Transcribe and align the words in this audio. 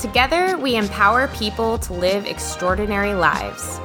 Together, 0.00 0.56
we 0.56 0.76
empower 0.76 1.28
people 1.28 1.76
to 1.78 1.92
live 1.92 2.24
extraordinary 2.24 3.12
lives. 3.12 3.78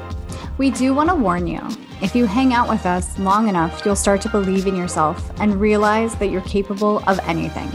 We 0.58 0.72
do 0.72 0.94
want 0.94 1.10
to 1.10 1.16
warn 1.16 1.46
you 1.46 1.60
if 2.02 2.16
you 2.16 2.26
hang 2.26 2.54
out 2.54 2.70
with 2.70 2.86
us 2.86 3.18
long 3.20 3.50
enough, 3.50 3.86
you'll 3.86 3.96
start 3.96 4.22
to 4.22 4.30
believe 4.30 4.68
in 4.68 4.76
yourself 4.76 5.30
and 5.40 5.60
realize 5.60 6.16
that 6.16 6.28
you're 6.28 6.42
capable 6.42 7.00
of 7.08 7.20
anything. 7.28 7.70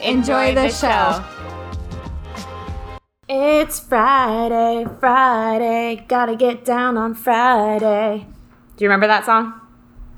Enjoy, 0.00 0.48
Enjoy 0.48 0.54
the, 0.54 0.62
the 0.62 0.68
show. 0.70 1.22
show. 1.22 2.98
It's 3.28 3.78
Friday, 3.78 4.86
Friday, 4.98 6.04
gotta 6.08 6.34
get 6.34 6.64
down 6.64 6.96
on 6.96 7.14
Friday. 7.14 8.26
Do 8.76 8.84
you 8.84 8.88
remember 8.88 9.06
that 9.06 9.24
song? 9.24 9.60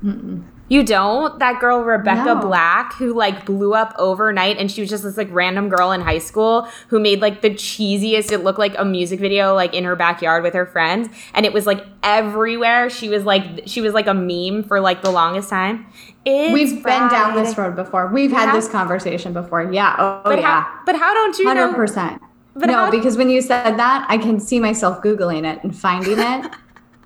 Mm-mm. 0.03 0.43
You 0.67 0.83
don't? 0.83 1.37
That 1.39 1.59
girl 1.59 1.83
Rebecca 1.83 2.35
no. 2.35 2.41
Black 2.41 2.93
who 2.93 3.13
like 3.13 3.45
blew 3.45 3.75
up 3.75 3.93
overnight 3.99 4.57
and 4.57 4.71
she 4.71 4.81
was 4.81 4.89
just 4.89 5.03
this 5.03 5.15
like 5.15 5.27
random 5.31 5.69
girl 5.69 5.91
in 5.91 6.01
high 6.01 6.17
school 6.17 6.67
who 6.87 6.99
made 6.99 7.21
like 7.21 7.41
the 7.41 7.51
cheesiest 7.51 8.31
it 8.31 8.39
looked 8.39 8.57
like 8.57 8.75
a 8.77 8.83
music 8.83 9.19
video 9.19 9.53
like 9.53 9.75
in 9.75 9.83
her 9.83 9.95
backyard 9.95 10.41
with 10.41 10.55
her 10.55 10.65
friends 10.65 11.07
and 11.35 11.45
it 11.45 11.53
was 11.53 11.67
like 11.67 11.85
everywhere. 12.01 12.89
She 12.89 13.09
was 13.09 13.25
like 13.25 13.63
she 13.67 13.81
was 13.81 13.93
like 13.93 14.07
a 14.07 14.13
meme 14.13 14.63
for 14.63 14.79
like 14.79 15.03
the 15.03 15.11
longest 15.11 15.49
time. 15.49 15.85
It's 16.25 16.51
We've 16.51 16.81
Friday. 16.81 16.99
been 16.99 17.09
down 17.09 17.35
this 17.35 17.55
road 17.55 17.75
before. 17.75 18.07
We've 18.07 18.31
had 18.31 18.55
this 18.55 18.67
conversation 18.67 19.33
before. 19.33 19.71
Yeah. 19.71 19.95
Oh, 19.99 20.21
but 20.25 20.39
yeah. 20.39 20.63
How, 20.63 20.79
but 20.85 20.95
how 20.95 21.13
don't 21.13 21.37
you 21.37 21.45
100%. 21.45 21.95
Know? 21.95 22.19
But 22.55 22.67
no, 22.67 22.89
because 22.89 23.17
when 23.17 23.29
you 23.29 23.41
said 23.41 23.77
that, 23.77 24.05
I 24.09 24.17
can 24.17 24.39
see 24.39 24.59
myself 24.59 25.03
Googling 25.03 25.45
it 25.45 25.61
and 25.63 25.77
finding 25.77 26.17
it. 26.17 26.51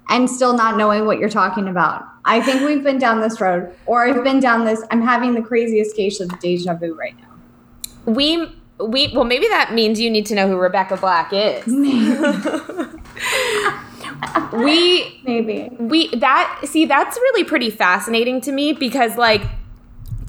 and 0.09 0.29
still 0.29 0.53
not 0.53 0.75
knowing 0.75 1.05
what 1.05 1.19
you're 1.19 1.29
talking 1.29 1.67
about. 1.67 2.05
I 2.25 2.41
think 2.41 2.61
we've 2.61 2.83
been 2.83 2.97
down 2.97 3.21
this 3.21 3.39
road, 3.39 3.73
or 3.85 4.05
I've 4.05 4.23
been 4.23 4.39
down 4.39 4.65
this. 4.65 4.83
I'm 4.91 5.02
having 5.02 5.35
the 5.35 5.41
craziest 5.41 5.95
case 5.95 6.19
of 6.19 6.38
deja 6.39 6.73
vu 6.73 6.95
right 6.95 7.15
now. 7.17 8.11
We 8.11 8.55
we 8.80 9.11
well 9.13 9.23
maybe 9.23 9.47
that 9.47 9.73
means 9.73 9.99
you 9.99 10.09
need 10.09 10.25
to 10.27 10.35
know 10.35 10.47
who 10.47 10.57
Rebecca 10.57 10.97
Black 10.97 11.31
is. 11.31 11.65
we 14.53 15.21
maybe 15.23 15.69
we 15.80 16.13
that 16.15 16.61
see 16.65 16.85
that's 16.85 17.17
really 17.17 17.43
pretty 17.43 17.69
fascinating 17.69 18.41
to 18.41 18.52
me 18.52 18.73
because 18.73 19.17
like 19.17 19.43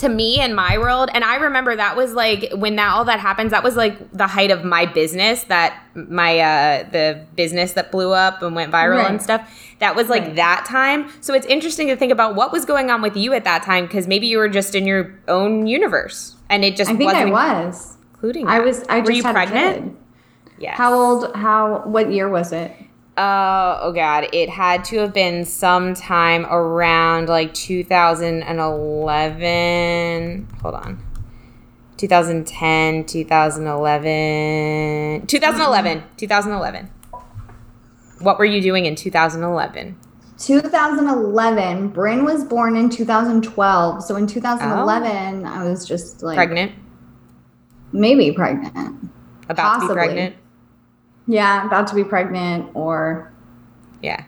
to 0.01 0.09
me 0.09 0.41
in 0.41 0.55
my 0.55 0.77
world. 0.79 1.09
And 1.15 1.25
i 1.25 1.37
remember 1.37 1.77
that 1.77 1.97
was 1.97 2.13
like 2.13 2.53
when 2.55 2.77
that 2.77 2.93
all 2.93 3.05
that 3.05 3.21
happens 3.21 3.53
that 3.53 3.63
was 3.63 3.77
like 3.77 4.13
the 4.13 4.27
height 4.27 4.51
of 4.51 4.65
my 4.65 4.87
business 4.87 5.45
that 5.45 5.83
my 5.95 6.39
uh 6.39 6.91
the 6.91 7.27
business 7.37 7.73
that 7.73 7.91
blew 7.91 8.13
up 8.13 8.43
and 8.43 8.55
went 8.55 8.73
viral 8.73 8.99
right. 8.99 9.11
and 9.11 9.23
stuff. 9.23 9.49
That 9.79 9.97
was 9.97 10.09
like 10.09 10.23
right. 10.23 10.37
that 10.37 10.67
time. 10.69 11.11
So 11.23 11.33
it's 11.33 11.47
interesting 11.47 11.89
to 11.89 11.97
think 11.97 12.13
about 12.13 12.35
what 12.35 12.53
was 12.53 12.67
going 12.67 12.91
on 12.91 13.01
with 13.01 13.17
you 13.17 13.33
at 13.33 13.45
that 13.45 13.63
time 13.63 13.87
because 13.87 14.07
maybe 14.07 14.27
you 14.27 14.39
were 14.39 14.49
just 14.49 14.75
in 14.75 14.87
your 14.87 15.19
own 15.29 15.67
universe 15.67 16.37
and 16.51 16.65
it 16.65 16.77
just 16.77 16.91
i 16.91 16.97
think 16.97 17.11
i 17.11 17.25
was. 17.25 17.97
including 18.13 18.47
i 18.47 18.61
was 18.61 18.83
i 18.89 19.01
just 19.01 19.07
were 19.07 19.13
you 19.13 19.23
had 19.23 19.33
pregnant? 19.33 19.97
yeah 20.59 20.75
how 20.77 20.93
old 20.93 21.35
how 21.35 21.83
what 21.87 22.13
year 22.13 22.29
was 22.29 22.53
it 22.53 22.73
uh, 23.21 23.79
oh 23.83 23.93
god, 23.93 24.29
it 24.33 24.49
had 24.49 24.83
to 24.87 24.97
have 24.99 25.13
been 25.13 25.45
sometime 25.45 26.47
around 26.47 27.29
like 27.29 27.53
2011. 27.53 30.49
Hold 30.63 30.75
on. 30.75 31.05
2010, 31.99 33.05
2011. 33.05 35.27
2011. 35.27 36.03
2011. 36.17 36.91
What 38.21 38.39
were 38.39 38.47
you 38.47 38.63
doing 38.63 38.87
in 38.87 38.97
2011? 38.97 39.99
2011. 40.39 41.89
Bryn 41.89 42.25
was 42.25 42.43
born 42.45 42.75
in 42.75 42.89
2012. 42.89 44.03
So 44.03 44.17
in 44.17 44.27
2011, 44.27 45.45
oh. 45.45 45.47
I 45.47 45.65
was 45.65 45.87
just 45.87 46.23
like 46.23 46.37
pregnant. 46.37 46.73
Maybe 47.93 48.33
pregnant. 48.33 49.11
About 49.51 49.81
Possibly. 49.81 49.89
to 49.89 49.93
be 49.93 49.95
pregnant. 49.95 50.37
Yeah, 51.31 51.65
about 51.65 51.87
to 51.89 51.95
be 51.95 52.03
pregnant 52.03 52.71
or 52.75 53.33
yeah, 54.03 54.25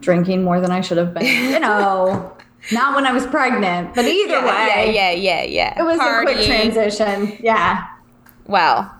drinking 0.00 0.44
more 0.44 0.60
than 0.60 0.70
I 0.70 0.80
should 0.80 0.96
have 0.96 1.12
been. 1.12 1.26
You 1.52 1.60
know, 1.60 2.34
not 2.72 2.94
when 2.94 3.04
I 3.06 3.12
was 3.12 3.26
pregnant, 3.26 3.94
but 3.94 4.06
either 4.06 4.32
yeah, 4.32 4.44
way. 4.46 4.94
Yeah, 4.94 5.10
yeah, 5.10 5.10
yeah, 5.10 5.42
yeah. 5.42 5.78
It 5.78 5.84
was 5.84 5.98
Partying. 5.98 6.22
a 6.22 6.24
quick 6.24 6.46
transition. 6.46 7.36
Yeah. 7.40 7.86
Well, 8.46 8.90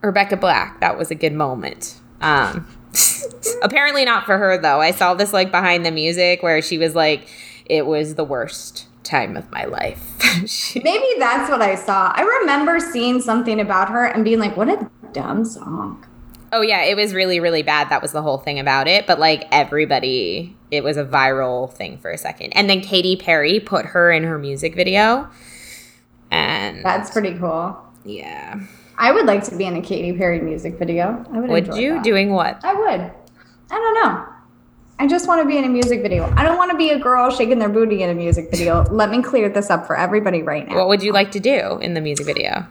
Rebecca 0.00 0.38
Black, 0.38 0.80
that 0.80 0.96
was 0.96 1.10
a 1.10 1.14
good 1.14 1.34
moment. 1.34 2.00
Um, 2.22 2.66
apparently 3.62 4.06
not 4.06 4.24
for 4.24 4.38
her 4.38 4.56
though. 4.56 4.80
I 4.80 4.92
saw 4.92 5.12
this 5.12 5.34
like 5.34 5.50
behind 5.50 5.84
the 5.84 5.90
music 5.90 6.42
where 6.42 6.62
she 6.62 6.78
was 6.78 6.94
like, 6.94 7.28
it 7.66 7.84
was 7.84 8.14
the 8.14 8.24
worst 8.24 8.86
time 9.02 9.36
of 9.36 9.50
my 9.50 9.64
life. 9.64 10.00
Maybe 10.74 11.06
that's 11.18 11.50
what 11.50 11.60
I 11.60 11.74
saw. 11.74 12.12
I 12.14 12.22
remember 12.40 12.80
seeing 12.80 13.20
something 13.20 13.60
about 13.60 13.90
her 13.90 14.06
and 14.06 14.24
being 14.24 14.38
like, 14.38 14.56
what 14.56 14.68
a 14.70 14.90
dumb 15.12 15.44
song. 15.44 16.06
Oh 16.52 16.60
yeah, 16.60 16.82
it 16.82 16.96
was 16.96 17.14
really 17.14 17.40
really 17.40 17.62
bad. 17.62 17.88
That 17.88 18.02
was 18.02 18.12
the 18.12 18.22
whole 18.22 18.38
thing 18.38 18.58
about 18.58 18.86
it. 18.86 19.06
But 19.06 19.18
like 19.18 19.48
everybody, 19.50 20.54
it 20.70 20.84
was 20.84 20.96
a 20.96 21.04
viral 21.04 21.72
thing 21.72 21.98
for 21.98 22.10
a 22.10 22.18
second. 22.18 22.52
And 22.52 22.68
then 22.68 22.80
Katy 22.82 23.16
Perry 23.16 23.58
put 23.58 23.86
her 23.86 24.12
in 24.12 24.22
her 24.24 24.38
music 24.38 24.74
video. 24.74 25.28
And 26.30 26.84
That's 26.84 27.10
pretty 27.10 27.38
cool. 27.38 27.78
Yeah. 28.04 28.60
I 28.98 29.12
would 29.12 29.26
like 29.26 29.44
to 29.44 29.56
be 29.56 29.64
in 29.64 29.76
a 29.76 29.82
Katy 29.82 30.12
Perry 30.16 30.40
music 30.40 30.78
video. 30.78 31.24
I 31.32 31.40
would 31.40 31.50
Would 31.50 31.74
you 31.74 31.94
that. 31.94 32.04
doing 32.04 32.32
what? 32.32 32.64
I 32.64 32.74
would. 32.74 33.00
I 33.00 33.74
don't 33.74 33.94
know. 33.94 34.26
I 34.98 35.06
just 35.06 35.26
want 35.26 35.42
to 35.42 35.48
be 35.48 35.56
in 35.56 35.64
a 35.64 35.68
music 35.68 36.02
video. 36.02 36.32
I 36.36 36.44
don't 36.44 36.56
want 36.56 36.70
to 36.70 36.76
be 36.76 36.90
a 36.90 36.98
girl 36.98 37.30
shaking 37.30 37.58
their 37.58 37.68
booty 37.68 38.02
in 38.02 38.10
a 38.10 38.14
music 38.14 38.50
video. 38.50 38.84
Let 38.90 39.10
me 39.10 39.22
clear 39.22 39.48
this 39.48 39.70
up 39.70 39.86
for 39.86 39.96
everybody 39.96 40.42
right 40.42 40.68
now. 40.68 40.76
What 40.76 40.88
would 40.88 41.02
you 41.02 41.12
like 41.12 41.32
to 41.32 41.40
do 41.40 41.78
in 41.78 41.94
the 41.94 42.00
music 42.00 42.26
video? 42.26 42.66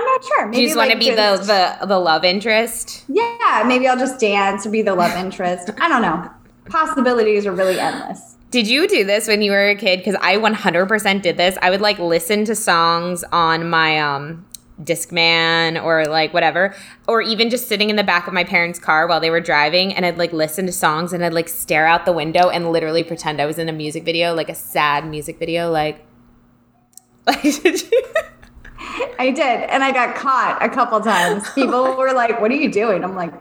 I'm 0.00 0.06
not 0.06 0.24
sure. 0.24 0.46
Maybe 0.46 0.56
Do 0.56 0.62
you 0.62 0.68
just 0.68 0.76
like 0.78 0.88
want 0.88 1.00
to 1.02 1.10
be 1.10 1.14
just, 1.14 1.46
the, 1.46 1.76
the 1.80 1.86
the 1.86 1.98
love 1.98 2.24
interest? 2.24 3.04
Yeah, 3.08 3.64
maybe 3.66 3.86
I'll 3.86 3.98
just 3.98 4.18
dance 4.18 4.64
or 4.66 4.70
be 4.70 4.82
the 4.82 4.94
love 4.94 5.14
interest. 5.16 5.70
I 5.78 5.88
don't 5.88 6.02
know. 6.02 6.30
Possibilities 6.66 7.46
are 7.46 7.52
really 7.52 7.78
endless. 7.78 8.36
Did 8.50 8.66
you 8.66 8.88
do 8.88 9.04
this 9.04 9.28
when 9.28 9.42
you 9.42 9.52
were 9.52 9.68
a 9.68 9.76
kid? 9.76 9.98
Because 9.98 10.16
I 10.20 10.36
100% 10.36 11.22
did 11.22 11.36
this. 11.36 11.56
I 11.62 11.70
would 11.70 11.80
like 11.80 11.98
listen 11.98 12.44
to 12.46 12.54
songs 12.54 13.24
on 13.30 13.68
my 13.68 14.00
um 14.00 14.46
Discman 14.82 15.82
or 15.82 16.06
like 16.06 16.32
whatever, 16.32 16.74
or 17.06 17.20
even 17.20 17.50
just 17.50 17.68
sitting 17.68 17.90
in 17.90 17.96
the 17.96 18.02
back 18.02 18.26
of 18.26 18.32
my 18.32 18.44
parents' 18.44 18.78
car 18.78 19.06
while 19.06 19.20
they 19.20 19.28
were 19.28 19.40
driving, 19.40 19.92
and 19.94 20.06
I'd 20.06 20.16
like 20.16 20.32
listen 20.32 20.64
to 20.66 20.72
songs 20.72 21.12
and 21.12 21.22
I'd 21.22 21.34
like 21.34 21.48
stare 21.50 21.86
out 21.86 22.06
the 22.06 22.12
window 22.12 22.48
and 22.48 22.72
literally 22.72 23.04
pretend 23.04 23.40
I 23.42 23.46
was 23.46 23.58
in 23.58 23.68
a 23.68 23.72
music 23.72 24.04
video, 24.04 24.34
like 24.34 24.48
a 24.48 24.54
sad 24.54 25.06
music 25.06 25.38
video, 25.38 25.70
like. 25.70 26.06
Like, 27.26 27.42
did 27.42 27.82
you? 27.92 28.02
I 29.18 29.32
did. 29.34 29.70
And 29.70 29.82
I 29.84 29.92
got 29.92 30.14
caught 30.14 30.58
a 30.60 30.68
couple 30.68 31.00
times. 31.00 31.48
People 31.50 31.96
were 31.98 32.12
like, 32.12 32.40
What 32.40 32.50
are 32.50 32.56
you 32.56 32.70
doing? 32.70 33.04
I'm 33.04 33.14
like, 33.14 33.32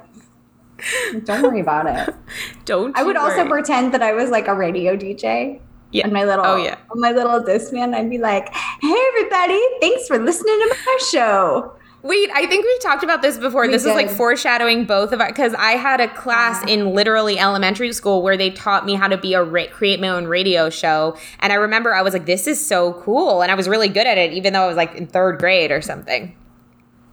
Don't 1.26 1.44
worry 1.44 1.60
about 1.60 1.88
it. 1.88 2.16
Don't. 2.66 2.98
I 2.98 3.04
would 3.04 3.16
worry. 3.16 3.32
also 3.32 3.50
pretend 3.50 3.94
that 3.94 4.02
I 4.02 4.14
was 4.14 4.30
like 4.30 4.48
a 4.48 4.56
radio 4.56 4.96
DJ. 4.96 5.60
Yeah. 5.92 6.04
And 6.04 6.14
my 6.14 6.24
little, 6.24 6.46
oh 6.46 6.56
yeah, 6.56 6.78
on 6.92 7.02
my 7.02 7.12
little 7.12 7.42
Discman, 7.42 7.96
I'd 7.96 8.12
be 8.12 8.20
like, 8.20 8.54
"Hey 8.54 8.96
everybody, 9.08 9.60
thanks 9.82 10.08
for 10.08 10.20
listening 10.20 10.54
to 10.60 10.76
my 10.86 10.98
show." 11.10 11.74
Wait, 12.02 12.30
I 12.34 12.46
think 12.46 12.66
we've 12.66 12.82
talked 12.82 13.04
about 13.04 13.22
this 13.22 13.38
before. 13.38 13.64
We 13.64 13.72
this 13.72 13.84
did. 13.84 13.90
is 13.90 13.96
like 13.96 14.10
foreshadowing 14.10 14.86
both 14.86 15.12
of 15.12 15.20
us 15.20 15.28
because 15.28 15.54
I 15.56 15.72
had 15.72 16.00
a 16.00 16.08
class 16.08 16.64
yeah. 16.66 16.76
in 16.76 16.94
literally 16.94 17.38
elementary 17.38 17.92
school 17.92 18.22
where 18.22 18.38
they 18.38 18.52
taught 18.52 18.86
me 18.86 18.96
how 18.96 19.10
to 19.10 19.18
be 19.18 19.34
a 19.34 19.44
ra- 19.44 19.68
create 19.70 20.00
my 20.00 20.08
own 20.08 20.26
radio 20.26 20.70
show, 20.70 21.18
and 21.40 21.52
I 21.52 21.58
remember 21.58 21.94
I 21.94 22.02
was 22.02 22.14
like, 22.14 22.26
"This 22.26 22.48
is 22.48 22.66
so 22.66 22.94
cool," 22.94 23.42
and 23.42 23.52
I 23.52 23.56
was 23.56 23.68
really 23.68 23.90
good 23.90 24.08
at 24.08 24.18
it, 24.18 24.32
even 24.32 24.54
though 24.54 24.64
I 24.64 24.68
was 24.68 24.78
like 24.78 24.96
in 24.96 25.08
third 25.08 25.40
grade 25.40 25.72
or 25.72 25.82
something. 25.82 26.36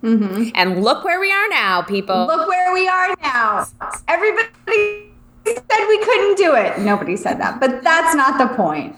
Mm-hmm. 0.03 0.51
And 0.55 0.85
look 0.85 1.05
where 1.05 1.19
we 1.19 1.33
are 1.33 1.49
now, 1.49 1.83
people. 1.83 2.27
Look 2.27 2.47
where 2.49 2.73
we 2.73 2.87
are 2.87 3.15
now. 3.23 3.67
Everybody 4.07 5.11
said 5.47 5.87
we 5.89 5.99
couldn't 6.05 6.37
do 6.37 6.55
it. 6.55 6.79
Nobody 6.79 7.17
said 7.17 7.41
that, 7.41 7.59
but 7.59 7.83
that's 7.83 8.15
not 8.15 8.39
the 8.39 8.55
point. 8.55 8.97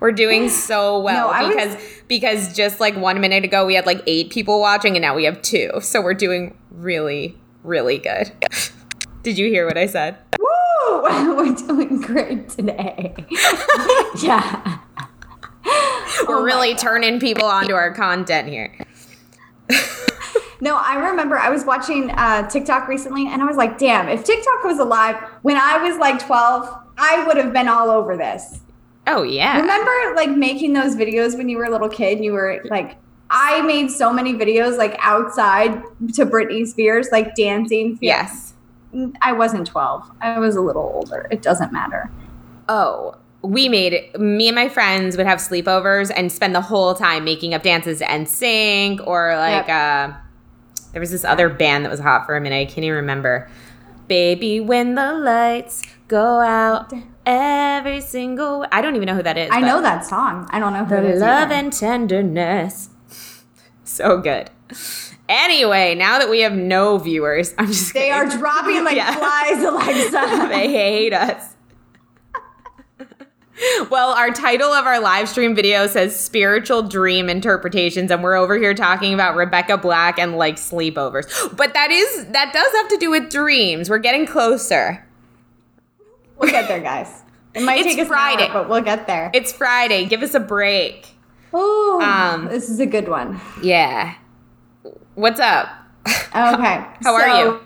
We're 0.00 0.12
doing 0.12 0.48
so 0.48 0.98
well 0.98 1.30
no, 1.30 1.48
because 1.48 1.74
was, 1.74 2.02
because 2.08 2.56
just 2.56 2.80
like 2.80 2.96
one 2.96 3.20
minute 3.20 3.44
ago 3.44 3.66
we 3.66 3.74
had 3.74 3.84
like 3.86 4.02
eight 4.06 4.30
people 4.30 4.58
watching 4.58 4.96
and 4.96 5.02
now 5.02 5.14
we 5.14 5.24
have 5.24 5.40
two. 5.42 5.70
So 5.82 6.00
we're 6.00 6.14
doing 6.14 6.56
really, 6.70 7.38
really 7.62 7.98
good. 7.98 8.32
Did 9.22 9.36
you 9.36 9.48
hear 9.48 9.66
what 9.66 9.76
I 9.76 9.84
said? 9.84 10.16
Woo! 10.38 11.02
We're 11.36 11.54
doing 11.54 12.00
great 12.00 12.48
today. 12.48 13.14
yeah. 14.22 14.78
We're 16.26 16.38
oh 16.38 16.42
really 16.42 16.74
turning 16.74 17.20
people 17.20 17.44
onto 17.44 17.74
our 17.74 17.92
content 17.92 18.48
here. 18.48 18.74
No, 20.62 20.76
I 20.76 20.94
remember 21.10 21.38
I 21.38 21.48
was 21.50 21.64
watching 21.64 22.10
uh, 22.10 22.48
TikTok 22.48 22.88
recently 22.88 23.26
and 23.26 23.42
I 23.42 23.46
was 23.46 23.56
like, 23.56 23.78
damn, 23.78 24.08
if 24.08 24.24
TikTok 24.24 24.64
was 24.64 24.78
alive 24.78 25.16
when 25.42 25.56
I 25.56 25.82
was 25.82 25.98
like 25.98 26.24
12, 26.24 26.78
I 26.98 27.26
would 27.26 27.36
have 27.36 27.52
been 27.52 27.68
all 27.68 27.90
over 27.90 28.16
this. 28.16 28.60
Oh 29.12 29.22
yeah. 29.22 29.60
Remember 29.60 30.14
like 30.14 30.30
making 30.30 30.72
those 30.72 30.94
videos 30.94 31.36
when 31.36 31.48
you 31.48 31.58
were 31.58 31.64
a 31.64 31.70
little 31.70 31.88
kid 31.88 32.16
and 32.16 32.24
you 32.24 32.32
were 32.32 32.60
like, 32.70 32.96
I 33.30 33.62
made 33.62 33.90
so 33.90 34.12
many 34.12 34.34
videos 34.34 34.78
like 34.78 34.96
outside 35.00 35.82
to 36.14 36.26
Britney 36.26 36.66
Spears, 36.66 37.08
like 37.12 37.34
dancing. 37.34 37.98
Yes. 38.00 38.54
I 39.22 39.32
wasn't 39.32 39.66
12. 39.66 40.10
I 40.20 40.38
was 40.38 40.56
a 40.56 40.60
little 40.60 40.82
older. 40.94 41.26
It 41.30 41.42
doesn't 41.42 41.72
matter. 41.72 42.10
Oh, 42.68 43.16
we 43.42 43.68
made 43.68 44.16
me 44.18 44.48
and 44.48 44.54
my 44.54 44.68
friends 44.68 45.16
would 45.16 45.26
have 45.26 45.38
sleepovers 45.38 46.10
and 46.14 46.30
spend 46.30 46.54
the 46.54 46.60
whole 46.60 46.94
time 46.94 47.24
making 47.24 47.54
up 47.54 47.62
dances 47.62 48.02
and 48.02 48.28
sing 48.28 49.00
or 49.00 49.34
like 49.36 49.66
Yep. 49.66 49.68
uh 49.68 50.16
there 50.92 51.00
was 51.00 51.10
this 51.12 51.24
other 51.24 51.48
band 51.48 51.84
that 51.84 51.90
was 51.90 52.00
hot 52.00 52.26
for 52.26 52.36
a 52.36 52.40
minute. 52.40 52.56
I 52.56 52.64
can't 52.64 52.78
even 52.84 52.96
remember. 52.96 53.48
Baby, 54.08 54.58
when 54.58 54.96
the 54.96 55.12
lights 55.14 55.82
go 56.08 56.40
out, 56.40 56.92
every 57.30 58.00
single 58.00 58.66
I 58.72 58.82
don't 58.82 58.96
even 58.96 59.06
know 59.06 59.14
who 59.14 59.22
that 59.22 59.38
is. 59.38 59.48
I 59.52 59.60
know 59.60 59.80
that 59.82 60.04
song. 60.04 60.48
I 60.50 60.58
don't 60.58 60.72
know 60.72 60.84
who 60.84 60.96
it 60.96 61.02
the 61.02 61.12
is. 61.12 61.20
love 61.20 61.50
and 61.50 61.72
tenderness. 61.72 62.90
so 63.84 64.18
good. 64.18 64.50
Anyway, 65.28 65.94
now 65.94 66.18
that 66.18 66.28
we 66.28 66.40
have 66.40 66.54
no 66.54 66.98
viewers, 66.98 67.54
I'm 67.56 67.68
just 67.68 67.94
They 67.94 68.10
are 68.10 68.26
dropping 68.26 68.82
like 68.84 68.96
Yeah. 68.96 69.14
flies, 69.14 69.62
Alexa. 69.62 70.46
they 70.50 70.68
hate 70.72 71.12
us. 71.12 71.54
well, 73.90 74.10
our 74.14 74.30
title 74.32 74.72
of 74.72 74.86
our 74.86 74.98
live 75.00 75.28
stream 75.28 75.54
video 75.54 75.86
says 75.86 76.18
spiritual 76.18 76.82
dream 76.82 77.28
interpretations, 77.28 78.10
and 78.10 78.22
we're 78.24 78.34
over 78.34 78.56
here 78.58 78.74
talking 78.74 79.14
about 79.14 79.36
Rebecca 79.36 79.76
Black 79.78 80.18
and 80.18 80.36
like 80.36 80.56
sleepovers. 80.56 81.56
But 81.56 81.74
that 81.74 81.90
is 81.92 82.26
that 82.28 82.52
does 82.52 82.72
have 82.72 82.88
to 82.88 82.96
do 82.96 83.10
with 83.10 83.30
dreams. 83.30 83.88
We're 83.88 83.98
getting 83.98 84.26
closer. 84.26 85.06
We'll 86.40 86.50
get 86.50 86.66
there, 86.68 86.80
guys. 86.80 87.22
It 87.54 87.62
might 87.62 87.78
It's 87.80 87.88
take 87.94 87.98
us 88.00 88.08
Friday. 88.08 88.46
Friday, 88.48 88.52
but 88.52 88.68
we'll 88.68 88.80
get 88.82 89.06
there. 89.06 89.30
It's 89.34 89.52
Friday. 89.52 90.06
Give 90.06 90.22
us 90.22 90.34
a 90.34 90.40
break. 90.40 91.08
Ooh, 91.54 92.00
Um, 92.00 92.46
this 92.48 92.68
is 92.68 92.78
a 92.80 92.86
good 92.86 93.08
one. 93.08 93.40
Yeah. 93.62 94.14
What's 95.14 95.40
up? 95.40 95.68
Okay. 96.08 96.16
How 97.02 97.14
are 97.14 97.28
you? 97.44 97.60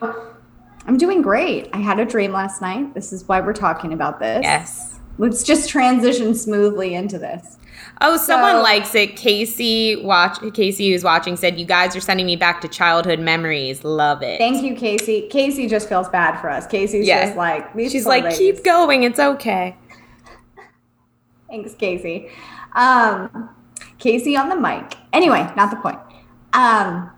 I'm 0.87 0.97
doing 0.97 1.23
great. 1.23 1.69
I 1.73 1.79
had 1.79 1.99
a 1.99 2.05
dream 2.05 2.33
last 2.33 2.61
night. 2.63 2.95
This 2.95 3.13
is 3.13 3.27
why 3.29 3.41
we're 3.41 3.53
talking 3.53 3.93
about 3.93 4.21
this. 4.21 4.41
Yes. 4.43 4.94
Let's 5.19 5.43
just 5.43 5.69
transition 5.69 6.35
smoothly 6.35 6.95
into 6.95 7.19
this. 7.19 7.57
Oh, 8.01 8.17
someone 8.17 8.57
So- 8.57 8.63
likes 8.63 8.95
it. 8.95 9.17
Casey 9.17 9.97
watch 10.03 10.39
Casey 10.55 10.91
who's 10.91 11.05
watching 11.05 11.37
said 11.37 11.59
you 11.61 11.67
guys 11.67 11.95
are 11.95 12.01
sending 12.01 12.27
me 12.27 12.35
back 12.37 12.61
to 12.63 12.69
childhood 12.69 13.21
memories. 13.21 13.85
Love 13.85 14.23
it. 14.23 14.39
Thank 14.39 14.63
you, 14.65 14.75
Casey. 14.75 15.29
Casey 15.31 15.69
just 15.69 15.89
feels 15.89 16.09
bad 16.09 16.41
for 16.41 16.51
us. 16.51 16.67
Casey's 16.67 17.07
Yeah. 17.07 17.27
just 17.27 17.37
like 17.37 17.69
She's 17.91 18.07
like, 18.07 18.25
ladies. 18.25 18.39
keep 18.39 18.65
going. 18.65 19.05
It's 19.05 19.21
okay. 19.21 19.77
Thanks, 21.49 21.75
Casey. 21.75 22.29
Um, 22.75 23.51
Casey 23.99 24.37
on 24.37 24.49
the 24.49 24.57
mic. 24.57 24.97
Anyway, 25.13 25.49
not 25.57 25.71
the 25.71 25.77
point. 25.77 25.99
Um, 26.53 27.11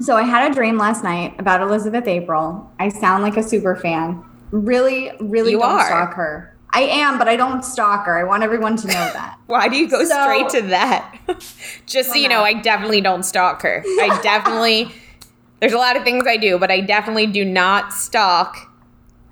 so 0.00 0.16
I 0.16 0.22
had 0.22 0.50
a 0.50 0.54
dream 0.54 0.76
last 0.76 1.04
night 1.04 1.34
about 1.38 1.60
Elizabeth 1.62 2.08
April. 2.08 2.68
I 2.80 2.88
sound 2.88 3.22
like 3.22 3.36
a 3.36 3.42
super 3.42 3.76
fan. 3.76 4.24
Really, 4.50 5.12
really 5.20 5.52
You 5.52 5.60
don't 5.60 5.70
are. 5.70 5.86
stalk 5.86 6.14
her. 6.14 6.53
I 6.74 6.82
am, 6.82 7.18
but 7.18 7.28
I 7.28 7.36
don't 7.36 7.64
stalk 7.64 8.06
her. 8.06 8.18
I 8.18 8.24
want 8.24 8.42
everyone 8.42 8.76
to 8.78 8.86
know 8.88 8.92
that. 8.92 9.38
Why 9.46 9.68
do 9.68 9.76
you 9.76 9.88
go 9.88 10.04
So- 10.04 10.22
straight 10.24 10.48
to 10.50 10.62
that? 10.68 11.16
Just 11.86 12.10
so 12.10 12.16
you 12.16 12.28
know. 12.28 12.42
I 12.42 12.54
definitely 12.54 13.00
don't 13.00 13.22
stalk 13.22 13.62
her. 13.62 13.82
I 13.86 14.18
definitely, 14.22 14.90
there's 15.60 15.72
a 15.72 15.78
lot 15.78 15.96
of 15.96 16.02
things 16.04 16.24
I 16.26 16.36
do, 16.36 16.58
but 16.58 16.70
I 16.70 16.80
definitely 16.80 17.26
do 17.28 17.44
not 17.44 17.92
stalk. 17.92 18.56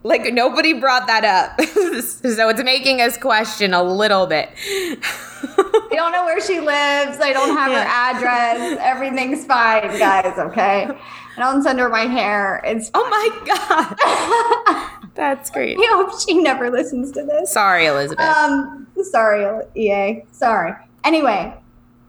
Like, 0.04 0.32
nobody 0.32 0.72
brought 0.72 1.06
that 1.06 1.24
up. 1.24 1.60
so 1.64 2.48
it's 2.48 2.62
making 2.64 3.00
us 3.00 3.16
question 3.16 3.72
a 3.72 3.82
little 3.84 4.26
bit. 4.26 4.50
I 4.56 5.88
don't 5.92 6.10
know 6.12 6.24
where 6.24 6.40
she 6.40 6.58
lives. 6.60 7.18
I 7.20 7.32
don't 7.32 7.56
have 7.56 7.70
Yeah. 7.70 7.84
her 7.84 8.16
address. 8.16 8.78
Everything's 8.82 9.44
fine, 9.44 9.96
guys. 9.98 10.36
Okay. 10.38 10.88
I 11.36 11.40
don't 11.40 11.62
send 11.62 11.78
her 11.78 11.88
my 11.88 12.00
hair. 12.06 12.60
It's. 12.64 12.90
oh 12.94 13.08
my 13.08 14.88
God. 14.88 15.01
That's 15.14 15.50
great. 15.50 15.76
I 15.79 15.87
hope 15.94 16.19
she 16.20 16.35
never 16.35 16.70
listens 16.70 17.12
to 17.12 17.25
this. 17.25 17.53
Sorry, 17.53 17.87
Elizabeth. 17.87 18.25
Um, 18.25 18.87
sorry, 19.03 19.64
EA. 19.76 20.25
Sorry. 20.32 20.75
Anyway, 21.05 21.55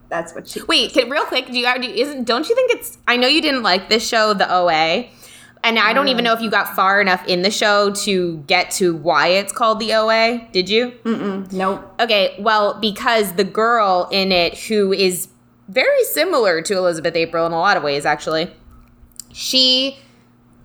that's 0.10 0.34
what 0.34 0.48
she. 0.48 0.62
Wait, 0.64 0.94
can, 0.94 1.10
real 1.10 1.26
quick, 1.26 1.48
Do 1.48 1.58
you 1.58 1.68
isn't 1.68 2.26
don't 2.26 2.48
you 2.48 2.56
think 2.56 2.72
it's 2.72 2.98
I 3.08 3.18
know 3.18 3.28
you 3.28 3.42
didn't 3.42 3.64
like 3.64 3.90
this 3.90 4.08
show, 4.08 4.34
the 4.34 4.52
OA, 4.52 5.10
and 5.64 5.80
I 5.80 5.94
don't 5.94 6.08
even 6.08 6.24
know 6.24 6.34
if 6.34 6.42
you 6.42 6.50
got 6.50 6.76
far 6.76 7.02
enough 7.02 7.26
in 7.28 7.42
the 7.42 7.52
show 7.52 7.92
to 7.92 8.38
get 8.48 8.72
to 8.72 8.96
why 8.96 9.28
it's 9.28 9.52
called 9.52 9.80
the 9.80 9.94
OA. 9.94 10.48
Did 10.52 10.70
you? 10.70 10.92
Mm-mm, 11.04 11.52
nope. 11.52 11.94
Okay, 12.00 12.36
well, 12.40 12.80
because 12.80 13.34
the 13.34 13.44
girl 13.44 14.08
in 14.12 14.32
it 14.32 14.58
who 14.58 14.94
is 14.94 15.30
very 15.68 16.04
similar 16.06 16.62
to 16.62 16.78
Elizabeth 16.78 17.16
April 17.16 17.46
in 17.46 17.52
a 17.52 17.60
lot 17.60 17.76
of 17.76 17.84
ways, 17.84 18.06
actually, 18.06 18.54
she 19.32 19.98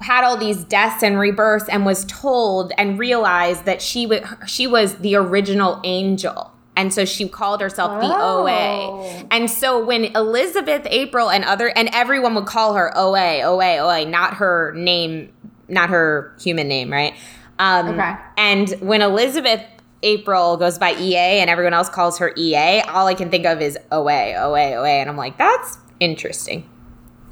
had 0.00 0.24
all 0.24 0.36
these 0.36 0.64
deaths 0.64 1.02
and 1.02 1.18
rebirths 1.18 1.68
and 1.68 1.84
was 1.84 2.04
told 2.04 2.72
and 2.78 2.98
realized 2.98 3.64
that 3.64 3.82
she 3.82 4.06
was 4.06 4.20
she 4.46 4.66
was 4.66 4.96
the 4.96 5.14
original 5.16 5.80
angel. 5.84 6.52
And 6.76 6.94
so 6.94 7.04
she 7.04 7.28
called 7.28 7.60
herself 7.60 8.00
the 8.00 8.06
Oh. 8.08 8.42
OA. 8.46 9.26
And 9.32 9.50
so 9.50 9.84
when 9.84 10.04
Elizabeth 10.16 10.86
April 10.88 11.28
and 11.28 11.44
other 11.44 11.68
and 11.76 11.88
everyone 11.92 12.36
would 12.36 12.46
call 12.46 12.74
her 12.74 12.96
OA, 12.96 13.42
OA, 13.42 13.78
OA, 13.78 14.04
not 14.06 14.34
her 14.34 14.72
name, 14.76 15.32
not 15.68 15.90
her 15.90 16.32
human 16.40 16.68
name, 16.68 16.92
right? 16.92 17.14
Um, 17.58 17.88
Okay. 17.88 18.14
And 18.36 18.70
when 18.78 19.02
Elizabeth 19.02 19.60
April 20.04 20.56
goes 20.56 20.78
by 20.78 20.92
EA 20.92 21.40
and 21.40 21.50
everyone 21.50 21.74
else 21.74 21.88
calls 21.88 22.18
her 22.18 22.32
EA, 22.36 22.82
all 22.82 23.08
I 23.08 23.14
can 23.14 23.28
think 23.28 23.44
of 23.46 23.60
is 23.60 23.76
OA, 23.90 24.34
OA, 24.36 24.74
OA. 24.76 24.88
And 24.88 25.10
I'm 25.10 25.16
like, 25.16 25.36
that's 25.36 25.78
interesting. 25.98 26.68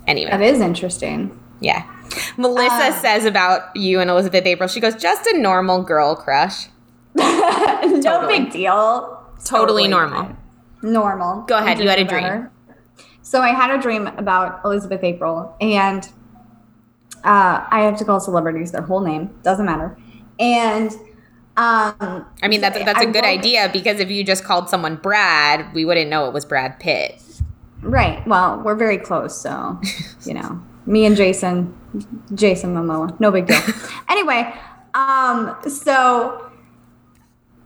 Anyway. 0.08 0.32
That 0.32 0.42
is 0.42 0.60
interesting. 0.60 1.38
Yeah. 1.60 1.84
Melissa 2.36 2.72
Uh, 2.86 2.92
says 2.92 3.24
about 3.24 3.74
you 3.76 4.00
and 4.00 4.10
Elizabeth 4.10 4.44
April, 4.46 4.68
she 4.68 4.80
goes, 4.80 4.94
just 4.94 5.26
a 5.26 5.38
normal 5.38 5.82
girl 5.82 6.14
crush. 6.16 6.66
no 7.14 8.00
Totally. 8.02 8.38
big 8.40 8.52
deal. 8.52 9.24
Totally 9.44 9.88
normal. 9.88 10.24
fine. 10.24 10.36
Normal. 10.82 11.42
Go 11.42 11.56
ahead, 11.58 11.78
you 11.80 11.88
had 11.88 11.98
a 11.98 12.04
dream. 12.04 12.48
So 13.22 13.40
I 13.40 13.48
had 13.48 13.70
a 13.76 13.80
dream 13.80 14.06
about 14.06 14.60
Elizabeth 14.64 15.02
April, 15.02 15.56
and 15.60 16.04
uh, 17.24 17.66
I 17.68 17.80
have 17.82 17.96
to 17.98 18.04
call 18.04 18.20
celebrities 18.20 18.70
their 18.72 18.82
whole 18.82 19.00
name. 19.00 19.34
Doesn't 19.42 19.66
matter. 19.66 19.96
And 20.38 20.92
um, 21.56 22.26
I 22.42 22.48
mean, 22.48 22.60
that's, 22.60 22.78
that's 22.78 23.00
a 23.02 23.08
I 23.08 23.10
good 23.10 23.24
idea 23.24 23.70
because 23.72 23.98
if 23.98 24.10
you 24.10 24.22
just 24.22 24.44
called 24.44 24.68
someone 24.68 24.96
Brad, 24.96 25.72
we 25.74 25.84
wouldn't 25.84 26.10
know 26.10 26.28
it 26.28 26.34
was 26.34 26.44
Brad 26.44 26.78
Pitt. 26.78 27.20
Right. 27.80 28.24
Well, 28.26 28.60
we're 28.62 28.74
very 28.74 28.98
close, 28.98 29.40
so 29.40 29.80
you 30.24 30.34
know, 30.34 30.62
me 30.86 31.04
and 31.04 31.16
Jason, 31.16 31.76
Jason 32.34 32.74
Momoa, 32.74 33.18
no 33.20 33.30
big 33.30 33.46
deal. 33.46 33.60
anyway, 34.08 34.54
um, 34.94 35.56
so 35.68 36.50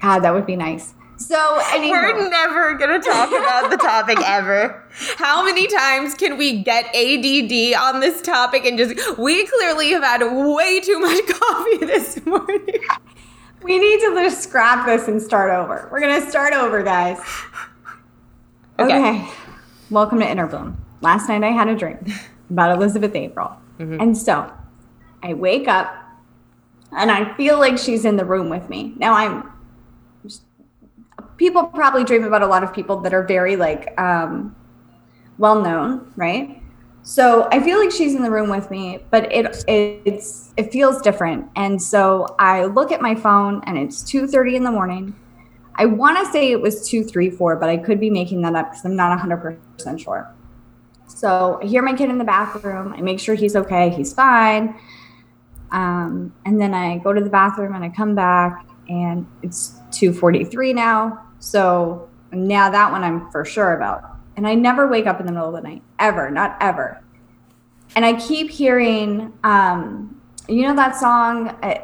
God, 0.00 0.20
that 0.20 0.32
would 0.32 0.46
be 0.46 0.56
nice. 0.56 0.94
So 1.18 1.60
anyway, 1.72 1.90
We're 1.90 2.30
never 2.30 2.74
going 2.74 2.98
to 2.98 3.06
talk 3.06 3.28
about 3.28 3.70
the 3.70 3.76
topic 3.76 4.18
ever. 4.24 4.82
How 5.18 5.44
many 5.44 5.66
times 5.66 6.14
can 6.14 6.38
we 6.38 6.62
get 6.62 6.86
ADD 6.86 7.74
on 7.78 8.00
this 8.00 8.22
topic 8.22 8.64
and 8.64 8.78
just, 8.78 9.18
we 9.18 9.46
clearly 9.46 9.90
have 9.90 10.02
had 10.02 10.22
way 10.22 10.80
too 10.80 10.98
much 10.98 11.26
coffee 11.28 11.84
this 11.84 12.24
morning. 12.24 12.80
we 13.62 13.78
need 13.78 14.00
to 14.00 14.14
just 14.14 14.42
scrap 14.42 14.86
this 14.86 15.08
and 15.08 15.20
start 15.20 15.50
over. 15.50 15.90
We're 15.92 16.00
gonna 16.00 16.26
start 16.26 16.54
over, 16.54 16.82
guys. 16.82 17.18
Okay. 18.78 18.98
Okay. 18.98 19.28
Welcome 19.90 20.20
to 20.20 20.26
Inner 20.28 20.46
Bloom. 20.46 20.82
Last 21.02 21.28
night 21.28 21.44
I 21.44 21.50
had 21.50 21.68
a 21.68 21.76
dream 21.76 21.98
about 22.50 22.76
Elizabeth 22.76 23.14
April. 23.14 23.56
And 24.00 24.16
so 24.16 24.52
I 25.22 25.34
wake 25.34 25.68
up 25.68 25.94
and 26.92 27.10
I 27.10 27.34
feel 27.36 27.58
like 27.58 27.78
she's 27.78 28.04
in 28.04 28.16
the 28.16 28.24
room 28.24 28.48
with 28.48 28.68
me. 28.68 28.94
Now 28.96 29.14
I'm 29.14 29.50
people 31.36 31.64
probably 31.64 32.04
dream 32.04 32.24
about 32.24 32.42
a 32.42 32.46
lot 32.46 32.62
of 32.62 32.72
people 32.72 33.00
that 33.00 33.14
are 33.14 33.22
very 33.22 33.56
like 33.56 33.98
um 33.98 34.54
well 35.38 35.62
known, 35.62 36.12
right? 36.16 36.62
So 37.02 37.48
I 37.50 37.60
feel 37.60 37.78
like 37.78 37.90
she's 37.90 38.14
in 38.14 38.22
the 38.22 38.30
room 38.30 38.50
with 38.50 38.70
me, 38.70 38.98
but 39.10 39.32
it 39.32 39.64
it's 39.66 40.52
it 40.56 40.70
feels 40.70 41.00
different. 41.00 41.48
And 41.56 41.80
so 41.80 42.34
I 42.38 42.66
look 42.66 42.92
at 42.92 43.00
my 43.00 43.14
phone 43.14 43.62
and 43.66 43.78
it's 43.78 44.02
2:30 44.02 44.56
in 44.56 44.64
the 44.64 44.70
morning. 44.70 45.14
I 45.76 45.86
want 45.86 46.18
to 46.18 46.30
say 46.30 46.52
it 46.52 46.60
was 46.60 46.86
234, 46.86 47.56
but 47.56 47.70
I 47.70 47.78
could 47.78 47.98
be 47.98 48.10
making 48.10 48.42
that 48.42 48.54
up 48.54 48.70
because 48.70 48.84
I'm 48.84 48.96
not 48.96 49.18
100% 49.18 49.98
sure. 49.98 50.30
So 51.20 51.58
I 51.62 51.66
hear 51.66 51.82
my 51.82 51.92
kid 51.92 52.08
in 52.08 52.16
the 52.16 52.24
bathroom. 52.24 52.94
I 52.94 53.02
make 53.02 53.20
sure 53.20 53.34
he's 53.34 53.54
okay. 53.54 53.90
He's 53.90 54.14
fine. 54.14 54.74
Um, 55.70 56.32
and 56.46 56.58
then 56.58 56.72
I 56.72 56.96
go 56.96 57.12
to 57.12 57.20
the 57.20 57.28
bathroom 57.28 57.74
and 57.74 57.84
I 57.84 57.90
come 57.90 58.14
back 58.14 58.66
and 58.88 59.26
it's 59.42 59.74
243 59.90 60.72
now. 60.72 61.22
So 61.38 62.08
now 62.32 62.70
that 62.70 62.90
one 62.90 63.04
I'm 63.04 63.30
for 63.30 63.44
sure 63.44 63.74
about. 63.74 64.16
And 64.38 64.48
I 64.48 64.54
never 64.54 64.88
wake 64.88 65.06
up 65.06 65.20
in 65.20 65.26
the 65.26 65.32
middle 65.32 65.54
of 65.54 65.62
the 65.62 65.68
night, 65.68 65.82
ever, 65.98 66.30
not 66.30 66.56
ever. 66.58 67.02
and 67.94 68.06
I 68.06 68.18
keep 68.18 68.50
hearing, 68.50 69.30
um, 69.44 70.18
you 70.48 70.62
know, 70.62 70.74
that 70.74 70.96
song. 70.96 71.48
Uh, 71.62 71.74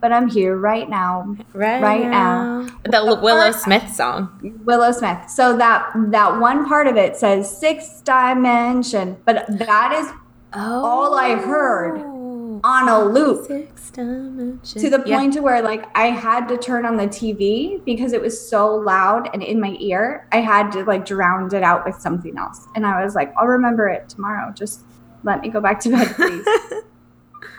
but 0.00 0.12
I'm 0.12 0.28
here 0.28 0.56
right 0.56 0.88
now, 0.88 1.36
Right, 1.52 1.82
right 1.82 2.06
now. 2.06 2.66
The 2.84 2.96
L- 2.96 3.20
Willow 3.22 3.50
Smith 3.52 3.88
song. 3.92 4.60
Willow 4.64 4.92
Smith. 4.92 5.28
So 5.28 5.56
that 5.56 5.90
that 6.10 6.40
one 6.40 6.66
part 6.66 6.86
of 6.86 6.96
it 6.96 7.16
says 7.16 7.50
six 7.56 8.00
dimension, 8.02 9.16
but 9.24 9.44
that 9.48 9.92
is 9.92 10.10
Oh. 10.54 10.82
All 10.84 11.14
I 11.18 11.34
heard 11.34 12.00
oh. 12.00 12.60
on 12.64 12.88
a 12.88 13.04
loop 13.04 13.46
Six 13.46 13.90
dimension. 13.90 14.80
to 14.80 14.88
the 14.88 15.02
Yeah. 15.04 15.18
point 15.18 15.34
to 15.34 15.40
where 15.40 15.60
like 15.60 15.86
I 15.94 16.06
had 16.06 16.48
to 16.48 16.56
turn 16.56 16.86
on 16.86 16.96
the 16.96 17.06
TV 17.06 17.84
because 17.84 18.14
it 18.14 18.22
was 18.22 18.48
so 18.48 18.74
loud 18.74 19.28
and 19.34 19.42
in 19.42 19.60
my 19.60 19.76
ear. 19.78 20.26
I 20.32 20.40
had 20.40 20.70
to 20.72 20.84
like 20.84 21.04
drown 21.04 21.54
it 21.54 21.62
out 21.62 21.84
with 21.84 21.96
something 21.96 22.38
else. 22.38 22.66
And 22.74 22.86
I 22.86 23.04
was 23.04 23.14
like, 23.14 23.30
I'll 23.36 23.46
remember 23.46 23.88
it 23.88 24.08
tomorrow. 24.08 24.50
Just 24.54 24.80
let 25.22 25.42
me 25.42 25.50
go 25.50 25.60
back 25.60 25.80
to 25.80 25.90
bed, 25.90 26.14
please. 26.16 26.46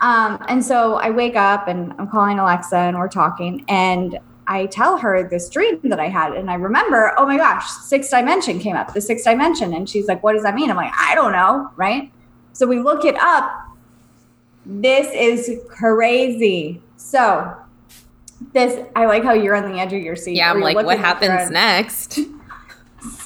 um, 0.00 0.44
and 0.48 0.64
so 0.64 0.94
I 0.94 1.10
wake 1.10 1.36
up 1.36 1.68
and 1.68 1.94
I'm 1.98 2.08
calling 2.08 2.38
Alexa 2.38 2.76
and 2.76 2.98
we're 2.98 3.08
talking 3.08 3.64
and 3.68 4.18
I 4.46 4.66
tell 4.66 4.96
her 4.98 5.28
this 5.28 5.48
dream 5.48 5.80
that 5.84 6.00
I 6.00 6.08
had 6.08 6.32
and 6.32 6.50
I 6.50 6.54
remember, 6.54 7.12
oh 7.16 7.26
my 7.26 7.36
gosh, 7.36 7.70
sixth 7.70 8.10
dimension 8.10 8.58
came 8.58 8.74
up, 8.74 8.94
the 8.94 9.00
sixth 9.00 9.24
dimension. 9.24 9.72
And 9.74 9.88
she's 9.88 10.08
like, 10.08 10.22
what 10.22 10.32
does 10.32 10.42
that 10.42 10.54
mean? 10.54 10.70
I'm 10.70 10.76
like, 10.76 10.92
I 10.98 11.14
don't 11.14 11.32
know, 11.32 11.70
right? 11.76 12.10
So 12.52 12.66
we 12.66 12.80
look 12.80 13.04
it 13.04 13.16
up 13.16 13.70
this 14.66 15.12
is 15.12 15.60
crazy. 15.68 16.82
So 16.96 17.56
this 18.52 18.86
I 18.94 19.06
like 19.06 19.24
how 19.24 19.32
you're 19.32 19.56
on 19.56 19.70
the 19.70 19.80
edge 19.80 19.92
of 19.92 20.00
your 20.00 20.16
seat. 20.16 20.36
Yeah, 20.36 20.50
I'm 20.50 20.60
like, 20.60 20.74
what 20.74 20.86
looking 20.86 21.04
at 21.04 21.22
your 21.22 21.30
happens 21.32 21.50
next? 21.50 22.18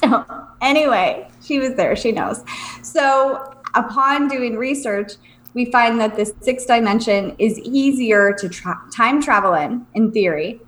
So 0.01 0.25
anyway, 0.61 1.29
she 1.43 1.59
was 1.59 1.73
there, 1.73 1.97
she 1.97 2.13
knows. 2.13 2.45
So 2.81 3.53
upon 3.73 4.29
doing 4.29 4.55
research, 4.55 5.15
we 5.55 5.65
find 5.71 5.99
that 5.99 6.15
the 6.15 6.31
sixth 6.41 6.67
dimension 6.67 7.33
is 7.39 7.57
easier 7.59 8.33
to 8.33 8.47
tra- 8.49 8.81
time 8.93 9.21
travel 9.21 9.53
in, 9.53 9.87
in 9.95 10.11
theory. 10.11 10.59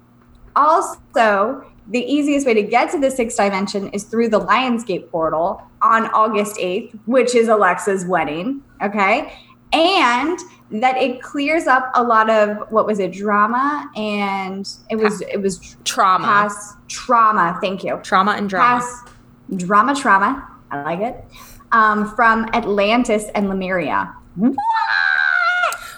Also, 0.56 1.64
the 1.90 2.00
easiest 2.00 2.48
way 2.48 2.54
to 2.54 2.64
get 2.64 2.90
to 2.92 3.00
the 3.00 3.12
sixth 3.12 3.38
dimension 3.38 3.90
is 3.90 4.06
through 4.06 4.30
the 4.30 4.40
Lionsgate 4.40 5.12
portal 5.12 5.62
on 5.82 6.06
August 6.08 6.56
8th, 6.56 6.98
which 7.06 7.36
is 7.36 7.50
Alexa's 7.50 8.06
wedding. 8.06 8.64
Okay. 8.82 9.32
And 9.74 10.40
that 10.72 10.98
it 10.98 11.22
clears 11.22 11.68
up 11.68 11.92
a 11.94 12.04
lot 12.04 12.30
of 12.30 12.58
what 12.72 12.86
was 12.86 13.00
it, 13.00 13.12
drama 13.12 13.90
and 13.96 14.68
it 14.90 14.96
was 14.96 15.22
it 15.22 15.42
was 15.42 15.78
Trauma. 15.84 16.26
past 16.26 16.78
trauma. 16.88 17.58
Thank 17.62 17.84
you. 17.84 18.00
Trauma 18.04 18.32
and 18.32 18.50
drama. 18.50 18.80
Past 18.80 19.10
drama 19.56 19.94
trauma. 19.96 20.48
I 20.72 20.82
like 20.84 21.00
it. 21.00 21.24
Um, 21.74 22.14
from 22.16 22.46
Atlantis 22.54 23.26
and 23.36 23.50
Lemuria. 23.50 24.14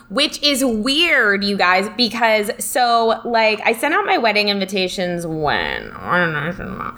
Which 0.09 0.41
is 0.41 0.65
weird, 0.65 1.43
you 1.43 1.55
guys, 1.55 1.89
because 1.95 2.49
so 2.57 3.21
like 3.25 3.61
I 3.63 3.73
sent 3.73 3.93
out 3.93 4.05
my 4.05 4.17
wedding 4.17 4.49
invitations 4.49 5.27
when 5.27 5.91
I 5.91 6.17
don't 6.17 6.33
know, 6.33 6.39
I 6.39 6.51
don't 6.51 6.77
know, 6.77 6.95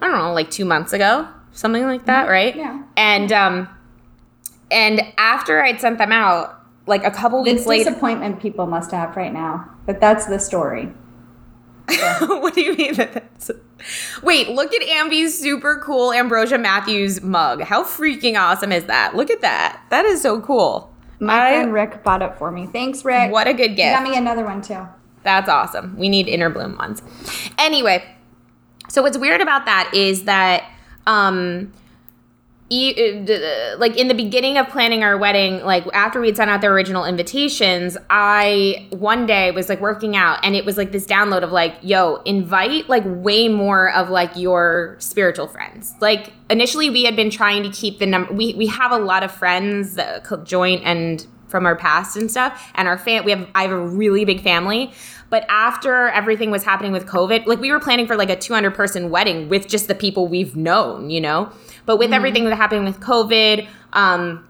I 0.00 0.08
don't 0.08 0.18
know, 0.18 0.32
like 0.32 0.50
two 0.50 0.64
months 0.64 0.92
ago, 0.92 1.28
something 1.52 1.84
like 1.84 2.06
that, 2.06 2.28
right? 2.28 2.56
Yeah. 2.56 2.82
And 2.96 3.30
um, 3.30 3.68
and 4.70 5.02
after 5.18 5.62
I'd 5.62 5.80
sent 5.80 5.98
them 5.98 6.10
out, 6.10 6.60
like 6.86 7.04
a 7.04 7.10
couple 7.12 7.42
weeks 7.42 7.66
later, 7.66 7.90
disappointment 7.90 8.40
people 8.40 8.66
must 8.66 8.90
have 8.90 9.16
right 9.16 9.32
now. 9.32 9.70
But 9.86 10.00
that's 10.00 10.26
the 10.26 10.38
story. 10.40 10.92
what 12.20 12.54
do 12.54 12.60
you 12.62 12.74
mean 12.76 12.94
that 12.94 13.12
that's 13.14 13.50
Wait, 14.22 14.48
look 14.50 14.74
at 14.74 14.82
Ambi's 14.82 15.38
super 15.38 15.80
cool 15.84 16.12
Ambrosia 16.12 16.58
Matthews 16.58 17.22
mug. 17.22 17.62
How 17.62 17.82
freaking 17.84 18.38
awesome 18.38 18.72
is 18.72 18.84
that? 18.84 19.14
Look 19.14 19.30
at 19.30 19.40
that. 19.40 19.82
That 19.90 20.04
is 20.04 20.20
so 20.20 20.40
cool. 20.40 20.92
My 21.20 21.48
I- 21.48 21.50
friend 21.54 21.72
Rick 21.72 22.02
bought 22.04 22.22
it 22.22 22.36
for 22.38 22.50
me. 22.50 22.66
Thanks, 22.66 23.04
Rick. 23.04 23.30
What 23.32 23.46
a 23.46 23.54
good 23.54 23.76
gift. 23.76 23.96
got 23.96 24.02
me 24.08 24.16
another 24.16 24.44
one 24.44 24.62
too. 24.62 24.86
That's 25.22 25.48
awesome. 25.48 25.96
We 25.96 26.08
need 26.08 26.28
inner 26.28 26.50
bloom 26.50 26.76
ones. 26.76 27.02
Anyway, 27.58 28.04
so 28.88 29.02
what's 29.02 29.18
weird 29.18 29.40
about 29.40 29.64
that 29.66 29.90
is 29.94 30.24
that 30.24 30.64
um 31.06 31.72
Uh, 32.70 33.32
uh, 33.32 33.76
like 33.78 33.96
in 33.96 34.08
the 34.08 34.14
beginning 34.14 34.58
of 34.58 34.68
planning 34.68 35.02
our 35.02 35.16
wedding 35.16 35.64
like 35.64 35.86
after 35.94 36.20
we'd 36.20 36.36
sent 36.36 36.50
out 36.50 36.60
the 36.60 36.66
original 36.66 37.06
invitations 37.06 37.96
i 38.10 38.86
one 38.90 39.24
day 39.24 39.50
was 39.52 39.70
like 39.70 39.80
working 39.80 40.14
out 40.16 40.38
and 40.42 40.54
it 40.54 40.66
was 40.66 40.76
like 40.76 40.92
this 40.92 41.06
download 41.06 41.42
of 41.42 41.50
like 41.50 41.76
yo 41.80 42.16
invite 42.26 42.86
like 42.86 43.02
way 43.06 43.48
more 43.48 43.90
of 43.92 44.10
like 44.10 44.36
your 44.36 44.96
spiritual 44.98 45.46
friends. 45.46 45.94
Like 46.00 46.32
initially 46.50 46.90
we 46.90 47.04
had 47.04 47.16
been 47.16 47.30
trying 47.30 47.62
to 47.62 47.70
keep 47.70 47.98
the 47.98 48.06
number 48.06 48.32
we, 48.32 48.54
we 48.54 48.66
have 48.66 48.92
a 48.92 48.98
lot 48.98 49.22
of 49.22 49.30
friends 49.30 49.94
that 49.94 50.26
joint 50.44 50.82
and 50.84 51.26
from 51.48 51.64
our 51.64 51.76
past 51.76 52.16
and 52.16 52.30
stuff 52.30 52.70
and 52.74 52.86
our 52.86 52.98
fan 52.98 53.24
we 53.24 53.30
have 53.30 53.48
i 53.54 53.62
have 53.62 53.70
a 53.70 53.80
really 53.80 54.26
big 54.26 54.42
family 54.42 54.92
but 55.30 55.46
after 55.48 56.08
everything 56.08 56.50
was 56.50 56.62
happening 56.62 56.92
with 56.92 57.06
covid 57.06 57.46
like 57.46 57.58
we 57.58 57.70
were 57.70 57.80
planning 57.80 58.06
for 58.06 58.16
like 58.16 58.28
a 58.28 58.36
200 58.36 58.74
person 58.74 59.08
wedding 59.08 59.48
with 59.48 59.66
just 59.66 59.88
the 59.88 59.94
people 59.94 60.28
we've 60.28 60.54
known 60.54 61.08
you 61.08 61.22
know 61.22 61.50
but 61.88 61.98
with 61.98 62.12
everything 62.12 62.44
that 62.44 62.54
happened 62.54 62.84
with 62.84 63.00
covid 63.00 63.66
um 63.94 64.46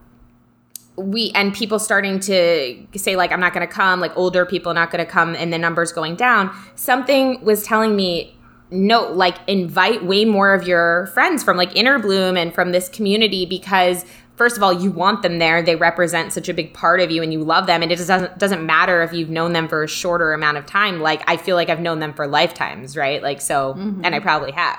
we 0.97 1.31
and 1.37 1.55
people 1.55 1.79
starting 1.79 2.19
to 2.19 2.85
say 2.97 3.15
like 3.17 3.31
i'm 3.33 3.41
not 3.41 3.55
going 3.55 3.67
to 3.67 3.73
come 3.73 4.01
like 4.01 4.15
older 4.17 4.45
people 4.45 4.75
not 4.75 4.91
going 4.91 5.05
to 5.05 5.11
come 5.11 5.35
and 5.37 5.53
the 5.53 5.59
numbers 5.59 5.93
going 5.93 6.17
down 6.17 6.55
something 6.75 7.43
was 7.43 7.63
telling 7.63 7.95
me 7.95 8.37
no 8.71 9.11
like 9.13 9.37
invite 9.47 10.05
way 10.05 10.25
more 10.25 10.53
of 10.53 10.67
your 10.67 11.07
friends 11.09 11.43
from 11.43 11.57
like 11.57 11.75
inner 11.75 11.99
bloom 11.99 12.37
and 12.37 12.55
from 12.55 12.73
this 12.73 12.89
community 12.89 13.47
because 13.47 14.05
first 14.37 14.57
of 14.57 14.63
all 14.63 14.73
you 14.73 14.91
want 14.91 15.23
them 15.23 15.39
there. 15.39 15.63
They 15.63 15.75
represent 15.75 16.33
such 16.33 16.49
a 16.49 16.55
big 16.55 16.73
part 16.73 17.01
of 17.01 17.11
you 17.11 17.23
and 17.23 17.33
you 17.33 17.43
love 17.43 17.67
them 17.67 17.83
and 17.83 17.91
it 17.91 17.97
just 17.97 18.09
doesn't 18.09 18.39
doesn't 18.39 18.65
matter 18.65 19.03
if 19.03 19.13
you've 19.13 19.31
known 19.31 19.53
them 19.53 19.69
for 19.69 19.83
a 19.83 19.89
shorter 19.89 20.33
amount 20.33 20.59
of 20.59 20.67
time. 20.67 21.01
Like 21.01 21.23
i 21.27 21.37
feel 21.37 21.57
like 21.57 21.69
i've 21.69 21.81
known 21.81 21.99
them 21.99 22.13
for 22.13 22.27
lifetimes 22.27 22.97
right? 22.97 23.23
Like 23.23 23.41
so 23.41 23.73
and 24.05 24.15
i 24.15 24.21
probably 24.21 24.53
have 24.53 24.79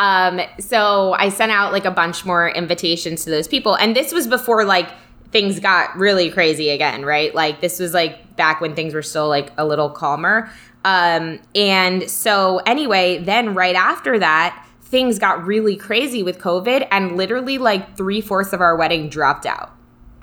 um, 0.00 0.40
so 0.58 1.12
I 1.12 1.28
sent 1.28 1.52
out 1.52 1.72
like 1.72 1.84
a 1.84 1.90
bunch 1.90 2.24
more 2.24 2.48
invitations 2.48 3.22
to 3.24 3.30
those 3.30 3.46
people. 3.46 3.74
And 3.74 3.94
this 3.94 4.12
was 4.12 4.26
before 4.26 4.64
like 4.64 4.88
things 5.30 5.60
got 5.60 5.94
really 5.94 6.30
crazy 6.30 6.70
again, 6.70 7.04
right? 7.04 7.34
Like 7.34 7.60
this 7.60 7.78
was 7.78 7.92
like 7.92 8.34
back 8.34 8.62
when 8.62 8.74
things 8.74 8.94
were 8.94 9.02
still 9.02 9.28
like 9.28 9.52
a 9.58 9.66
little 9.66 9.90
calmer. 9.90 10.50
Um, 10.86 11.38
and 11.54 12.10
so 12.10 12.62
anyway, 12.64 13.22
then 13.22 13.54
right 13.54 13.76
after 13.76 14.18
that, 14.18 14.66
things 14.80 15.18
got 15.18 15.44
really 15.44 15.76
crazy 15.76 16.22
with 16.22 16.38
COVID 16.38 16.88
and 16.90 17.18
literally 17.18 17.58
like 17.58 17.98
three 17.98 18.22
fourths 18.22 18.54
of 18.54 18.62
our 18.62 18.76
wedding 18.76 19.10
dropped 19.10 19.44
out. 19.44 19.70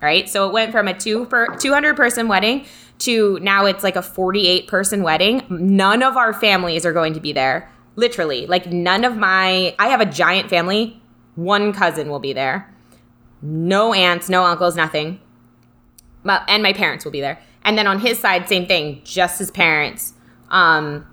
Right. 0.01 0.27
So 0.27 0.47
it 0.47 0.53
went 0.53 0.71
from 0.71 0.87
a 0.87 0.97
two 0.97 1.25
per 1.25 1.55
200 1.55 1.95
person 1.95 2.27
wedding 2.27 2.65
to 2.99 3.37
now 3.43 3.65
it's 3.65 3.83
like 3.83 3.95
a 3.95 4.01
48 4.01 4.67
person 4.67 5.03
wedding. 5.03 5.43
None 5.49 6.01
of 6.01 6.17
our 6.17 6.33
families 6.33 6.83
are 6.83 6.93
going 6.93 7.13
to 7.13 7.19
be 7.19 7.31
there 7.31 7.69
literally 7.97 8.45
like 8.45 8.67
none 8.67 9.03
of 9.03 9.17
my 9.17 9.75
i 9.77 9.89
have 9.89 9.99
a 9.99 10.05
giant 10.05 10.49
family. 10.49 11.01
One 11.35 11.73
cousin 11.73 12.09
will 12.09 12.19
be 12.19 12.31
there. 12.31 12.73
No 13.41 13.93
aunts 13.93 14.29
no 14.29 14.45
uncles 14.45 14.77
nothing. 14.77 15.19
And 16.25 16.63
my 16.63 16.73
parents 16.73 17.03
will 17.03 17.11
be 17.11 17.21
there. 17.21 17.39
And 17.63 17.77
then 17.77 17.87
on 17.87 17.99
his 17.99 18.17
side 18.19 18.47
same 18.47 18.65
thing 18.65 19.01
just 19.03 19.39
his 19.39 19.51
parents. 19.51 20.13
Um 20.49 21.05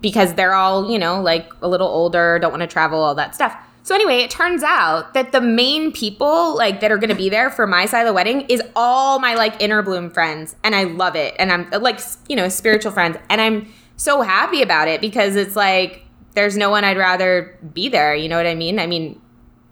because 0.00 0.34
they're 0.34 0.54
all 0.54 0.90
you 0.90 0.98
know 0.98 1.20
like 1.20 1.52
a 1.62 1.68
little 1.68 1.86
older 1.86 2.38
don't 2.40 2.50
want 2.50 2.62
to 2.62 2.66
travel 2.66 3.00
all 3.00 3.14
that 3.14 3.34
stuff. 3.34 3.54
So 3.82 3.94
anyway 3.94 4.20
it 4.20 4.30
turns 4.30 4.62
out 4.62 5.12
that 5.14 5.32
the 5.32 5.40
main 5.40 5.92
people 5.92 6.56
like 6.56 6.80
that 6.80 6.90
are 6.90 6.98
going 6.98 7.10
to 7.10 7.14
be 7.14 7.28
there 7.28 7.50
for 7.50 7.66
my 7.66 7.86
side 7.86 8.00
of 8.00 8.06
the 8.06 8.12
wedding 8.12 8.42
is 8.42 8.62
all 8.74 9.18
my 9.18 9.34
like 9.34 9.60
inner 9.60 9.82
bloom 9.82 10.10
friends. 10.10 10.56
And 10.64 10.74
i 10.74 10.84
love 10.84 11.16
it. 11.16 11.34
And 11.38 11.52
i'm 11.52 11.68
like 11.82 12.00
you 12.28 12.36
know 12.36 12.48
spiritual 12.48 12.92
friends. 12.92 13.18
And 13.28 13.42
i'm 13.42 13.70
so 13.96 14.22
happy 14.22 14.62
about 14.62 14.88
it 14.88 15.02
because 15.02 15.36
it's 15.36 15.54
like 15.54 16.06
there's 16.34 16.56
no 16.56 16.70
one 16.70 16.84
I'd 16.84 16.96
rather 16.98 17.58
be 17.74 17.88
there. 17.88 18.14
You 18.14 18.28
know 18.28 18.36
what 18.36 18.46
I 18.46 18.54
mean? 18.54 18.78
I 18.78 18.86
mean, 18.86 19.20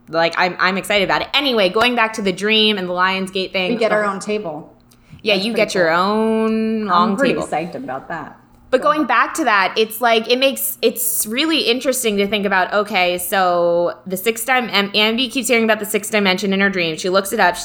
like 0.08 0.34
I'm 0.38 0.56
I'm 0.58 0.76
excited 0.78 1.04
about 1.04 1.22
it. 1.22 1.28
Anyway, 1.34 1.68
going 1.68 1.94
back 1.94 2.12
to 2.14 2.22
the 2.22 2.32
dream 2.32 2.78
and 2.78 2.88
the 2.88 2.92
Lionsgate 2.94 3.52
thing. 3.52 3.72
We 3.72 3.78
get 3.78 3.92
our 3.92 4.04
own 4.04 4.20
table. 4.20 4.74
Yeah, 5.22 5.34
That's 5.34 5.46
you 5.46 5.54
get 5.54 5.74
your 5.74 5.90
own 5.90 6.86
long 6.86 7.10
I'm 7.12 7.16
pretty 7.16 7.34
table. 7.34 7.46
psyched 7.46 7.74
about 7.74 8.08
that. 8.08 8.38
But 8.70 8.82
going 8.82 9.06
back 9.06 9.32
to 9.34 9.44
that, 9.44 9.74
it's 9.78 10.00
like 10.00 10.28
it 10.30 10.38
makes 10.38 10.76
it's 10.82 11.26
really 11.26 11.60
interesting 11.62 12.18
to 12.18 12.26
think 12.26 12.44
about. 12.44 12.72
Okay, 12.72 13.16
so 13.18 13.98
the 14.06 14.16
sixth 14.16 14.46
time, 14.46 14.68
and 14.70 14.92
Ambi 14.92 15.30
keeps 15.30 15.48
hearing 15.48 15.64
about 15.64 15.80
the 15.80 15.86
sixth 15.86 16.10
dimension 16.12 16.52
in 16.52 16.60
her 16.60 16.68
dream. 16.70 16.96
She 16.96 17.08
looks 17.08 17.32
it 17.32 17.40
up. 17.40 17.56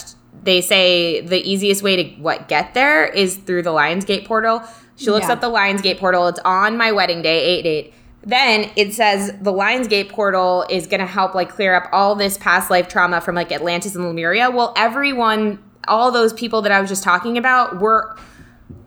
They 0.43 0.61
say 0.61 1.21
the 1.21 1.37
easiest 1.47 1.83
way 1.83 1.95
to 1.97 2.21
what 2.21 2.47
get 2.47 2.73
there 2.73 3.05
is 3.05 3.35
through 3.35 3.63
the 3.63 3.71
Lionsgate 3.71 4.25
portal. 4.25 4.63
She 4.95 5.09
looks 5.11 5.27
Yeah. 5.27 5.33
up 5.33 5.41
the 5.41 5.49
Lionsgate 5.49 5.99
portal. 5.99 6.27
It's 6.27 6.39
on 6.45 6.77
my 6.77 6.91
wedding 6.93 7.21
day, 7.21 7.43
eight 7.43 7.65
eight. 7.65 7.93
Then 8.25 8.71
it 8.75 8.93
says 8.93 9.33
the 9.41 9.51
Lionsgate 9.51 10.09
portal 10.09 10.65
is 10.69 10.87
going 10.87 11.01
to 11.01 11.05
help 11.05 11.35
like 11.35 11.49
clear 11.49 11.75
up 11.75 11.89
all 11.91 12.15
this 12.15 12.37
past 12.37 12.69
life 12.69 12.87
trauma 12.87 13.19
from 13.19 13.35
like 13.35 13.51
Atlantis 13.51 13.95
and 13.95 14.05
Lemuria. 14.05 14.49
Well, 14.49 14.73
everyone, 14.77 15.61
all 15.87 16.11
those 16.11 16.31
people 16.31 16.61
that 16.61 16.71
I 16.71 16.79
was 16.79 16.89
just 16.89 17.03
talking 17.03 17.37
about 17.37 17.79
were 17.81 18.17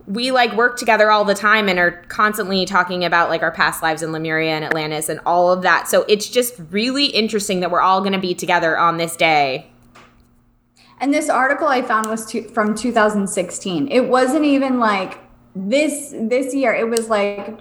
we 0.07 0.31
like 0.31 0.55
work 0.55 0.79
together 0.79 1.11
all 1.11 1.25
the 1.25 1.35
time 1.35 1.69
and 1.69 1.79
are 1.79 2.03
constantly 2.09 2.65
talking 2.65 3.05
about 3.05 3.29
like 3.29 3.43
our 3.43 3.51
past 3.51 3.83
lives 3.83 4.03
in 4.03 4.13
Lemuria 4.13 4.53
and 4.53 4.65
Atlantis 4.65 5.09
and 5.09 5.21
all 5.27 5.53
of 5.53 5.63
that. 5.63 5.89
So 5.89 6.05
it's 6.09 6.29
just 6.29 6.55
really 6.71 7.07
interesting 7.07 7.61
that 7.61 7.71
we're 7.71 7.81
all 7.81 8.01
going 8.01 8.13
to 8.13 8.19
be 8.19 8.35
together 8.35 8.79
on 8.79 8.97
this 8.97 9.17
day. 9.17 9.71
And 11.01 11.13
this 11.13 11.29
article 11.29 11.67
I 11.67 11.83
found 11.83 12.07
was 12.07 12.25
to, 12.27 12.49
from 12.49 12.75
2016. 12.75 13.89
It 13.89 14.09
wasn't 14.09 14.45
even 14.45 14.79
like 14.79 15.19
this 15.55 16.15
this 16.17 16.55
year. 16.55 16.73
It 16.73 16.89
was 16.89 17.09
like 17.09 17.59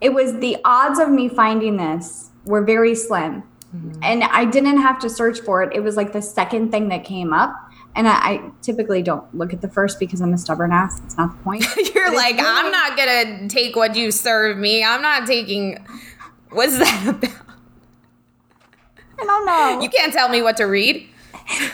it 0.00 0.12
was 0.12 0.38
the 0.38 0.56
odds 0.64 0.98
of 0.98 1.10
me 1.10 1.28
finding 1.28 1.76
this 1.76 2.30
were 2.44 2.62
very 2.62 2.94
slim. 2.94 3.42
Mm-hmm. 3.74 4.00
And 4.02 4.24
I 4.24 4.44
didn't 4.44 4.80
have 4.80 4.98
to 5.00 5.10
search 5.10 5.40
for 5.40 5.62
it. 5.62 5.74
It 5.74 5.80
was 5.80 5.96
like 5.96 6.12
the 6.12 6.22
second 6.22 6.70
thing 6.70 6.88
that 6.88 7.04
came 7.04 7.32
up. 7.32 7.54
And 7.94 8.06
I, 8.06 8.12
I 8.12 8.50
typically 8.60 9.02
don't 9.02 9.34
look 9.34 9.54
at 9.54 9.62
the 9.62 9.68
first 9.68 9.98
because 9.98 10.20
I'm 10.20 10.34
a 10.34 10.38
stubborn 10.38 10.70
ass. 10.70 11.00
That's 11.00 11.16
not 11.16 11.36
the 11.36 11.42
point. 11.42 11.64
You're 11.94 12.06
but 12.06 12.14
like, 12.14 12.36
I'm 12.38 12.70
not 12.70 12.96
gonna 12.96 13.48
take 13.48 13.74
what 13.74 13.96
you 13.96 14.10
serve 14.10 14.58
me. 14.58 14.84
I'm 14.84 15.00
not 15.00 15.26
taking 15.26 15.84
what's 16.50 16.78
that 16.78 17.08
about? 17.08 17.30
I 19.18 19.24
don't 19.24 19.46
know. 19.46 19.80
You 19.80 19.88
can't 19.88 20.12
tell 20.12 20.28
me 20.28 20.42
what 20.42 20.58
to 20.58 20.64
read. 20.64 21.08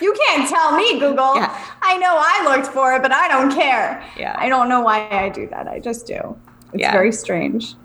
You 0.01 0.13
can't 0.27 0.47
tell 0.47 0.75
me, 0.77 0.99
Google. 0.99 1.35
Yeah. 1.35 1.71
I 1.81 1.97
know 1.97 2.15
I 2.17 2.55
looked 2.55 2.67
for 2.67 2.93
it, 2.93 3.01
but 3.01 3.11
I 3.11 3.27
don't 3.27 3.51
care. 3.51 4.03
Yeah. 4.17 4.35
I 4.37 4.47
don't 4.47 4.69
know 4.69 4.81
why 4.81 5.09
I 5.09 5.29
do 5.29 5.47
that. 5.47 5.67
I 5.67 5.79
just 5.79 6.05
do. 6.05 6.37
It's 6.73 6.81
yeah. 6.81 6.91
very 6.91 7.11
strange. 7.11 7.75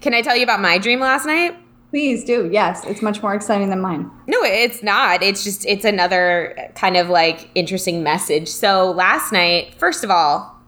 Can 0.00 0.14
I 0.14 0.22
tell 0.22 0.36
you 0.36 0.42
about 0.42 0.60
my 0.60 0.78
dream 0.78 1.00
last 1.00 1.26
night? 1.26 1.56
Please 1.90 2.24
do. 2.24 2.48
Yes, 2.50 2.86
it's 2.86 3.02
much 3.02 3.22
more 3.22 3.34
exciting 3.34 3.68
than 3.68 3.80
mine. 3.80 4.10
No, 4.26 4.42
it's 4.42 4.82
not. 4.82 5.22
It's 5.22 5.44
just 5.44 5.66
it's 5.66 5.84
another 5.84 6.70
kind 6.74 6.96
of 6.96 7.10
like 7.10 7.50
interesting 7.54 8.02
message. 8.02 8.48
So 8.48 8.92
last 8.92 9.30
night, 9.30 9.74
first 9.76 10.02
of 10.02 10.10
all, 10.10 10.58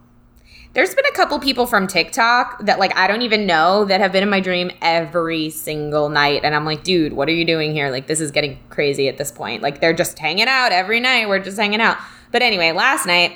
there's 0.73 0.93
been 0.93 1.05
a 1.05 1.15
couple 1.15 1.39
people 1.39 1.65
from 1.65 1.87
TikTok 1.87 2.65
that 2.65 2.77
like 2.77 2.95
I 2.95 3.07
don't 3.07 3.23
even 3.23 3.47
know 3.47 3.85
that 3.85 4.01
have 4.01 4.11
been 4.11 4.21
in 4.21 4.29
my 4.29 4.39
dream 4.39 4.69
every 4.83 5.49
single 5.49 6.09
night 6.09 6.41
and 6.43 6.53
I'm 6.53 6.65
like, 6.65 6.83
"Dude, 6.83 7.13
what 7.13 7.27
are 7.27 7.33
you 7.33 7.45
doing 7.45 7.73
here? 7.73 7.89
Like 7.89 8.05
this 8.05 8.21
is 8.21 8.29
getting 8.29 8.59
crazy 8.69 9.07
at 9.07 9.17
this 9.17 9.31
point." 9.31 9.63
Like 9.63 9.81
they're 9.81 9.93
just 9.93 10.19
hanging 10.19 10.47
out 10.47 10.73
every 10.73 10.99
night. 10.99 11.27
We're 11.27 11.39
just 11.39 11.57
hanging 11.57 11.81
out. 11.81 11.97
But 12.31 12.43
anyway, 12.43 12.71
last 12.71 13.07
night 13.07 13.31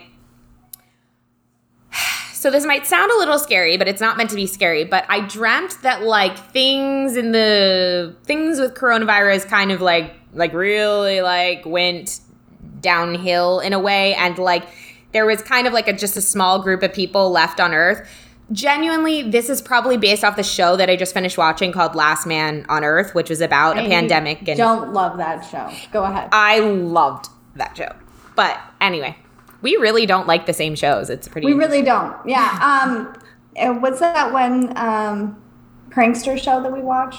so 2.39 2.49
this 2.49 2.65
might 2.65 2.87
sound 2.87 3.11
a 3.11 3.17
little 3.17 3.37
scary, 3.37 3.75
but 3.75 3.89
it's 3.89 3.99
not 3.99 4.15
meant 4.15 4.29
to 4.29 4.35
be 4.37 4.47
scary. 4.47 4.85
But 4.85 5.03
I 5.09 5.19
dreamt 5.19 5.81
that 5.81 6.03
like 6.03 6.37
things 6.37 7.17
in 7.17 7.33
the 7.33 8.15
things 8.23 8.61
with 8.61 8.75
coronavirus 8.75 9.45
kind 9.49 9.73
of 9.73 9.81
like 9.81 10.13
like 10.33 10.53
really 10.53 11.21
like 11.21 11.65
went 11.65 12.21
downhill 12.79 13.59
in 13.59 13.73
a 13.73 13.79
way, 13.79 14.13
and 14.13 14.37
like 14.37 14.63
there 15.11 15.25
was 15.25 15.41
kind 15.41 15.67
of 15.67 15.73
like 15.73 15.89
a 15.89 15.93
just 15.93 16.15
a 16.15 16.21
small 16.21 16.63
group 16.63 16.81
of 16.81 16.93
people 16.93 17.29
left 17.29 17.59
on 17.59 17.73
Earth. 17.73 18.09
Genuinely, 18.53 19.21
this 19.21 19.49
is 19.49 19.61
probably 19.61 19.97
based 19.97 20.23
off 20.23 20.37
the 20.37 20.41
show 20.43 20.77
that 20.77 20.89
I 20.89 20.95
just 20.95 21.13
finished 21.13 21.37
watching 21.37 21.73
called 21.73 21.93
Last 21.93 22.25
Man 22.25 22.65
on 22.69 22.85
Earth, 22.85 23.13
which 23.13 23.29
was 23.29 23.41
about 23.41 23.77
I 23.77 23.81
a 23.81 23.89
pandemic. 23.89 24.47
And 24.47 24.57
don't 24.57 24.93
love 24.93 25.17
that 25.17 25.41
show. 25.41 25.69
Go 25.91 26.05
ahead. 26.05 26.29
I 26.31 26.59
loved 26.61 27.27
that 27.55 27.75
show, 27.75 27.93
but 28.37 28.57
anyway, 28.79 29.17
we 29.61 29.75
really 29.77 30.05
don't 30.05 30.27
like 30.27 30.45
the 30.45 30.53
same 30.53 30.75
shows. 30.75 31.09
It's 31.09 31.27
pretty. 31.27 31.47
We 31.47 31.53
really 31.53 31.81
don't. 31.81 32.15
Yeah. 32.25 33.15
Um, 33.59 33.81
what's 33.81 33.99
that 33.99 34.31
one 34.31 34.71
um, 34.77 35.41
prankster 35.89 36.41
show 36.41 36.61
that 36.61 36.71
we 36.71 36.81
watch? 36.81 37.15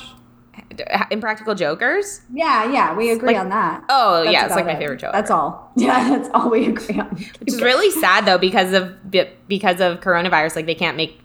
Impractical 1.11 1.55
Jokers. 1.55 2.23
Yeah, 2.33 2.71
yeah, 2.71 2.95
we 2.95 3.11
agree 3.11 3.35
like, 3.35 3.37
on 3.37 3.49
that. 3.51 3.85
Oh, 3.89 4.25
that's 4.25 4.33
yeah, 4.33 4.47
it's 4.47 4.55
like 4.55 4.67
my 4.67 4.77
favorite 4.77 5.01
show. 5.01 5.11
That's 5.13 5.31
all. 5.31 5.73
Yeah, 5.77 6.09
that's 6.09 6.29
all 6.35 6.51
we 6.51 6.67
agree 6.67 6.99
on. 6.99 7.09
Which 7.09 7.43
is 7.47 7.63
really 7.63 7.91
sad 7.91 8.27
though, 8.27 8.39
because 8.39 8.73
of 8.73 9.11
because 9.11 9.81
of 9.81 10.01
coronavirus. 10.01 10.57
Like 10.57 10.67
they 10.67 10.75
can't 10.75 10.97
make 10.97 11.21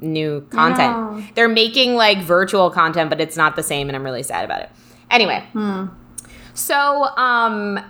new 0.00 0.42
content. 0.50 0.92
No. 0.92 1.24
They're 1.34 1.48
making 1.48 1.94
like 1.94 2.18
virtual 2.18 2.70
content, 2.70 3.10
but 3.10 3.20
it's 3.20 3.36
not 3.36 3.56
the 3.56 3.62
same, 3.62 3.88
and 3.88 3.96
I'm 3.96 4.04
really 4.04 4.22
sad 4.22 4.44
about 4.44 4.62
it. 4.62 4.70
Anyway, 5.10 5.44
hmm. 5.52 5.86
so 6.54 7.04
um 7.16 7.80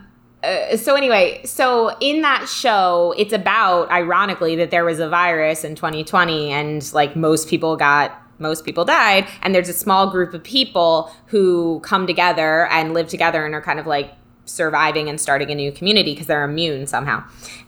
uh, 0.43 0.77
so 0.77 0.95
anyway, 0.97 1.41
so 1.45 1.97
in 2.01 2.23
that 2.23 2.49
show, 2.49 3.15
it's 3.17 3.33
about 3.33 3.91
ironically 3.91 4.57
that 4.57 4.71
there 4.71 4.85
was 4.85 4.99
a 4.99 5.09
virus 5.09 5.65
in 5.65 5.75
2020 5.75 6.51
and 6.51 6.93
like 6.93 7.15
most 7.15 7.49
people 7.49 7.77
got 7.77 8.19
most 8.39 8.65
people 8.65 8.85
died 8.85 9.29
and 9.43 9.55
there's 9.55 9.69
a 9.69 9.73
small 9.73 10.11
group 10.11 10.35
of 10.35 10.43
people 10.43 11.13
who 11.27 11.79
come 11.81 12.09
together 12.09 12.67
and 12.73 12.93
live 12.93 13.07
together 13.07 13.47
and 13.47 13.55
are 13.55 13.63
kind 13.63 13.79
of 13.79 13.87
like 13.87 14.13
surviving 14.45 15.09
and 15.09 15.21
starting 15.21 15.51
a 15.51 15.55
new 15.55 15.71
community 15.71 16.13
because 16.13 16.27
they're 16.27 16.43
immune 16.43 16.89
somehow. 16.89 17.23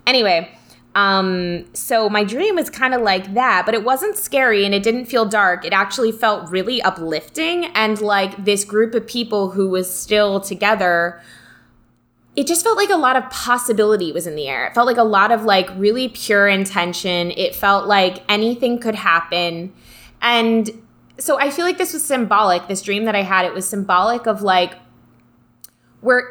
Anyway, 0.05 0.51
um, 0.97 1.65
so 1.75 2.09
my 2.09 2.25
dream 2.25 2.57
was 2.57 2.71
kind 2.71 2.93
of 2.93 3.03
like 3.03 3.35
that, 3.35 3.65
but 3.67 3.75
it 3.75 3.85
wasn't 3.85 4.17
scary 4.17 4.65
and 4.65 4.75
it 4.75 4.83
didn't 4.83 5.07
feel 5.07 5.25
dark. 5.25 5.65
It 5.65 5.73
actually 5.73 6.13
felt 6.13 6.51
really 6.51 6.83
uplifting 6.83 7.67
and 7.67 8.01
like 8.01 8.45
this 8.45 8.65
group 8.65 8.95
of 8.95 9.07
people 9.07 9.51
who 9.51 9.69
was 9.69 9.93
still 9.93 10.41
together 10.41 11.21
it 12.37 12.47
just 12.47 12.65
felt 12.65 12.77
like 12.77 12.91
a 12.91 12.97
lot 12.97 13.17
of 13.17 13.29
possibility 13.31 14.11
was 14.11 14.27
in 14.27 14.35
the 14.35 14.49
air. 14.49 14.67
It 14.67 14.75
felt 14.75 14.87
like 14.87 14.97
a 14.97 15.05
lot 15.05 15.31
of 15.31 15.45
like 15.45 15.71
really 15.77 16.09
pure 16.09 16.49
intention. 16.49 17.31
It 17.33 17.55
felt 17.55 17.87
like 17.87 18.25
anything 18.29 18.79
could 18.81 18.97
happen. 18.97 19.73
And 20.21 20.71
so 21.19 21.39
I 21.39 21.51
feel 21.51 21.65
like 21.65 21.79
this 21.79 21.93
was 21.93 22.05
symbolic. 22.05 22.67
This 22.67 22.83
dream 22.83 23.05
that 23.05 23.15
I 23.15 23.23
had, 23.23 23.47
it 23.47 23.55
was 23.55 23.69
symbolic 23.69 24.27
of 24.27 24.43
like 24.43 24.75
we're 26.03 26.23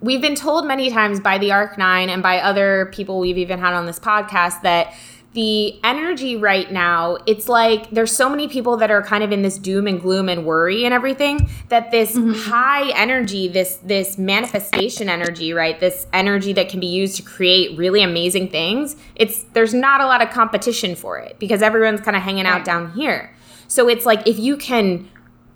we've 0.00 0.20
been 0.20 0.34
told 0.34 0.66
many 0.66 0.90
times 0.90 1.20
by 1.20 1.38
the 1.38 1.52
Arc 1.52 1.78
9 1.78 2.10
and 2.10 2.22
by 2.22 2.38
other 2.38 2.90
people 2.92 3.20
we've 3.20 3.38
even 3.38 3.58
had 3.58 3.74
on 3.74 3.86
this 3.86 3.98
podcast 3.98 4.60
that 4.62 4.92
the 5.34 5.80
energy 5.82 6.36
right 6.36 6.70
now, 6.70 7.18
it's 7.26 7.48
like 7.48 7.90
there's 7.90 8.14
so 8.16 8.28
many 8.28 8.46
people 8.46 8.76
that 8.76 8.92
are 8.92 9.02
kind 9.02 9.24
of 9.24 9.32
in 9.32 9.42
this 9.42 9.58
doom 9.58 9.88
and 9.88 10.00
gloom 10.00 10.28
and 10.28 10.46
worry 10.46 10.84
and 10.84 10.94
everything 10.94 11.50
that 11.70 11.90
this 11.90 12.12
mm-hmm. 12.12 12.32
high 12.50 12.88
energy, 12.90 13.48
this 13.48 13.76
this 13.82 14.16
manifestation 14.16 15.08
energy, 15.08 15.52
right? 15.52 15.80
This 15.80 16.06
energy 16.12 16.52
that 16.52 16.68
can 16.68 16.78
be 16.78 16.86
used 16.86 17.16
to 17.16 17.22
create 17.22 17.76
really 17.76 18.00
amazing 18.00 18.48
things. 18.48 18.94
It's 19.16 19.42
there's 19.54 19.74
not 19.74 20.00
a 20.00 20.06
lot 20.06 20.22
of 20.22 20.30
competition 20.30 20.94
for 20.94 21.18
it 21.18 21.36
because 21.40 21.62
everyone's 21.62 22.00
kind 22.00 22.16
of 22.16 22.22
hanging 22.22 22.46
out 22.46 22.64
down 22.64 22.92
here. 22.92 23.34
So 23.66 23.88
it's 23.88 24.06
like 24.06 24.24
if 24.28 24.38
you 24.38 24.56
can 24.56 25.10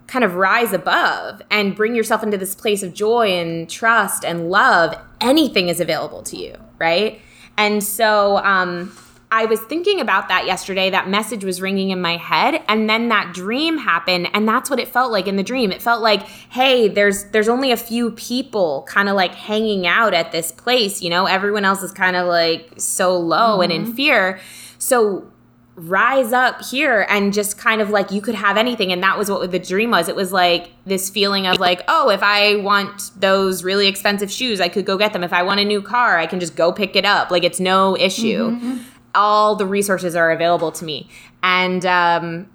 kind 0.09 0.25
of 0.25 0.35
rise 0.35 0.73
above 0.73 1.41
and 1.53 1.77
bring 1.77 1.95
yourself 1.95 2.25
into 2.25 2.37
this 2.37 2.57
place 2.57 2.83
of 2.83 2.95
joy 2.95 3.29
and 3.29 3.71
trust 3.71 4.25
and 4.25 4.51
love, 4.51 4.97
anything 5.21 5.69
is 5.69 5.79
available 5.79 6.25
to 6.25 6.37
you, 6.37 6.57
right? 6.81 7.21
And 7.57 7.85
so 7.85 8.39
um 8.39 8.93
I 9.31 9.45
was 9.45 9.61
thinking 9.61 10.01
about 10.01 10.29
that 10.29 10.47
yesterday. 10.47 10.89
That 10.89 11.09
message 11.09 11.45
was 11.45 11.61
ringing 11.61 11.91
in 11.91 12.01
my 12.01 12.17
head 12.17 12.63
and 12.67 12.89
then 12.89 13.09
that 13.09 13.35
dream 13.35 13.77
happened 13.79 14.29
and 14.33 14.49
that's 14.49 14.71
what 14.71 14.81
it 14.81 14.89
felt 14.89 15.13
like 15.13 15.27
in 15.27 15.37
the 15.37 15.43
dream. 15.43 15.71
It 15.71 15.83
felt 15.83 16.03
like, 16.03 16.23
"Hey, 16.23 16.89
there's 16.89 17.25
there's 17.25 17.49
only 17.49 17.71
a 17.71 17.77
few 17.77 18.13
people 18.13 18.87
kind 18.89 19.09
of 19.09 19.17
like 19.17 19.35
hanging 19.35 19.87
out 19.87 20.15
at 20.15 20.33
this 20.33 20.51
place, 20.51 21.03
you 21.03 21.11
know? 21.11 21.27
Everyone 21.27 21.65
else 21.65 21.83
is 21.83 21.93
kind 21.93 22.17
of 22.17 22.27
like 22.27 22.73
so 22.79 23.19
low 23.19 23.59
mm-hmm. 23.59 23.63
and 23.63 23.73
in 23.73 23.85
mm-hmm. 23.85 23.95
fear." 23.95 24.41
So 24.79 25.31
rise 25.75 26.33
up 26.33 26.61
here 26.65 27.07
and 27.09 27.33
just 27.33 27.57
kind 27.57 27.81
of 27.81 27.91
like 27.91 28.11
you 28.11 28.21
could 28.21 28.35
have 28.35 28.57
anything 28.57 28.91
and 28.91 29.01
that 29.01 29.17
was 29.17 29.31
what 29.31 29.49
the 29.53 29.61
dream 29.61 29.93
was 29.93 30.09
it 30.09 30.17
was 30.17 30.33
like 30.33 30.73
this 30.87 31.09
feeling 31.09 31.47
of 31.47 31.61
like 31.61 31.83
oh 31.87 32.11
if 32.11 32.21
i 32.21 32.57
want 32.57 33.13
those 33.21 33.63
really 33.63 33.87
expensive 33.87 34.29
shoes 34.29 34.61
i 34.61 34.69
could 34.69 34.85
go 34.85 34.99
get 34.99 35.13
them 35.13 35.23
if 35.23 35.33
i 35.33 35.41
want 35.41 35.61
a 35.61 35.65
new 35.65 35.81
car 35.81 36.19
i 36.19 36.27
can 36.27 36.41
just 36.41 36.57
go 36.57 36.73
pick 36.73 36.97
it 36.97 37.05
up 37.05 37.31
like 37.31 37.45
it's 37.45 37.61
no 37.61 37.97
issue 37.97 38.51
mm-hmm 38.51 38.79
all 39.19 39.57
the 39.57 39.67
resources 39.67 40.17
are 40.17 40.31
available 40.31 40.73
to 40.73 40.85
me. 40.85 41.09
And 41.43 41.85
um 41.85 42.49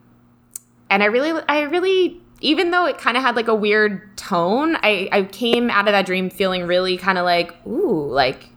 and 0.89 1.02
i 1.02 1.08
really 1.08 1.41
i 1.49 1.62
really 1.62 2.21
even 2.41 2.71
though 2.71 2.86
it 2.86 2.97
kind 2.97 3.17
of 3.17 3.23
had 3.23 3.36
like 3.36 3.47
a 3.47 3.56
weird 3.56 4.15
tone 4.17 4.76
i 4.84 5.10
i 5.12 5.23
came 5.23 5.69
out 5.69 5.88
of 5.88 5.93
that 5.93 6.06
dream 6.06 6.30
feeling 6.30 6.67
really 6.67 6.97
kind 6.97 7.17
of 7.17 7.26
like 7.26 7.56
ooh 7.65 8.06
like 8.08 8.49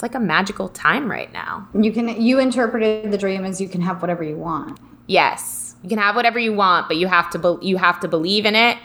it's 0.00 0.02
like 0.02 0.14
a 0.14 0.20
magical 0.20 0.70
time 0.70 1.10
right 1.10 1.30
now. 1.30 1.68
You 1.78 1.92
can 1.92 2.22
you 2.22 2.38
interpreted 2.38 3.12
the 3.12 3.18
dream 3.18 3.44
as 3.44 3.60
you 3.60 3.68
can 3.68 3.82
have 3.82 4.00
whatever 4.00 4.24
you 4.24 4.34
want. 4.34 4.80
Yes. 5.06 5.76
You 5.82 5.90
can 5.90 5.98
have 5.98 6.16
whatever 6.16 6.38
you 6.38 6.54
want 6.54 6.88
but 6.88 6.96
you 6.96 7.06
have 7.06 7.28
to 7.30 7.38
be, 7.38 7.66
you 7.66 7.76
have 7.76 8.00
to 8.00 8.08
believe 8.08 8.46
in 8.46 8.56
it. 8.56 8.78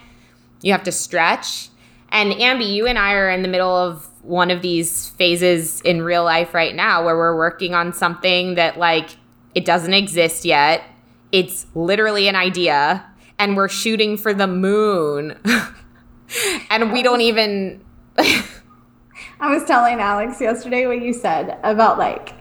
You 0.62 0.74
have 0.74 0.84
to 0.84 0.92
stretch. 0.92 1.70
And 2.10 2.34
ambi 2.34 2.70
you 2.70 2.86
and 2.86 3.00
i 3.00 3.14
are 3.14 3.30
in 3.30 3.44
the 3.44 3.48
middle 3.48 3.74
of 3.74 4.10
one 4.26 4.50
of 4.52 4.62
these 4.62 5.10
phases 5.10 5.82
in 5.82 6.02
real 6.02 6.24
life 6.24 6.54
right 6.54 6.76
now 6.76 7.06
where 7.06 7.16
we're 7.16 7.38
working 7.38 7.74
on 7.74 7.94
something 7.94 8.56
that 8.56 8.78
like 8.78 9.12
it 9.54 9.66
doesn't 9.66 9.94
exist 9.94 10.46
yet. 10.46 10.84
It's 11.32 11.68
literally 11.76 12.28
an 12.28 12.36
idea 12.36 13.06
and 13.38 13.56
we're 13.56 13.70
shooting 13.70 14.18
for 14.18 14.34
the 14.34 14.48
moon. 14.48 15.38
and 16.70 16.92
we 16.92 17.04
don't 17.04 17.22
even 17.22 17.84
I 18.18 19.54
was 19.54 19.64
telling 19.66 20.00
Alex 20.00 20.40
yesterday 20.40 20.88
what 20.88 21.02
you 21.02 21.14
said 21.14 21.60
about 21.64 21.98
like 21.98 22.35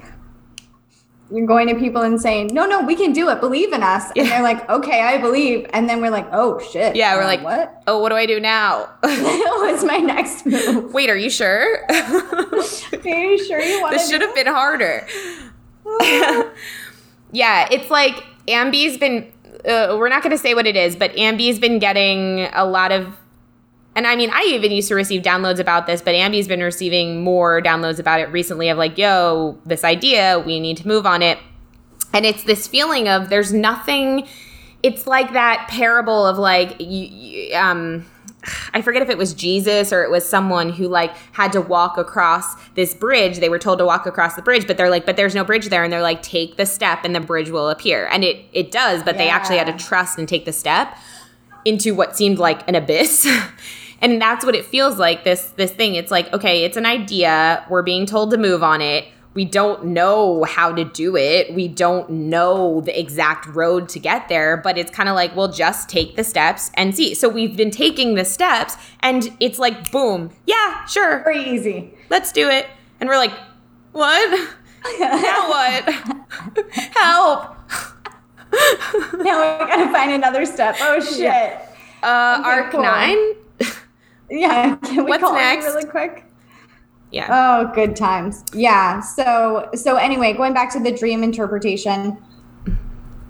you're 1.34 1.46
going 1.46 1.66
to 1.66 1.74
people 1.74 2.02
and 2.02 2.20
saying, 2.20 2.50
"No, 2.52 2.64
no, 2.64 2.80
we 2.82 2.94
can 2.94 3.12
do 3.12 3.28
it. 3.28 3.40
Believe 3.40 3.72
in 3.72 3.82
us." 3.82 4.10
And 4.16 4.28
they're 4.28 4.42
like, 4.42 4.68
"Okay, 4.70 5.02
I 5.02 5.18
believe." 5.18 5.66
And 5.72 5.88
then 5.88 6.00
we're 6.00 6.10
like, 6.10 6.28
"Oh 6.30 6.60
shit." 6.60 6.94
Yeah, 6.94 7.16
we're 7.16 7.24
like, 7.24 7.42
"What? 7.42 7.82
Oh, 7.88 8.00
what 8.00 8.10
do 8.10 8.14
I 8.14 8.24
do 8.24 8.38
now?" 8.38 8.88
What's 9.00 9.82
my 9.84 9.98
next 9.98 10.46
move? 10.46 10.94
Wait, 10.94 11.10
are 11.10 11.16
you 11.16 11.30
sure? 11.30 11.84
are 11.90 13.08
you 13.08 13.44
sure 13.44 13.60
you 13.60 13.82
want? 13.82 13.92
This 13.92 14.08
should 14.08 14.20
have 14.20 14.34
been 14.34 14.46
harder. 14.46 15.06
yeah, 17.32 17.68
it's 17.70 17.90
like 17.90 18.22
Ambi's 18.46 18.96
been. 18.96 19.32
Uh, 19.64 19.96
we're 19.98 20.10
not 20.10 20.22
going 20.22 20.30
to 20.30 20.38
say 20.38 20.54
what 20.54 20.66
it 20.66 20.76
is, 20.76 20.94
but 20.94 21.10
Ambi's 21.16 21.58
been 21.58 21.78
getting 21.78 22.48
a 22.52 22.64
lot 22.64 22.92
of 22.92 23.16
and 23.96 24.06
I 24.06 24.16
mean, 24.16 24.30
I 24.32 24.42
even 24.48 24.72
used 24.72 24.88
to 24.88 24.94
receive 24.94 25.22
downloads 25.22 25.60
about 25.60 25.86
this, 25.86 26.02
but 26.02 26.14
Ambi's 26.14 26.48
been 26.48 26.62
receiving 26.62 27.22
more 27.22 27.62
downloads 27.62 27.98
about 27.98 28.20
it 28.20 28.30
recently 28.30 28.68
of 28.68 28.76
like, 28.76 28.98
yo, 28.98 29.58
this 29.64 29.84
idea, 29.84 30.42
we 30.44 30.58
need 30.58 30.76
to 30.78 30.88
move 30.88 31.06
on 31.06 31.22
it. 31.22 31.38
And 32.12 32.26
it's 32.26 32.44
this 32.44 32.66
feeling 32.66 33.08
of 33.08 33.28
there's 33.28 33.52
nothing, 33.52 34.26
it's 34.82 35.06
like 35.06 35.32
that 35.32 35.68
parable 35.68 36.26
of 36.26 36.38
like, 36.38 36.80
you, 36.80 37.06
you, 37.06 37.56
um, 37.56 38.04
I 38.72 38.82
forget 38.82 39.00
if 39.00 39.08
it 39.08 39.16
was 39.16 39.32
Jesus 39.32 39.92
or 39.92 40.02
it 40.02 40.10
was 40.10 40.28
someone 40.28 40.70
who 40.70 40.88
like 40.88 41.14
had 41.32 41.52
to 41.52 41.60
walk 41.60 41.96
across 41.96 42.56
this 42.72 42.94
bridge. 42.94 43.38
They 43.38 43.48
were 43.48 43.58
told 43.58 43.78
to 43.78 43.86
walk 43.86 44.06
across 44.06 44.34
the 44.34 44.42
bridge, 44.42 44.66
but 44.66 44.76
they're 44.76 44.90
like, 44.90 45.06
but 45.06 45.16
there's 45.16 45.34
no 45.34 45.44
bridge 45.44 45.68
there. 45.68 45.84
And 45.84 45.92
they're 45.92 46.02
like, 46.02 46.22
take 46.22 46.56
the 46.56 46.66
step 46.66 47.04
and 47.04 47.14
the 47.14 47.20
bridge 47.20 47.50
will 47.50 47.70
appear. 47.70 48.06
And 48.08 48.24
it, 48.24 48.44
it 48.52 48.70
does, 48.70 49.02
but 49.02 49.14
yeah. 49.14 49.22
they 49.22 49.28
actually 49.28 49.58
had 49.58 49.66
to 49.66 49.84
trust 49.84 50.18
and 50.18 50.28
take 50.28 50.44
the 50.44 50.52
step 50.52 50.98
into 51.64 51.94
what 51.94 52.16
seemed 52.16 52.38
like 52.38 52.66
an 52.68 52.74
abyss. 52.74 53.26
and 54.04 54.20
that's 54.20 54.44
what 54.44 54.54
it 54.54 54.66
feels 54.66 54.98
like 54.98 55.24
this 55.24 55.46
this 55.56 55.72
thing. 55.72 55.94
It's 55.94 56.10
like 56.10 56.32
okay 56.32 56.64
it's 56.64 56.76
an 56.76 56.86
idea. 56.86 57.64
We're 57.70 57.82
being 57.82 58.06
told 58.06 58.30
to 58.32 58.36
move 58.36 58.62
on 58.62 58.80
it. 58.82 59.06
We 59.32 59.44
don't 59.44 59.86
know 59.86 60.44
how 60.44 60.72
to 60.72 60.84
do 60.84 61.16
it. 61.16 61.52
We 61.54 61.66
don't 61.66 62.08
know 62.08 62.82
the 62.82 62.96
exact 62.96 63.46
road 63.46 63.88
to 63.88 63.98
get 63.98 64.28
there 64.28 64.58
but 64.58 64.76
it's 64.76 64.90
kind 64.90 65.08
of 65.08 65.14
like 65.14 65.34
we'll 65.34 65.50
just 65.50 65.88
take 65.88 66.16
the 66.16 66.22
steps 66.22 66.70
and 66.74 66.94
see. 66.94 67.14
So 67.14 67.28
we've 67.28 67.56
been 67.56 67.70
taking 67.70 68.14
the 68.14 68.26
steps 68.26 68.76
and 69.00 69.34
it's 69.40 69.58
like 69.58 69.90
boom. 69.90 70.30
Yeah 70.46 70.84
sure. 70.84 71.24
Very 71.24 71.42
easy. 71.42 71.94
Let's 72.10 72.30
do 72.30 72.48
it. 72.50 72.66
And 73.00 73.08
we're 73.08 73.16
like 73.16 73.32
what? 73.92 74.50
Now 75.00 75.48
what? 75.48 76.70
Help. 76.94 77.56
Now 79.14 79.64
we 79.64 79.66
gotta 79.66 79.90
find 79.90 80.12
another 80.12 80.46
step. 80.46 80.76
Oh 80.80 81.00
shit. 81.00 81.18
Yeah. 81.18 81.66
uh 82.04 82.40
arc 82.44 82.70
cool. 82.70 82.82
9 82.82 83.16
yeah. 84.30 84.76
Can 84.84 85.04
we 85.04 85.10
What's 85.10 85.22
call 85.22 85.34
next? 85.34 85.64
really 85.64 85.84
quick? 85.84 86.24
Yeah. 87.10 87.28
Oh, 87.30 87.72
good 87.74 87.94
times. 87.94 88.44
Yeah. 88.52 89.00
So 89.00 89.70
so 89.74 89.96
anyway, 89.96 90.32
going 90.32 90.52
back 90.52 90.72
to 90.72 90.80
the 90.80 90.92
dream 90.92 91.22
interpretation. 91.22 92.18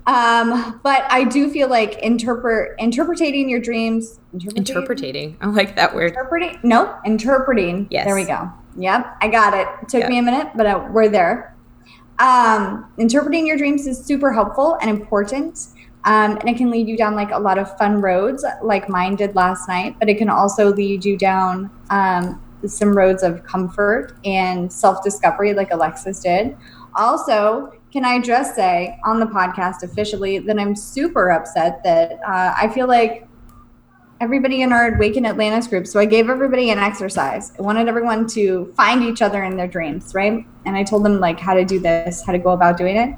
Um, 0.07 0.81
but 0.83 1.07
I 1.11 1.25
do 1.25 1.51
feel 1.51 1.69
like 1.69 1.99
interpret 1.99 2.79
interpreting 2.79 3.49
your 3.49 3.61
dreams. 3.61 4.21
Interpreting. 4.55 5.37
I 5.41 5.47
like 5.47 5.77
that 5.77 5.95
word. 5.95 6.13
Interpreting. 6.13 6.59
No, 6.63 6.95
interpreting. 7.05 7.87
Yes. 7.91 8.07
There 8.07 8.15
we 8.15 8.25
go. 8.25 8.51
Yep, 8.77 9.17
I 9.21 9.29
got 9.29 9.55
it. 9.55 9.69
it 9.83 9.89
took 9.89 10.01
yep. 10.01 10.11
me 10.11 10.19
a 10.19 10.23
minute, 10.23 10.49
but 10.57 10.67
uh, 10.67 10.89
we're 10.91 11.09
there. 11.09 11.55
Um, 12.19 12.93
interpreting 12.99 13.47
your 13.47 13.57
dreams 13.57 13.87
is 13.87 14.05
super 14.05 14.33
helpful 14.33 14.79
and 14.81 14.91
important. 14.91 15.59
Um, 16.05 16.37
and 16.37 16.49
it 16.49 16.57
can 16.57 16.71
lead 16.71 16.87
you 16.87 16.97
down 16.97 17.15
like 17.15 17.31
a 17.31 17.39
lot 17.39 17.59
of 17.59 17.77
fun 17.79 18.01
roads, 18.01 18.45
like 18.63 18.89
mine 18.89 19.17
did 19.17 19.35
last 19.35 19.69
night. 19.69 19.97
But 19.99 20.09
it 20.09 20.19
can 20.19 20.29
also 20.29 20.73
lead 20.73 21.05
you 21.05 21.17
down 21.17 21.71
um, 21.91 22.43
some 22.67 22.97
roads 22.97 23.23
of 23.23 23.43
comfort 23.45 24.17
and 24.25 24.71
self 24.71 25.03
discovery, 25.03 25.55
like 25.55 25.71
Alexa's 25.71 26.21
did. 26.21 26.57
Also, 26.95 27.73
can 27.91 28.05
I 28.05 28.21
just 28.21 28.55
say 28.55 28.99
on 29.05 29.19
the 29.19 29.27
podcast 29.27 29.83
officially 29.83 30.39
that 30.41 30.59
I'm 30.59 30.77
super 30.77 31.31
upset 31.31 31.83
that 31.85 32.21
uh, 32.27 32.55
I 32.57 32.69
feel 32.69 32.87
like 32.87 33.27
everybody 34.21 34.63
in 34.63 34.73
our 34.73 34.95
Awaken 34.95 35.27
Atlantis 35.27 35.67
group. 35.67 35.87
So 35.87 36.01
I 36.01 36.05
gave 36.05 36.31
everybody 36.31 36.71
an 36.71 36.79
exercise. 36.79 37.53
I 37.59 37.63
wanted 37.63 37.89
everyone 37.89 38.27
to 38.29 38.73
find 38.77 39.03
each 39.03 39.23
other 39.23 39.43
in 39.43 39.57
their 39.57 39.67
dreams, 39.67 40.15
right? 40.15 40.47
And 40.67 40.77
I 40.77 40.85
told 40.85 41.05
them 41.05 41.19
like 41.19 41.39
how 41.39 41.55
to 41.55 41.65
do 41.65 41.79
this, 41.79 42.25
how 42.25 42.33
to 42.33 42.39
go 42.39 42.51
about 42.51 42.77
doing 42.77 42.97
it 42.97 43.15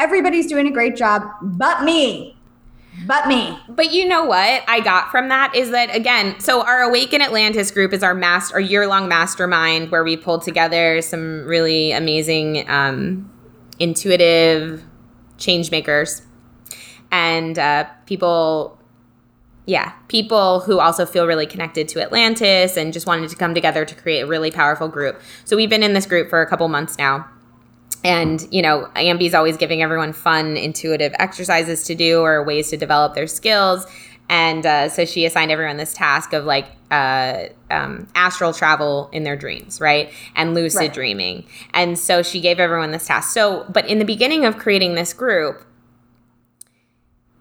everybody's 0.00 0.46
doing 0.46 0.66
a 0.66 0.72
great 0.72 0.96
job 0.96 1.22
but 1.42 1.84
me 1.84 2.36
but 3.06 3.28
me. 3.28 3.56
But 3.68 3.92
you 3.92 4.06
know 4.06 4.24
what 4.24 4.62
I 4.68 4.80
got 4.80 5.10
from 5.10 5.28
that 5.28 5.54
is 5.54 5.70
that 5.70 5.94
again, 5.94 6.38
so 6.40 6.62
our 6.62 6.82
Awaken 6.82 7.22
Atlantis 7.22 7.70
group 7.70 7.92
is 7.92 8.02
our 8.02 8.14
master, 8.14 8.54
our 8.54 8.60
year 8.60 8.86
long 8.86 9.08
mastermind 9.08 9.90
where 9.90 10.04
we 10.04 10.16
pulled 10.16 10.42
together 10.42 11.00
some 11.00 11.46
really 11.46 11.92
amazing, 11.92 12.68
um, 12.68 13.30
intuitive 13.78 14.84
change 15.38 15.70
makers 15.70 16.22
and 17.10 17.58
uh, 17.58 17.84
people. 18.06 18.76
Yeah, 19.66 19.92
people 20.08 20.60
who 20.60 20.80
also 20.80 21.06
feel 21.06 21.28
really 21.28 21.46
connected 21.46 21.86
to 21.90 22.02
Atlantis 22.02 22.76
and 22.76 22.92
just 22.92 23.06
wanted 23.06 23.30
to 23.30 23.36
come 23.36 23.54
together 23.54 23.84
to 23.84 23.94
create 23.94 24.22
a 24.22 24.26
really 24.26 24.50
powerful 24.50 24.88
group. 24.88 25.20
So 25.44 25.54
we've 25.54 25.70
been 25.70 25.84
in 25.84 25.92
this 25.92 26.06
group 26.06 26.28
for 26.28 26.42
a 26.42 26.46
couple 26.46 26.66
months 26.66 26.98
now 26.98 27.28
and 28.04 28.46
you 28.50 28.62
know 28.62 28.88
ambi's 28.96 29.34
always 29.34 29.56
giving 29.56 29.82
everyone 29.82 30.12
fun 30.12 30.56
intuitive 30.56 31.12
exercises 31.18 31.84
to 31.84 31.94
do 31.94 32.20
or 32.20 32.44
ways 32.44 32.70
to 32.70 32.76
develop 32.76 33.14
their 33.14 33.26
skills. 33.26 33.86
And 34.28 34.64
uh, 34.64 34.88
so 34.88 35.06
she 35.06 35.24
assigned 35.24 35.50
everyone 35.50 35.76
this 35.76 35.92
task 35.92 36.32
of 36.32 36.44
like 36.44 36.66
uh, 36.92 37.46
um, 37.68 38.06
astral 38.14 38.52
travel 38.52 39.10
in 39.12 39.24
their 39.24 39.36
dreams 39.36 39.80
right? 39.80 40.12
And 40.36 40.54
lucid 40.54 40.78
right. 40.78 40.92
dreaming. 40.92 41.46
And 41.74 41.98
so 41.98 42.22
she 42.22 42.40
gave 42.40 42.60
everyone 42.60 42.92
this 42.92 43.06
task. 43.06 43.32
So 43.32 43.66
but 43.68 43.86
in 43.86 43.98
the 43.98 44.04
beginning 44.04 44.44
of 44.44 44.56
creating 44.56 44.94
this 44.94 45.12
group 45.12 45.64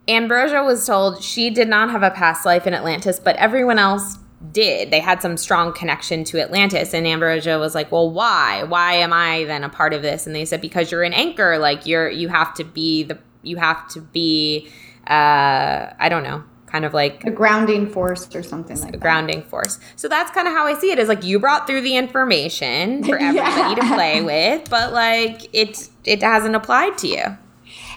ambrosia 0.08 0.64
was 0.64 0.86
told 0.86 1.24
she 1.24 1.50
did 1.50 1.68
not 1.68 1.92
have 1.92 2.02
a 2.02 2.10
past 2.10 2.44
life 2.44 2.66
in 2.66 2.74
atlantis 2.74 3.20
but 3.20 3.36
everyone 3.36 3.78
else 3.78 4.18
did. 4.52 4.92
They 4.92 5.00
had 5.00 5.22
some 5.22 5.38
strong 5.38 5.74
connection 5.74 6.24
to 6.26 6.42
Atlantis. 6.42 6.94
And 6.94 7.06
Ambrosia 7.06 7.60
was 7.60 7.76
like, 7.76 7.92
Well, 7.92 8.10
why? 8.10 8.64
Why 8.64 8.94
am 8.96 9.14
I 9.14 9.44
then 9.46 9.64
a 9.64 9.70
part 9.70 9.94
of 9.94 10.02
this? 10.02 10.26
And 10.26 10.36
they 10.36 10.46
said, 10.46 10.62
Because 10.62 10.92
you're 10.92 11.04
an 11.04 11.14
anchor. 11.14 11.58
Like 11.58 11.86
you're 11.86 12.10
you 12.10 12.30
have 12.30 12.54
to 12.56 12.64
be 12.64 13.04
the 13.04 13.18
you 13.42 13.58
have 13.58 13.88
to 13.90 14.02
be 14.02 14.70
uh 15.08 15.94
I 16.00 16.08
don't 16.10 16.24
know, 16.24 16.44
kind 16.68 16.86
of 16.86 16.94
like 16.94 17.24
a 17.26 17.32
grounding 17.32 17.90
force 17.90 18.34
or 18.36 18.44
something 18.44 18.80
like 18.80 18.90
a 18.90 18.92
that. 18.94 19.02
grounding 19.02 19.44
force. 19.44 19.80
So 19.96 20.08
that's 20.08 20.32
kind 20.32 20.48
of 20.48 20.54
how 20.54 20.66
I 20.66 20.74
see 20.76 20.92
it 20.92 21.00
is 21.00 21.10
like 21.10 21.24
you 21.24 21.40
brought 21.40 21.68
through 21.68 21.82
the 21.82 21.98
information 21.98 23.04
for 23.04 23.18
everybody 23.22 23.36
yeah. 23.36 23.76
to 23.76 23.96
play 23.96 24.22
with, 24.22 24.70
but 24.70 24.94
like 24.94 25.54
it 25.54 25.90
it 26.06 26.22
hasn't 26.22 26.56
applied 26.56 26.98
to 27.00 27.08
you. 27.08 27.24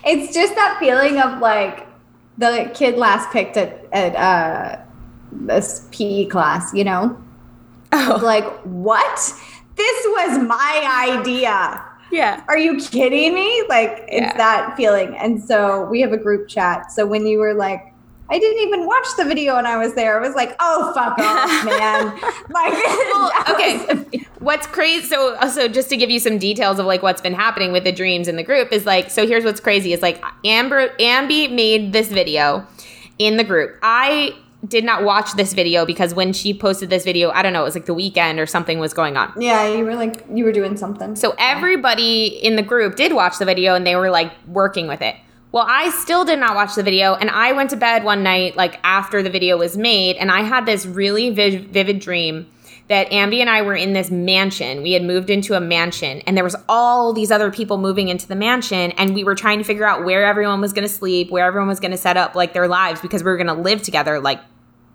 It's 0.05 0.35
just 0.35 0.55
that 0.57 0.79
feeling 0.81 1.21
of 1.21 1.39
like 1.39 1.87
the 2.39 2.71
kid 2.75 2.97
last 2.97 3.31
picked 3.31 3.57
at 3.57 3.87
at 3.93 4.17
uh 4.17 4.83
this 5.33 5.87
PE 5.91 6.27
class, 6.27 6.73
you 6.75 6.85
know? 6.85 7.17
Oh. 7.93 8.21
Like, 8.23 8.45
what? 8.63 9.17
This 9.77 10.07
was 10.07 10.39
my 10.47 11.17
idea. 11.19 11.85
Yeah. 12.11 12.45
Are 12.49 12.59
you 12.59 12.79
kidding 12.79 13.35
me? 13.35 13.65
Like, 13.69 14.05
it's 14.09 14.21
yeah. 14.21 14.37
that 14.37 14.77
feeling. 14.77 15.17
And 15.17 15.43
so 15.43 15.89
we 15.91 16.01
have 16.03 16.13
a 16.13 16.19
group 16.19 16.49
chat. 16.49 16.93
So 16.93 17.07
when 17.07 17.27
you 17.27 17.39
were 17.39 17.55
like, 17.55 17.93
I 18.31 18.39
didn't 18.39 18.63
even 18.63 18.87
watch 18.87 19.07
the 19.19 19.25
video 19.25 19.57
when 19.57 19.67
I 19.67 19.77
was 19.77 19.95
there. 19.95 20.19
I 20.19 20.27
was 20.27 20.35
like, 20.35 20.57
oh, 20.59 20.93
fuck 20.95 21.19
off, 21.19 21.65
man. 21.67 22.15
like, 22.49 22.73
well, 23.13 23.33
okay. 23.51 24.25
what's 24.39 24.67
crazy? 24.67 25.07
So, 25.07 25.35
uh, 25.35 25.49
so 25.49 25.69
just 25.69 25.91
to 25.91 25.99
give 25.99 26.09
you 26.09 26.19
some 26.19 26.39
details 26.39 26.79
of 26.79 26.87
like 26.87 27.03
what's 27.03 27.21
been 27.21 27.35
happening 27.35 27.73
with 27.73 27.85
the 27.85 27.93
dreams 27.93 28.29
in 28.29 28.37
the 28.37 28.43
group 28.43 28.73
is 28.73 28.87
like, 28.87 29.11
so 29.11 29.27
here's 29.27 29.45
what's 29.45 29.61
crazy 29.61 29.93
is 29.93 30.01
like 30.01 30.23
Amber, 30.47 30.97
Ambi 30.99 31.53
made 31.53 31.93
this 31.93 32.09
video 32.09 32.67
in 33.19 33.37
the 33.37 33.45
group. 33.45 33.77
I 33.83 34.35
did 34.67 34.85
not 34.85 35.03
watch 35.03 35.33
this 35.35 35.55
video 35.55 35.85
because 35.85 36.15
when 36.15 36.33
she 36.33 36.55
posted 36.55 36.89
this 36.89 37.05
video, 37.05 37.31
I 37.31 37.43
don't 37.43 37.53
know, 37.53 37.63
it 37.63 37.65
was 37.65 37.75
like 37.75 37.87
the 37.87 37.95
weekend 37.95 38.39
or 38.39 38.47
something 38.47 38.79
was 38.79 38.95
going 38.95 39.17
on. 39.17 39.33
Yeah, 39.37 39.69
you 39.69 39.85
were 39.85 39.95
like 39.95 40.25
you 40.33 40.45
were 40.45 40.53
doing 40.53 40.77
something. 40.77 41.17
So 41.17 41.35
everybody 41.39 42.27
in 42.27 42.57
the 42.57 42.63
group 42.63 42.97
did 42.97 43.13
watch 43.13 43.39
the 43.39 43.45
video 43.45 43.75
and 43.75 43.87
they 43.87 43.97
were 43.97 44.11
like 44.11 44.33
working 44.47 44.87
with 44.87 45.03
it. 45.03 45.17
Well, 45.51 45.67
I 45.69 45.91
still 45.91 46.25
did 46.25 46.39
not 46.39 46.55
watch 46.55 46.77
the 46.77 46.83
video 46.83 47.15
and 47.15 47.29
I 47.29 47.53
went 47.53 47.71
to 47.71 47.77
bed 47.77 48.05
one 48.05 48.23
night 48.23 48.57
like 48.57 48.79
after 48.85 49.23
the 49.23 49.31
video 49.31 49.59
was 49.59 49.77
made 49.77 50.17
and 50.17 50.31
I 50.31 50.43
had 50.43 50.65
this 50.65 50.87
really 50.87 51.31
vivid 51.31 51.99
dream 51.99 52.47
that 52.89 53.11
Ambi 53.11 53.41
and 53.41 53.51
I 53.51 53.63
were 53.63 53.75
in 53.75 53.93
this 53.93 54.11
mansion. 54.11 54.83
We 54.83 54.93
had 54.93 55.03
moved 55.03 55.29
into 55.29 55.55
a 55.55 55.61
mansion 55.61 56.23
and 56.27 56.37
there 56.37 56.45
was 56.45 56.57
all 56.69 57.13
these 57.13 57.31
other 57.31 57.51
people 57.51 57.79
moving 57.79 58.09
into 58.09 58.27
the 58.27 58.35
mansion 58.35 58.93
and 58.93 59.15
we 59.15 59.25
were 59.25 59.35
trying 59.35 59.59
to 59.59 59.65
figure 59.65 59.87
out 59.87 60.05
where 60.05 60.25
everyone 60.25 60.61
was 60.61 60.73
going 60.73 60.87
to 60.87 60.93
sleep, 60.93 61.31
where 61.31 61.47
everyone 61.47 61.69
was 61.69 61.81
going 61.81 61.91
to 61.91 61.99
set 61.99 62.17
up 62.17 62.35
like 62.35 62.53
their 62.55 62.69
lives 62.69 63.01
because 63.01 63.23
we 63.23 63.31
were 63.31 63.37
going 63.37 63.47
to 63.47 63.55
live 63.55 63.83
together 63.83 64.21
like 64.21 64.41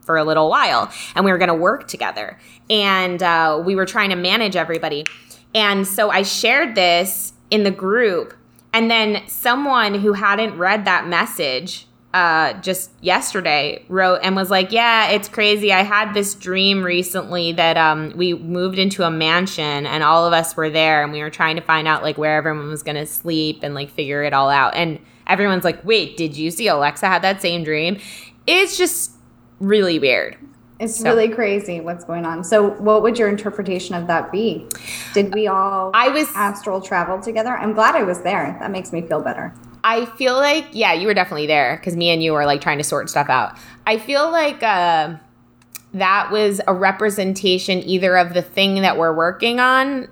for 0.08 0.18
a 0.18 0.24
little 0.24 0.50
while 0.50 0.92
and 1.14 1.24
we 1.24 1.32
were 1.32 1.38
going 1.38 1.48
to 1.48 1.54
work 1.54 1.88
together 1.88 2.40
and 2.70 3.22
uh, 3.22 3.62
we 3.64 3.76
were 3.76 3.86
trying 3.86 4.10
to 4.10 4.16
manage 4.16 4.56
everybody 4.56 5.06
and 5.54 5.86
so 5.86 6.10
i 6.10 6.24
shared 6.24 6.74
this 6.74 7.34
in 7.52 7.62
the 7.62 7.72
group 7.72 8.34
and 8.74 8.90
then 8.90 9.22
someone 9.28 9.94
who 9.94 10.14
hadn't 10.14 10.58
read 10.58 10.86
that 10.86 11.08
message 11.08 11.88
uh, 12.14 12.54
just 12.62 12.90
yesterday 13.02 13.86
wrote 13.90 14.20
and 14.24 14.36
was 14.36 14.50
like, 14.50 14.72
"Yeah, 14.72 15.10
it's 15.10 15.28
crazy. 15.28 15.72
I 15.72 15.84
had 15.84 16.14
this 16.14 16.34
dream 16.34 16.84
recently 16.84 17.52
that 17.52 17.78
um, 17.78 18.14
we 18.16 18.34
moved 18.34 18.80
into 18.80 19.04
a 19.04 19.12
mansion 19.12 19.86
and 19.86 20.04
all 20.04 20.26
of 20.26 20.34
us 20.34 20.56
were 20.56 20.70
there 20.70 21.04
and 21.04 21.12
we 21.12 21.22
were 21.22 21.30
trying 21.30 21.58
to 21.58 21.62
find 21.62 21.88
out 21.88 22.04
like 22.04 22.18
where 22.18 22.38
everyone 22.38 22.70
was 22.70 22.82
gonna 22.82 23.06
sleep 23.06 23.60
and 23.62 23.76
like 23.76 23.90
figure 23.90 24.24
it 24.24 24.34
all 24.34 24.50
out." 24.50 24.74
And 24.74 25.00
everyone's 25.28 25.64
like, 25.64 25.84
"Wait, 25.84 26.18
did 26.18 26.36
you 26.36 26.50
see 26.50 26.68
Alexa 26.68 27.06
had 27.06 27.22
that 27.22 27.42
same 27.42 27.64
dream?" 27.64 28.00
It's 28.48 28.78
just 28.78 29.12
really 29.60 30.00
weird. 30.00 30.38
It's 30.80 31.00
so. 31.00 31.06
really 31.06 31.30
crazy 31.30 31.80
what's 31.80 32.04
going 32.04 32.26
on. 32.26 32.44
So, 32.44 32.70
what 32.72 33.02
would 33.02 33.18
your 33.18 33.30
interpretation 33.30 33.96
of 33.96 34.08
that 34.08 34.32
be? 34.32 34.68
Did 35.14 35.34
we 35.34 35.48
all 35.48 35.92
I 35.94 36.10
was 36.10 36.28
astral 36.36 36.82
travel 36.82 37.20
together? 37.20 37.58
I'm 37.58 37.74
glad 37.74 37.96
I 37.96 38.04
was 38.04 38.22
there. 38.22 38.56
That 38.60 38.72
makes 38.72 38.94
me 38.94 39.02
feel 39.02 39.22
better. 39.22 39.54
I 39.84 40.06
feel 40.18 40.36
like 40.36 40.68
yeah, 40.74 40.94
you 40.94 41.08
were 41.08 41.14
definitely 41.14 41.48
there 41.48 41.78
because 41.78 41.96
me 41.96 42.10
and 42.10 42.22
you 42.22 42.34
were 42.34 42.46
like 42.46 42.62
trying 42.62 42.78
to 42.78 42.84
sort 42.84 43.10
stuff 43.10 43.30
out. 43.30 43.58
I 43.88 43.98
feel 43.98 44.30
like 44.32 44.62
uh, 44.62 45.16
that 45.96 46.30
was 46.32 46.62
a 46.68 46.74
representation 46.74 47.80
either 47.80 48.16
of 48.16 48.36
the 48.36 48.44
thing 48.44 48.82
that 48.82 48.98
we're 48.98 49.16
working 49.16 49.60
on 49.60 50.10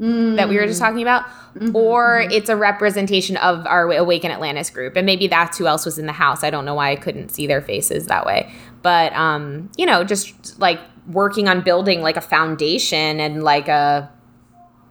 Mm. 0.00 0.36
that 0.36 0.48
we 0.48 0.56
were 0.56 0.66
just 0.66 0.80
talking 0.80 1.02
about, 1.02 1.24
Mm-hmm, 1.54 1.76
or 1.76 2.26
it's 2.30 2.48
a 2.48 2.56
representation 2.56 3.36
of 3.36 3.66
our 3.66 3.92
Awaken 3.92 4.30
Atlantis 4.30 4.70
group. 4.70 4.96
And 4.96 5.04
maybe 5.04 5.26
that's 5.26 5.58
who 5.58 5.66
else 5.66 5.84
was 5.84 5.98
in 5.98 6.06
the 6.06 6.12
house. 6.12 6.42
I 6.42 6.48
don't 6.48 6.64
know 6.64 6.74
why 6.74 6.90
I 6.90 6.96
couldn't 6.96 7.28
see 7.28 7.46
their 7.46 7.60
faces 7.60 8.06
that 8.06 8.24
way. 8.24 8.50
But, 8.82 9.12
um, 9.14 9.70
you 9.76 9.86
know, 9.86 10.04
just 10.04 10.58
like 10.58 10.80
working 11.06 11.48
on 11.48 11.62
building 11.62 12.02
like 12.02 12.16
a 12.16 12.20
foundation 12.20 13.20
and 13.20 13.42
like 13.42 13.68
a, 13.68 14.10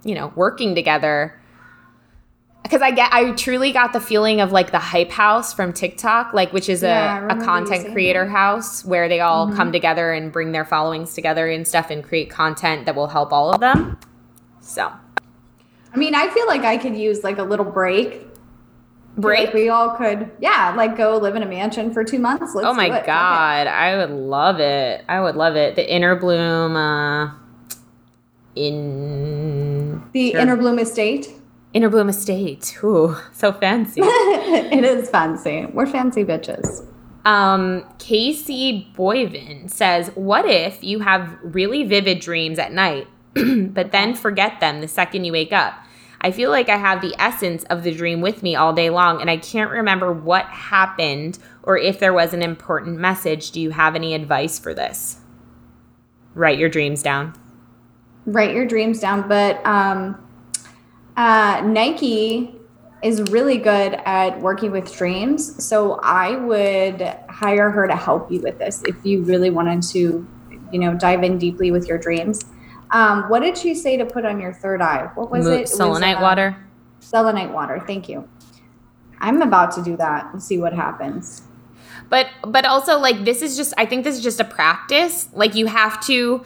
you 0.04 0.16
know, 0.16 0.32
working 0.36 0.76
together. 0.76 1.38
Because 2.64 2.82
I 2.82 2.92
get, 2.92 3.12
I 3.12 3.32
truly 3.32 3.74
got 3.74 3.92
the 3.92 4.00
feeling 4.00 4.40
of 4.40 4.52
like 4.52 4.72
the 4.72 4.80
hype 4.80 5.12
house 5.12 5.54
from 5.54 5.74
TikTok, 5.74 6.34
like 6.34 6.54
which 6.54 6.70
is 6.70 6.84
Yeah, 6.84 7.28
a, 7.28 7.38
a 7.38 7.44
content 7.44 7.92
creator 7.92 8.22
that. 8.22 8.26
Mm-hmm. 8.28 8.36
house 8.36 8.86
where 8.86 9.10
they 9.10 9.20
all 9.20 9.52
come 9.52 9.72
together 9.72 10.14
and 10.14 10.32
bring 10.32 10.54
their 10.54 10.64
followings 10.64 11.14
together 11.14 11.50
and 11.50 11.68
stuff 11.68 11.90
and 11.90 12.04
create 12.04 12.30
content 12.30 12.86
that 12.86 12.96
will 12.96 13.08
help 13.08 13.34
all 13.34 13.52
of 13.52 13.60
them. 13.60 13.98
So 14.62 14.92
I 15.94 15.98
mean, 15.98 16.16
I 16.16 16.30
feel 16.30 16.48
like 16.48 16.62
I 16.62 16.78
could 16.78 16.96
use 16.96 17.24
like 17.24 17.38
a 17.38 17.44
little 17.44 17.66
break. 17.66 18.26
Break. 19.18 19.46
Like 19.48 19.54
we 19.54 19.70
all 19.70 19.96
could, 19.96 20.32
yeah, 20.40 20.74
like 20.76 20.96
go 20.98 21.18
live 21.18 21.36
in 21.36 21.44
a 21.44 21.46
mansion 21.48 21.94
for 21.94 22.04
two 22.04 22.20
months. 22.20 22.54
Let's 22.56 22.68
oh 22.68 22.74
my 22.74 22.88
do 22.88 22.94
it. 22.94 22.96
Fuck 22.98 23.04
it. 23.04 23.08
god, 23.08 23.68
I 23.68 23.98
would 23.98 24.12
love 24.12 24.60
it. 24.60 25.04
I 25.08 25.22
would 25.22 25.36
love 25.36 25.56
it. 25.56 25.76
The 25.76 25.94
inner 25.94 26.16
bloom 26.16 26.76
uh 26.76 27.32
in 28.56 30.02
The 30.12 30.32
Sure. 30.32 30.40
Inner 30.42 30.56
Bloom 30.58 30.80
Estate. 30.80 31.28
inner 31.74 31.90
bloom 31.90 32.10
estate. 32.10 32.78
Ooh, 32.84 33.16
so 33.32 33.54
fancy. 33.54 34.02
it 34.04 34.84
is 34.84 35.10
fancy. 35.10 35.66
We're 35.74 35.86
fancy 35.86 36.26
bitches. 36.26 36.86
Um, 37.24 37.86
Casey 38.00 38.92
Boyvin 38.98 39.70
says, 39.70 40.10
What 40.16 40.46
if 40.46 40.84
you 40.84 41.00
have 41.00 41.38
really 41.44 41.84
vivid 41.84 42.20
dreams 42.20 42.60
at 42.60 42.74
night, 42.74 43.08
but 43.36 43.92
then 43.94 44.16
forget 44.16 44.60
them 44.60 44.82
the 44.82 44.88
second 44.88 45.24
you 45.24 45.32
wake 45.32 45.54
up? 45.54 45.74
I 46.22 46.32
feel 46.32 46.52
like 46.52 46.70
I 46.70 46.78
have 46.78 47.02
the 47.02 47.16
essence 47.18 47.64
of 47.66 47.84
the 47.84 47.94
dream 47.94 48.22
with 48.22 48.44
me 48.44 48.56
all 48.56 48.74
day 48.74 48.92
long, 48.92 49.22
and 49.22 49.30
I 49.30 49.38
can't 49.38 49.72
remember 49.72 50.14
what 50.14 50.46
happened 50.46 51.40
or 51.64 51.78
if 51.78 52.00
there 52.00 52.14
was 52.14 52.34
an 52.34 52.44
important 52.44 53.00
message. 53.00 53.52
Do 53.52 53.60
you 53.60 53.72
have 53.72 53.96
any 53.96 54.14
advice 54.14 54.60
for 54.60 54.74
this? 54.74 55.20
Write 56.36 56.60
your 56.60 56.70
dreams 56.70 57.02
down. 57.02 57.34
Write 58.26 58.54
your 58.54 58.68
dreams 58.68 59.00
down. 59.00 59.28
But 59.28 59.66
um, 59.66 60.24
uh, 61.18 61.62
Nike 61.66 62.56
is 63.04 63.22
really 63.32 63.58
good 63.58 63.94
at 64.06 64.40
working 64.42 64.72
with 64.72 64.94
dreams. 64.94 65.64
So 65.64 66.00
I 66.04 66.36
would 66.36 67.02
hire 67.30 67.72
her 67.72 67.88
to 67.88 67.96
help 67.96 68.32
you 68.32 68.42
with 68.42 68.60
this 68.60 68.84
if 68.86 68.96
you 69.04 69.24
really 69.24 69.50
wanted 69.50 69.82
to, 69.90 70.28
you 70.72 70.80
know, 70.80 70.94
dive 70.94 71.24
in 71.24 71.40
deeply 71.40 71.72
with 71.72 71.88
your 71.88 71.98
dreams. 71.98 72.46
Um, 72.92 73.24
what 73.30 73.42
did 73.42 73.58
she 73.58 73.74
say 73.74 73.98
to 73.98 74.06
put 74.06 74.26
on 74.26 74.40
your 74.40 74.54
third 74.54 74.82
eye? 74.82 75.10
What 75.16 75.32
was 75.32 75.46
Mo- 75.46 75.52
it? 75.52 75.56
It 75.56 75.62
was, 75.62 75.78
Selenite 75.78 76.18
uh, 76.18 76.22
water. 76.22 76.58
Selenite 77.00 77.52
water. 77.52 77.82
Thank 77.88 78.10
you. 78.10 78.28
I'm 79.20 79.42
about 79.42 79.72
to 79.76 79.84
do 79.84 79.96
that 79.98 80.32
and 80.34 80.42
see 80.42 80.58
what 80.58 80.74
happens. 80.74 81.44
but 82.10 82.28
but 82.48 82.66
also 82.66 82.98
like 83.00 83.24
this 83.24 83.42
is 83.42 83.56
just 83.56 83.74
i 83.78 83.86
think 83.86 84.04
this 84.04 84.16
is 84.18 84.24
just 84.24 84.40
a 84.40 84.44
practice 84.44 85.30
like 85.34 85.54
you 85.56 85.68
have 85.68 86.04
to 86.04 86.44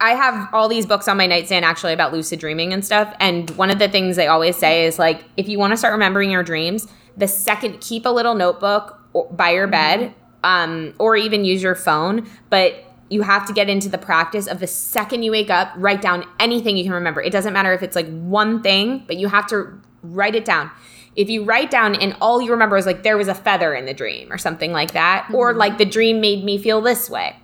i 0.00 0.10
have 0.10 0.48
all 0.54 0.68
these 0.68 0.86
books 0.86 1.08
on 1.08 1.16
my 1.16 1.26
nightstand 1.26 1.64
actually 1.64 1.92
about 1.92 2.12
lucid 2.12 2.38
dreaming 2.38 2.72
and 2.72 2.84
stuff 2.84 3.12
and 3.18 3.50
one 3.50 3.70
of 3.70 3.78
the 3.78 3.88
things 3.88 4.14
they 4.16 4.28
always 4.28 4.56
say 4.56 4.86
is 4.86 4.98
like 4.98 5.24
if 5.36 5.48
you 5.48 5.58
want 5.58 5.72
to 5.72 5.76
start 5.76 5.92
remembering 5.92 6.30
your 6.30 6.42
dreams 6.44 6.86
the 7.16 7.26
second 7.26 7.80
keep 7.80 8.06
a 8.06 8.08
little 8.08 8.34
notebook 8.34 8.98
by 9.32 9.50
your 9.50 9.66
bed 9.66 10.14
um, 10.44 10.94
or 10.98 11.16
even 11.16 11.44
use 11.44 11.62
your 11.62 11.74
phone 11.74 12.26
but 12.48 12.84
you 13.08 13.22
have 13.22 13.46
to 13.46 13.52
get 13.52 13.68
into 13.68 13.88
the 13.88 13.98
practice 13.98 14.46
of 14.46 14.60
the 14.60 14.66
second 14.66 15.22
you 15.22 15.30
wake 15.30 15.50
up 15.50 15.72
write 15.76 16.00
down 16.00 16.24
anything 16.40 16.76
you 16.76 16.84
can 16.84 16.92
remember. 16.92 17.20
It 17.20 17.30
doesn't 17.30 17.52
matter 17.52 17.72
if 17.72 17.82
it's 17.82 17.96
like 17.96 18.08
one 18.08 18.62
thing 18.62 19.04
but 19.06 19.16
you 19.16 19.28
have 19.28 19.46
to 19.48 19.80
write 20.02 20.34
it 20.34 20.44
down. 20.44 20.70
If 21.14 21.30
you 21.30 21.44
write 21.44 21.70
down 21.70 21.94
and 21.94 22.14
all 22.20 22.42
you 22.42 22.50
remember 22.50 22.76
is 22.76 22.84
like 22.84 23.02
there 23.02 23.16
was 23.16 23.28
a 23.28 23.34
feather 23.34 23.74
in 23.74 23.86
the 23.86 23.94
dream 23.94 24.30
or 24.30 24.38
something 24.38 24.72
like 24.72 24.92
that 24.92 25.28
or 25.32 25.50
mm-hmm. 25.50 25.58
like 25.58 25.78
the 25.78 25.84
dream 25.84 26.20
made 26.20 26.44
me 26.44 26.58
feel 26.58 26.80
this 26.80 27.08
way 27.08 27.36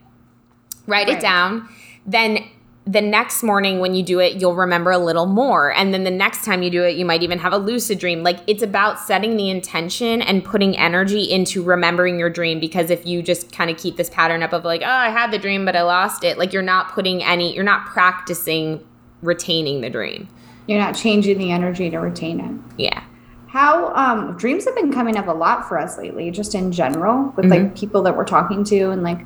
write 0.87 1.09
it 1.09 1.21
down 1.21 1.69
then 2.05 2.45
the 2.85 3.01
next 3.01 3.43
morning 3.45 3.79
when 3.79 3.95
you 3.95 4.03
do 4.03 4.19
it 4.19 4.41
you'll 4.41 4.57
remember 4.57 4.91
a 4.91 4.99
little 4.99 5.27
more. 5.27 5.73
And 5.73 5.95
then 5.95 6.03
the 6.05 6.11
next 6.11 6.45
time 6.45 6.63
you 6.63 6.71
do 6.71 6.83
it 6.83 6.97
you 6.97 7.05
might 7.05 7.23
even 7.23 7.39
have 7.39 7.53
a 7.53 7.59
lucid 7.59 7.99
dream. 7.99 8.23
Like 8.23 8.39
it's 8.47 8.63
about 8.63 8.99
setting 8.99 9.37
the 9.37 9.51
intention 9.51 10.21
and 10.21 10.45
putting 10.45 10.77
energy 10.77 11.23
into 11.31 11.63
remembering 11.63 12.19
your 12.19 12.31
dream. 12.31 12.59
Because 12.59 12.91
if 12.91 13.07
you 13.07 13.23
just 13.23 13.53
kind 13.53 13.71
of 13.71 13.77
keep 13.77 13.97
this 13.97 14.11
pattern 14.11 14.43
up 14.43 14.53
of 14.53 14.65
like 14.65 14.83
oh 14.83 14.87
i 14.87 15.11
had 15.11 15.31
the 15.31 15.39
dream 15.39 15.65
but 15.65 15.77
i 15.77 15.83
lost 15.83 16.25
it 16.25 16.39
like 16.39 16.53
you're 16.53 16.63
not 16.63 16.91
putting 16.93 17.23
any 17.23 17.55
you're 17.55 17.63
not 17.65 17.87
practicing 17.87 18.85
retaining 19.23 19.81
the 19.83 19.91
dream. 19.91 20.29
You're 20.67 20.81
not 20.81 20.97
changing 20.97 21.39
the 21.39 21.53
energy 21.53 21.91
to 21.91 21.99
retain 21.99 22.41
it. 22.41 22.81
yeah. 22.83 23.05
How 23.47 23.93
um, 23.95 24.37
dreams 24.39 24.65
have 24.65 24.75
been 24.75 24.91
coming 24.93 25.17
up 25.19 25.27
a 25.27 25.33
lot 25.33 25.69
for 25.69 25.79
us 25.79 25.99
lately, 25.99 26.31
just 26.31 26.55
in 26.55 26.73
general, 26.73 27.33
with 27.37 27.45
Mm-hmm. 27.45 27.65
like 27.67 27.77
people 27.77 28.01
that 28.03 28.17
we're 28.17 28.25
talking 28.25 28.65
to, 28.65 28.91
and 28.91 29.03
like 29.03 29.19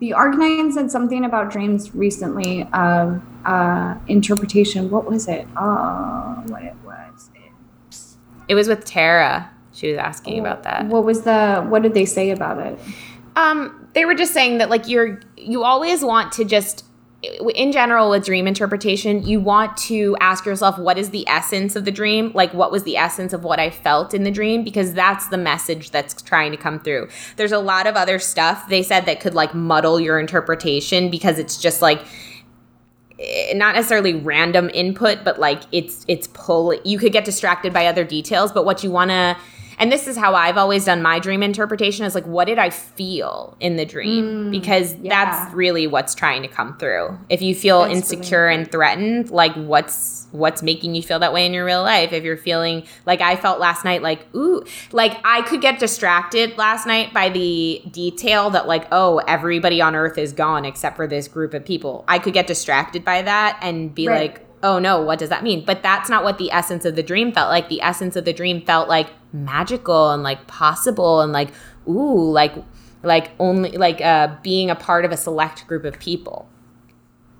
the 0.00 0.14
Arc 0.14 0.36
9 0.36 0.72
said 0.72 0.90
something 0.90 1.24
about 1.24 1.50
dreams 1.50 1.94
recently 1.94 2.68
of 2.72 3.22
uh, 3.44 3.96
interpretation. 4.08 4.90
What 4.90 5.04
was 5.04 5.28
it? 5.28 5.46
Oh, 5.56 6.42
what 6.46 6.62
it 6.62 6.74
was? 6.84 7.30
It, 7.34 8.52
it 8.52 8.54
was 8.54 8.66
with 8.66 8.84
tara 8.84 9.50
she 9.72 9.90
was 9.90 9.98
asking 9.98 10.38
about 10.38 10.64
that 10.64 10.86
What 10.86 11.04
was 11.04 11.22
the? 11.22 11.64
What 11.68 11.82
did 11.82 11.94
they 11.94 12.04
say 12.04 12.30
about 12.30 12.58
it? 12.58 12.78
Um, 13.36 13.88
they 13.94 14.04
were 14.04 14.14
just 14.14 14.34
saying 14.34 14.58
that 14.58 14.68
like 14.68 14.88
you're 14.88 15.20
you 15.36 15.64
always 15.64 16.04
want 16.04 16.32
to 16.32 16.44
just 16.44 16.84
in 17.22 17.70
general 17.70 18.10
with 18.10 18.24
dream 18.24 18.46
interpretation, 18.46 19.22
you 19.22 19.40
want 19.40 19.76
to 19.76 20.16
ask 20.20 20.46
yourself 20.46 20.78
what 20.78 20.96
is 20.96 21.10
the 21.10 21.28
essence 21.28 21.76
of 21.76 21.84
the 21.84 21.90
dream? 21.90 22.32
Like 22.34 22.54
what 22.54 22.72
was 22.72 22.84
the 22.84 22.96
essence 22.96 23.32
of 23.32 23.44
what 23.44 23.60
I 23.60 23.68
felt 23.68 24.14
in 24.14 24.24
the 24.24 24.30
dream 24.30 24.64
because 24.64 24.94
that's 24.94 25.28
the 25.28 25.36
message 25.36 25.90
that's 25.90 26.20
trying 26.22 26.50
to 26.52 26.56
come 26.56 26.80
through. 26.80 27.08
There's 27.36 27.52
a 27.52 27.58
lot 27.58 27.86
of 27.86 27.94
other 27.94 28.18
stuff 28.18 28.68
they 28.68 28.82
said 28.82 29.04
that 29.04 29.20
could 29.20 29.34
like 29.34 29.54
muddle 29.54 30.00
your 30.00 30.18
interpretation 30.18 31.10
because 31.10 31.38
it's 31.38 31.60
just 31.60 31.82
like 31.82 32.02
eh, 33.18 33.52
not 33.54 33.74
necessarily 33.74 34.14
random 34.14 34.70
input 34.72 35.22
but 35.22 35.38
like 35.38 35.62
it's 35.72 36.06
it's 36.08 36.26
pull 36.28 36.74
you 36.84 36.98
could 36.98 37.12
get 37.12 37.26
distracted 37.26 37.72
by 37.72 37.86
other 37.86 38.04
details 38.04 38.50
but 38.50 38.64
what 38.64 38.82
you 38.82 38.90
want 38.90 39.10
to 39.10 39.36
and 39.80 39.90
this 39.90 40.06
is 40.06 40.16
how 40.16 40.34
I've 40.34 40.58
always 40.58 40.84
done 40.84 41.02
my 41.02 41.18
dream 41.18 41.42
interpretation 41.42 42.04
is 42.04 42.14
like 42.14 42.26
what 42.26 42.44
did 42.44 42.58
I 42.58 42.70
feel 42.70 43.56
in 43.58 43.76
the 43.76 43.86
dream 43.86 44.24
mm, 44.24 44.50
because 44.50 44.94
yeah. 44.96 45.08
that's 45.08 45.54
really 45.54 45.86
what's 45.86 46.14
trying 46.14 46.42
to 46.42 46.48
come 46.48 46.76
through 46.76 47.18
if 47.28 47.42
you 47.42 47.54
feel 47.54 47.80
That's 47.80 47.88
really 47.88 47.98
insecure 47.98 48.46
and 48.48 48.70
threatened 48.70 49.30
like 49.30 49.54
what's 49.54 50.28
what's 50.30 50.62
making 50.62 50.94
you 50.94 51.02
feel 51.02 51.18
that 51.18 51.32
way 51.32 51.46
in 51.46 51.52
your 51.52 51.64
real 51.64 51.82
life 51.82 52.12
if 52.12 52.22
you're 52.22 52.36
feeling 52.36 52.86
like 53.06 53.20
I 53.20 53.34
felt 53.34 53.58
last 53.58 53.84
night 53.84 54.02
like 54.02 54.32
ooh 54.34 54.64
like 54.92 55.18
I 55.24 55.42
could 55.42 55.62
get 55.62 55.80
distracted 55.80 56.56
last 56.58 56.86
night 56.86 57.12
by 57.12 57.30
the 57.30 57.82
detail 57.90 58.50
that 58.50 58.68
like 58.68 58.86
oh 58.92 59.18
everybody 59.26 59.80
on 59.80 59.96
earth 59.96 60.18
is 60.18 60.32
gone 60.32 60.64
except 60.64 60.96
for 60.96 61.06
this 61.06 61.26
group 61.26 61.54
of 61.54 61.64
people 61.64 62.04
I 62.06 62.18
could 62.18 62.34
get 62.34 62.46
distracted 62.46 63.04
by 63.04 63.22
that 63.22 63.58
and 63.62 63.94
be 63.94 64.08
Right. 64.08 64.32
like 64.32 64.46
oh 64.62 64.78
no, 64.78 65.00
what 65.00 65.18
does 65.18 65.30
that 65.30 65.42
mean? 65.42 65.64
But 65.64 65.82
that's 65.82 66.10
not 66.10 66.24
what 66.24 66.38
the 66.38 66.50
essence 66.52 66.84
of 66.84 66.96
the 66.96 67.02
dream 67.02 67.32
felt 67.32 67.48
like. 67.48 67.68
The 67.68 67.80
essence 67.80 68.16
of 68.16 68.24
the 68.24 68.32
dream 68.32 68.60
felt 68.60 68.88
like 68.88 69.08
magical 69.32 70.10
and 70.10 70.22
like 70.22 70.46
possible 70.46 71.20
and 71.20 71.32
like 71.32 71.50
ooh, 71.88 72.30
like 72.30 72.54
like 73.02 73.30
only 73.38 73.70
like 73.72 74.00
uh 74.00 74.28
being 74.42 74.70
a 74.70 74.74
part 74.74 75.04
of 75.04 75.12
a 75.12 75.16
select 75.16 75.66
group 75.66 75.84
of 75.84 75.98
people. 75.98 76.48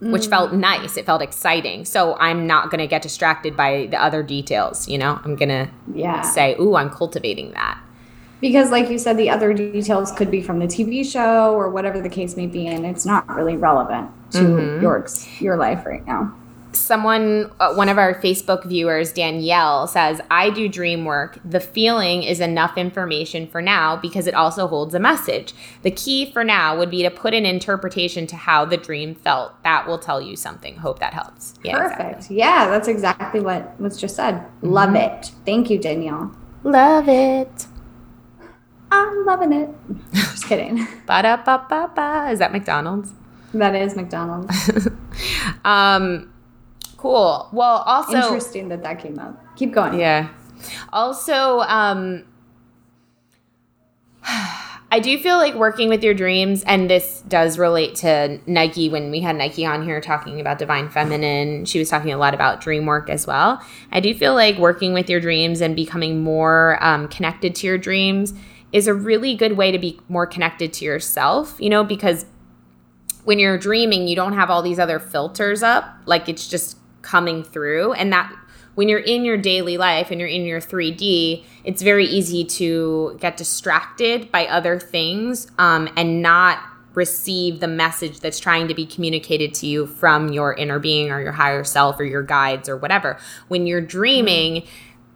Which 0.03 0.29
felt 0.29 0.55
nice. 0.55 0.97
It 0.97 1.05
felt 1.05 1.21
exciting. 1.21 1.85
So 1.85 2.17
I'm 2.19 2.47
not 2.47 2.71
gonna 2.71 2.87
get 2.87 3.03
distracted 3.03 3.55
by 3.55 3.87
the 3.91 4.03
other 4.03 4.23
details, 4.23 4.89
you 4.89 4.97
know? 4.97 5.21
I'm 5.25 5.37
gonna 5.37 5.69
Yeah. 5.95 6.23
say, 6.23 6.57
ooh, 6.59 6.75
I'm 6.75 6.89
cultivating 6.89 7.51
that. 7.53 7.79
Because, 8.41 8.71
like 8.71 8.89
you 8.89 8.99
said, 8.99 9.19
the 9.19 9.29
other 9.29 9.53
details 9.53 10.11
could 10.13 10.31
be 10.31 10.41
from 10.41 10.59
the 10.59 10.67
TV 10.67 11.05
show 11.05 11.53
or 11.55 11.69
whatever 11.69 12.01
the 12.01 12.09
case 12.09 12.35
may 12.35 12.47
be, 12.47 12.67
and 12.67 12.87
it's 12.87 13.05
not 13.05 13.29
really 13.29 13.59
relevant 13.59 14.09
to 14.33 14.39
Mm-hmm. 14.39 14.81
your 14.83 15.07
your 15.39 15.59
life 15.59 15.85
right 15.85 16.07
now. 16.07 16.33
Someone 16.81 17.51
uh, 17.61 17.73
one 17.75 17.89
of 17.89 17.99
our 17.99 18.15
facebook 18.21 18.65
viewers 18.67 19.13
danielle 19.13 19.87
says 19.87 20.21
i 20.31 20.51
do 20.51 20.69
dream 20.69 21.05
work 21.05 21.39
the 21.45 21.61
feeling 21.61 22.23
is 22.23 22.41
enough 22.41 22.77
information 22.79 23.47
for 23.47 23.61
now 23.63 23.97
because 23.97 24.27
it 24.27 24.35
also 24.35 24.67
holds 24.67 24.95
a 24.95 24.99
message 24.99 25.53
the 25.83 25.91
key 25.91 26.31
for 26.33 26.43
now 26.45 26.77
would 26.77 26.91
be 26.91 27.03
to 27.03 27.11
put 27.11 27.35
an 27.35 27.45
interpretation 27.47 28.27
to 28.27 28.37
how 28.37 28.65
the 28.65 28.77
dream 28.77 29.15
felt 29.15 29.53
that 29.63 29.87
will 29.87 29.99
tell 29.99 30.21
you 30.21 30.35
something 30.37 30.77
hope 30.77 30.99
that 30.99 31.13
helps 31.15 31.55
yeah 31.65 31.77
Perfect. 31.77 32.01
exactly. 32.01 32.37
Yeah, 32.37 32.69
that's 32.69 32.89
exactly 32.89 33.41
what 33.41 33.79
was 33.81 34.01
just 34.01 34.17
said. 34.17 34.35
Mm-hmm. 34.35 34.69
Love 34.71 34.95
it. 34.95 35.33
Thank 35.45 35.71
you, 35.71 35.79
Danielle. 35.79 36.35
love 36.65 37.09
it 37.09 37.67
I'm 38.93 39.25
loving 39.25 39.53
it. 39.53 39.71
Just 40.13 40.47
kidding. 40.47 40.87
Ba-da-ba-ba-ba. 41.07 42.31
is 42.33 42.41
that 42.41 42.51
mcdonald's 42.53 43.13
That 43.55 43.75
is 43.77 43.95
McDonald's. 43.97 44.89
um 45.65 46.33
cool 47.01 47.49
well 47.53 47.83
also 47.87 48.17
Interesting 48.17 48.69
that 48.69 48.83
that 48.83 49.01
came 49.01 49.19
up. 49.19 49.43
Keep 49.57 49.73
going. 49.73 49.99
Yeah. 49.99 50.29
Also, 50.93 51.61
um, 51.61 52.25
I 54.93 54.99
do 54.99 55.17
feel 55.19 55.37
like 55.37 55.55
working 55.55 55.89
with 55.89 56.03
your 56.03 56.15
dreams, 56.15 56.65
and 56.65 56.91
this 56.91 57.23
does 57.29 57.59
relate 57.59 57.95
to 57.97 58.41
Nike 58.47 58.89
when 58.89 59.13
we 59.13 59.21
had 59.21 59.37
Nike 59.37 59.65
on 59.65 59.85
here 59.85 60.01
talking 60.01 60.41
about 60.41 60.59
Divine 60.59 60.91
Feminine. 60.91 61.65
She 61.65 61.79
was 61.79 61.89
talking 61.89 62.13
a 62.13 62.17
lot 62.17 62.35
about 62.35 62.61
dream 62.61 62.87
work 62.87 63.09
as 63.09 63.25
well. 63.25 63.63
I 63.93 64.01
do 64.01 64.13
feel 64.15 64.35
like 64.35 64.59
working 64.59 64.93
with 64.93 65.09
your 65.09 65.21
dreams 65.21 65.61
and 65.61 65.77
becoming 65.77 66.25
more 66.25 66.77
um, 66.83 67.07
connected 67.07 67.55
to 67.57 67.67
your 67.69 67.79
dreams 67.79 68.35
is 68.73 68.89
a 68.89 68.95
really 68.95 69.37
good 69.37 69.57
way 69.57 69.71
to 69.71 69.79
be 69.79 70.01
more 70.09 70.27
connected 70.27 70.73
to 70.73 70.85
yourself, 70.85 71.57
you 71.61 71.71
know, 71.71 71.85
because 71.85 72.27
when 73.25 73.39
you're 73.39 73.59
dreaming, 73.59 74.09
you 74.09 74.17
don't 74.17 74.33
have 74.33 74.51
all 74.51 74.63
these 74.63 74.79
other 74.79 74.99
filters 74.99 75.63
up. 75.63 75.99
Like 76.07 76.29
it's 76.29 76.49
just 76.49 76.77
coming 77.03 77.43
through. 77.43 77.93
And 77.95 78.13
that 78.13 78.33
when 78.75 78.89
you're 78.89 79.01
in 79.01 79.25
your 79.25 79.37
daily 79.37 79.77
life 79.77 80.11
and 80.11 80.21
you're 80.21 80.29
in 80.29 80.45
your 80.45 80.61
3D, 80.61 81.45
it's 81.65 81.83
very 81.83 82.07
easy 82.07 82.45
to 82.45 83.19
get 83.21 83.37
distracted 83.37 84.31
by 84.31 84.47
other 84.47 84.79
things 84.79 85.51
um, 85.59 85.89
and 85.97 86.23
not 86.23 86.61
receive 86.95 87.61
the 87.61 87.69
message 87.69 88.21
that's 88.21 88.39
trying 88.39 88.69
to 88.69 88.75
be 88.75 88.85
communicated 88.85 89.55
to 89.55 89.67
you 89.67 89.87
from 89.87 90.33
your 90.33 90.55
inner 90.55 90.79
being 90.79 91.11
or 91.11 91.21
your 91.21 91.33
higher 91.33 91.63
self 91.63 92.01
or 92.01 92.05
your 92.05 92.23
guides 92.23 92.69
or 92.69 92.77
whatever. 92.77 93.19
When 93.49 93.67
you're 93.67 93.81
dreaming, 93.81 94.67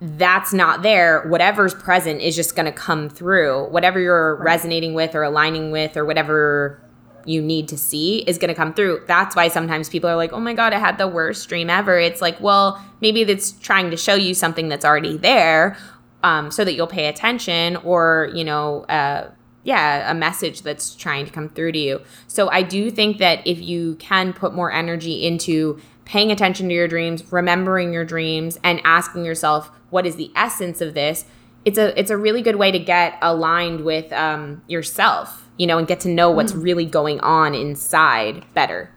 that's 0.00 0.52
not 0.52 0.82
there. 0.82 1.22
Whatever's 1.22 1.74
present 1.74 2.20
is 2.20 2.36
just 2.36 2.54
going 2.54 2.66
to 2.66 2.72
come 2.72 3.08
through. 3.08 3.68
Whatever 3.70 3.98
you're 4.00 4.36
right. 4.36 4.44
resonating 4.44 4.94
with 4.94 5.14
or 5.14 5.22
aligning 5.22 5.70
with 5.70 5.96
or 5.96 6.04
whatever 6.04 6.80
you 7.26 7.42
need 7.42 7.68
to 7.68 7.78
see 7.78 8.18
is 8.18 8.38
going 8.38 8.48
to 8.48 8.54
come 8.54 8.74
through. 8.74 9.02
That's 9.06 9.34
why 9.34 9.48
sometimes 9.48 9.88
people 9.88 10.08
are 10.10 10.16
like, 10.16 10.32
oh 10.32 10.40
my 10.40 10.54
God, 10.54 10.72
I 10.72 10.78
had 10.78 10.98
the 10.98 11.08
worst 11.08 11.48
dream 11.48 11.70
ever. 11.70 11.98
It's 11.98 12.20
like, 12.20 12.40
well, 12.40 12.82
maybe 13.00 13.22
it's 13.22 13.52
trying 13.52 13.90
to 13.90 13.96
show 13.96 14.14
you 14.14 14.34
something 14.34 14.68
that's 14.68 14.84
already 14.84 15.16
there 15.16 15.76
um, 16.22 16.50
so 16.50 16.64
that 16.64 16.74
you'll 16.74 16.86
pay 16.86 17.06
attention 17.06 17.76
or, 17.76 18.30
you 18.34 18.44
know, 18.44 18.84
uh, 18.84 19.30
yeah, 19.62 20.10
a 20.10 20.14
message 20.14 20.62
that's 20.62 20.94
trying 20.94 21.24
to 21.24 21.32
come 21.32 21.48
through 21.48 21.72
to 21.72 21.78
you. 21.78 22.00
So 22.26 22.50
I 22.50 22.62
do 22.62 22.90
think 22.90 23.18
that 23.18 23.46
if 23.46 23.60
you 23.60 23.94
can 23.96 24.32
put 24.32 24.54
more 24.54 24.70
energy 24.70 25.26
into 25.26 25.80
paying 26.04 26.30
attention 26.30 26.68
to 26.68 26.74
your 26.74 26.86
dreams, 26.86 27.32
remembering 27.32 27.92
your 27.92 28.04
dreams, 28.04 28.58
and 28.62 28.80
asking 28.84 29.24
yourself, 29.24 29.70
what 29.88 30.06
is 30.06 30.16
the 30.16 30.30
essence 30.36 30.82
of 30.82 30.92
this? 30.92 31.24
It's 31.64 31.78
a 31.78 31.98
it's 31.98 32.10
a 32.10 32.16
really 32.18 32.42
good 32.42 32.56
way 32.56 32.70
to 32.70 32.78
get 32.78 33.16
aligned 33.22 33.84
with 33.86 34.12
um, 34.12 34.60
yourself 34.66 35.43
you 35.56 35.66
know, 35.66 35.78
and 35.78 35.86
get 35.86 36.00
to 36.00 36.08
know 36.08 36.30
what's 36.30 36.52
mm. 36.52 36.62
really 36.62 36.86
going 36.86 37.20
on 37.20 37.54
inside 37.54 38.44
better. 38.54 38.90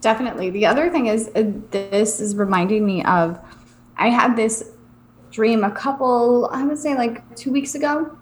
Definitely. 0.00 0.50
The 0.50 0.66
other 0.66 0.90
thing 0.90 1.06
is, 1.06 1.30
uh, 1.34 1.44
this 1.70 2.20
is 2.20 2.36
reminding 2.36 2.84
me 2.84 3.02
of 3.04 3.38
I 3.96 4.08
had 4.08 4.36
this 4.36 4.70
dream 5.30 5.64
a 5.64 5.70
couple, 5.70 6.50
I 6.52 6.62
would 6.62 6.78
say 6.78 6.94
like 6.94 7.34
two 7.36 7.50
weeks 7.50 7.74
ago. 7.74 8.16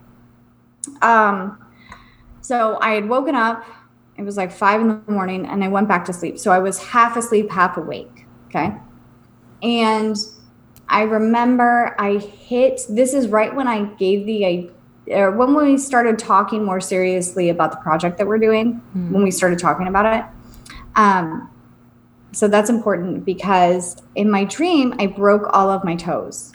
Um, 1.03 1.59
so 2.41 2.79
I 2.81 2.93
had 2.93 3.09
woken 3.09 3.35
up, 3.35 3.65
it 4.17 4.23
was 4.23 4.37
like 4.37 4.53
five 4.53 4.81
in 4.81 4.89
the 4.89 5.13
morning, 5.13 5.47
and 5.47 5.65
I 5.65 5.69
went 5.69 5.89
back 5.89 6.05
to 6.07 6.13
sleep. 6.13 6.39
So 6.39 6.53
I 6.53 6.59
was 6.59 6.79
half 6.79 7.17
asleep, 7.17 7.51
half 7.51 7.77
awake. 7.77 8.27
Okay. 8.47 8.75
And 9.63 10.17
I 10.89 11.03
remember 11.03 11.97
I 11.99 12.19
hit 12.19 12.83
this 12.89 13.15
is 13.15 13.29
right 13.29 13.55
when 13.55 13.67
I 13.67 13.85
gave 13.95 14.27
the 14.27 14.45
or 15.13 15.31
when 15.31 15.55
we 15.55 15.79
started 15.79 16.19
talking 16.19 16.65
more 16.65 16.81
seriously 16.81 17.49
about 17.49 17.71
the 17.71 17.77
project 17.79 18.19
that 18.19 18.27
we're 18.27 18.39
doing, 18.39 18.83
mm. 18.97 19.11
when 19.11 19.23
we 19.23 19.31
started 19.31 19.59
talking 19.59 19.87
about 19.87 20.07
it. 20.07 20.25
Um, 20.97 21.49
so 22.33 22.49
that's 22.49 22.71
important 22.71 23.25
because 23.25 24.03
in 24.15 24.31
my 24.31 24.45
dream, 24.45 24.95
I 24.99 25.07
broke 25.07 25.49
all 25.53 25.71
of 25.71 25.85
my 25.85 25.97
toes. 25.97 26.53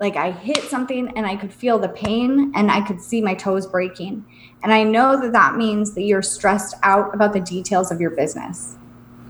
Like 0.00 0.16
I 0.16 0.30
hit 0.30 0.62
something 0.64 1.12
and 1.16 1.26
I 1.26 1.36
could 1.36 1.52
feel 1.52 1.78
the 1.78 1.88
pain 1.88 2.52
and 2.54 2.70
I 2.70 2.86
could 2.86 3.00
see 3.00 3.20
my 3.20 3.34
toes 3.34 3.66
breaking. 3.66 4.24
And 4.62 4.72
I 4.72 4.84
know 4.84 5.20
that 5.20 5.32
that 5.32 5.56
means 5.56 5.94
that 5.94 6.02
you're 6.02 6.22
stressed 6.22 6.76
out 6.82 7.14
about 7.14 7.32
the 7.32 7.40
details 7.40 7.90
of 7.90 8.00
your 8.00 8.10
business. 8.10 8.76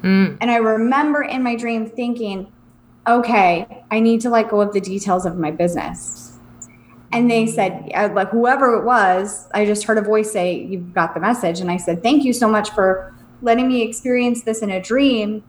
Mm. 0.02 0.38
And 0.40 0.50
I 0.50 0.56
remember 0.56 1.22
in 1.22 1.42
my 1.42 1.56
dream 1.56 1.88
thinking, 1.88 2.52
okay, 3.06 3.84
I 3.90 4.00
need 4.00 4.20
to 4.20 4.30
let 4.30 4.50
go 4.50 4.60
of 4.60 4.72
the 4.72 4.80
details 4.80 5.26
of 5.26 5.36
my 5.36 5.50
business 5.50 6.27
and 7.12 7.30
they 7.30 7.46
said 7.46 7.90
uh, 7.94 8.10
like 8.12 8.28
whoever 8.30 8.74
it 8.74 8.84
was 8.84 9.48
i 9.54 9.64
just 9.64 9.84
heard 9.84 9.98
a 9.98 10.02
voice 10.02 10.30
say 10.30 10.62
you've 10.64 10.92
got 10.92 11.14
the 11.14 11.20
message. 11.20 11.60
And 11.60 11.70
i 11.70 11.76
said 11.76 12.02
thank 12.02 12.24
you 12.24 12.32
so 12.32 12.48
much 12.48 12.70
for 12.70 13.14
letting 13.42 13.68
me 13.68 13.82
experience 13.82 14.42
this 14.42 14.62
in 14.62 14.70
a 14.70 14.80
dream 14.80 15.42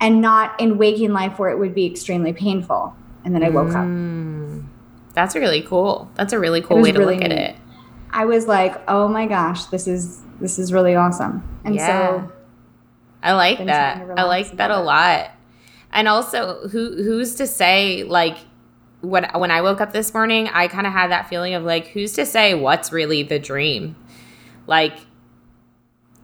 and 0.00 0.20
not 0.20 0.58
in 0.60 0.76
waking 0.78 1.12
life 1.12 1.38
where 1.38 1.50
it 1.50 1.58
would 1.58 1.74
be 1.74 1.86
extremely 1.86 2.32
painful. 2.32 2.94
And 3.24 3.34
then 3.34 3.42
i 3.42 3.48
woke 3.48 3.68
mm, 3.68 4.58
up 4.58 4.70
that's 5.14 5.36
really 5.36 5.62
cool. 5.62 6.10
That's 6.16 6.32
a 6.32 6.40
really 6.40 6.60
cool 6.60 6.82
way 6.82 6.90
to 6.90 6.98
really 6.98 7.14
look 7.14 7.22
neat. 7.22 7.32
at 7.32 7.50
it. 7.50 7.56
I 8.10 8.24
was 8.24 8.46
like 8.46 8.82
oh 8.88 9.08
my 9.08 9.26
gosh 9.26 9.64
this 9.66 9.86
is 9.86 10.22
this 10.40 10.58
is 10.58 10.72
really 10.72 10.94
awesome. 10.94 11.42
And 11.64 11.74
yeah. 11.76 11.86
so 11.86 12.32
i 13.22 13.32
like 13.32 13.64
that. 13.64 14.06
i 14.16 14.24
like 14.24 14.56
that 14.56 14.70
a 14.70 14.80
lot. 14.80 15.30
And 15.92 16.08
also 16.08 16.68
who 16.68 17.02
who's 17.02 17.36
to 17.36 17.46
say 17.46 18.02
like 18.02 18.38
when 19.04 19.24
when 19.34 19.50
I 19.50 19.60
woke 19.60 19.80
up 19.80 19.92
this 19.92 20.14
morning, 20.14 20.48
I 20.48 20.68
kind 20.68 20.86
of 20.86 20.92
had 20.92 21.10
that 21.10 21.28
feeling 21.28 21.54
of 21.54 21.62
like, 21.62 21.88
who's 21.88 22.12
to 22.14 22.26
say 22.26 22.54
what's 22.54 22.92
really 22.92 23.22
the 23.22 23.38
dream? 23.38 23.96
Like, 24.66 24.98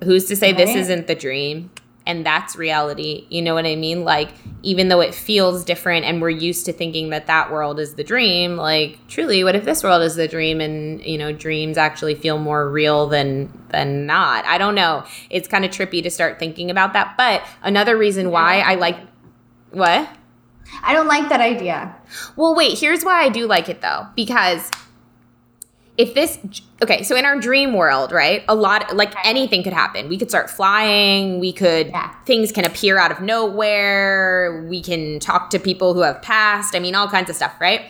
who's 0.03 0.27
to 0.27 0.37
say 0.37 0.49
right. 0.49 0.57
this 0.57 0.75
isn't 0.75 1.07
the 1.07 1.14
dream? 1.14 1.71
And 2.07 2.25
that's 2.25 2.57
reality. 2.57 3.27
You 3.29 3.43
know 3.43 3.55
what 3.55 3.66
I 3.66 3.77
mean? 3.77 4.05
Like, 4.05 4.31
even 4.62 4.88
though 4.88 5.01
it 5.01 5.14
feels 5.14 5.64
different 5.64 6.07
and 6.07 6.21
we're 6.21 6.31
used 6.31 6.64
to 6.66 6.73
thinking 6.73 7.11
that 7.11 7.27
that 7.27 7.53
world 7.53 7.79
is 7.79 7.95
the 7.95 8.03
dream, 8.03 8.57
like, 8.57 8.99
truly, 9.07 9.45
what 9.45 9.55
if 9.55 9.64
this 9.64 9.85
world 9.85 10.03
is 10.03 10.16
the 10.16 10.27
dream 10.27 10.61
and, 10.61 11.05
you 11.05 11.19
know, 11.19 11.31
dreams 11.31 11.77
actually 11.77 12.14
feel 12.14 12.38
more 12.38 12.69
real 12.69 13.07
than, 13.07 13.53
than 13.69 14.07
not? 14.07 14.45
I 14.47 14.57
don't 14.59 14.75
know. 14.75 15.05
It's 15.29 15.47
kind 15.47 15.64
of 15.64 15.71
trippy 15.71 16.03
to 16.03 16.11
start 16.11 16.38
thinking 16.38 16.71
about 16.71 16.95
that. 16.95 17.16
But 17.16 17.47
another 17.62 17.97
reason 17.97 18.31
why 18.31 18.61
I 18.61 18.77
like, 18.77 18.97
what? 19.71 20.09
I 20.83 20.92
don't 20.92 21.09
like 21.09 21.28
that 21.28 21.40
idea. 21.40 21.94
Well, 22.37 22.54
wait, 22.54 22.78
here's 22.78 23.04
why 23.04 23.22
I 23.22 23.28
do 23.28 23.46
like 23.46 23.68
it 23.68 23.80
though. 23.80 24.06
Because 24.14 24.70
if 25.96 26.14
this 26.14 26.38
okay, 26.83 27.02
so 27.02 27.14
in 27.14 27.24
our 27.24 27.38
dream 27.38 27.74
world, 27.74 28.11
right? 28.11 28.42
A 28.48 28.54
lot 28.54 28.96
like 28.96 29.14
anything 29.24 29.62
could 29.62 29.74
happen. 29.74 30.09
We 30.09 30.16
could 30.16 30.30
start 30.30 30.48
flying, 30.48 31.40
we 31.40 31.52
could 31.52 31.88
yeah. 31.88 32.14
things 32.24 32.52
can 32.52 32.64
appear 32.64 32.98
out 32.98 33.12
of 33.12 33.20
nowhere, 33.20 34.66
we 34.68 34.83
can 34.83 35.20
talk 35.20 35.50
to 35.50 35.59
people 35.59 35.92
who 35.92 36.00
have 36.00 36.22
passed. 36.22 36.74
I 36.74 36.78
mean, 36.78 36.94
all 36.94 37.09
kinds 37.09 37.28
of 37.28 37.37
stuff, 37.37 37.54
right? 37.61 37.83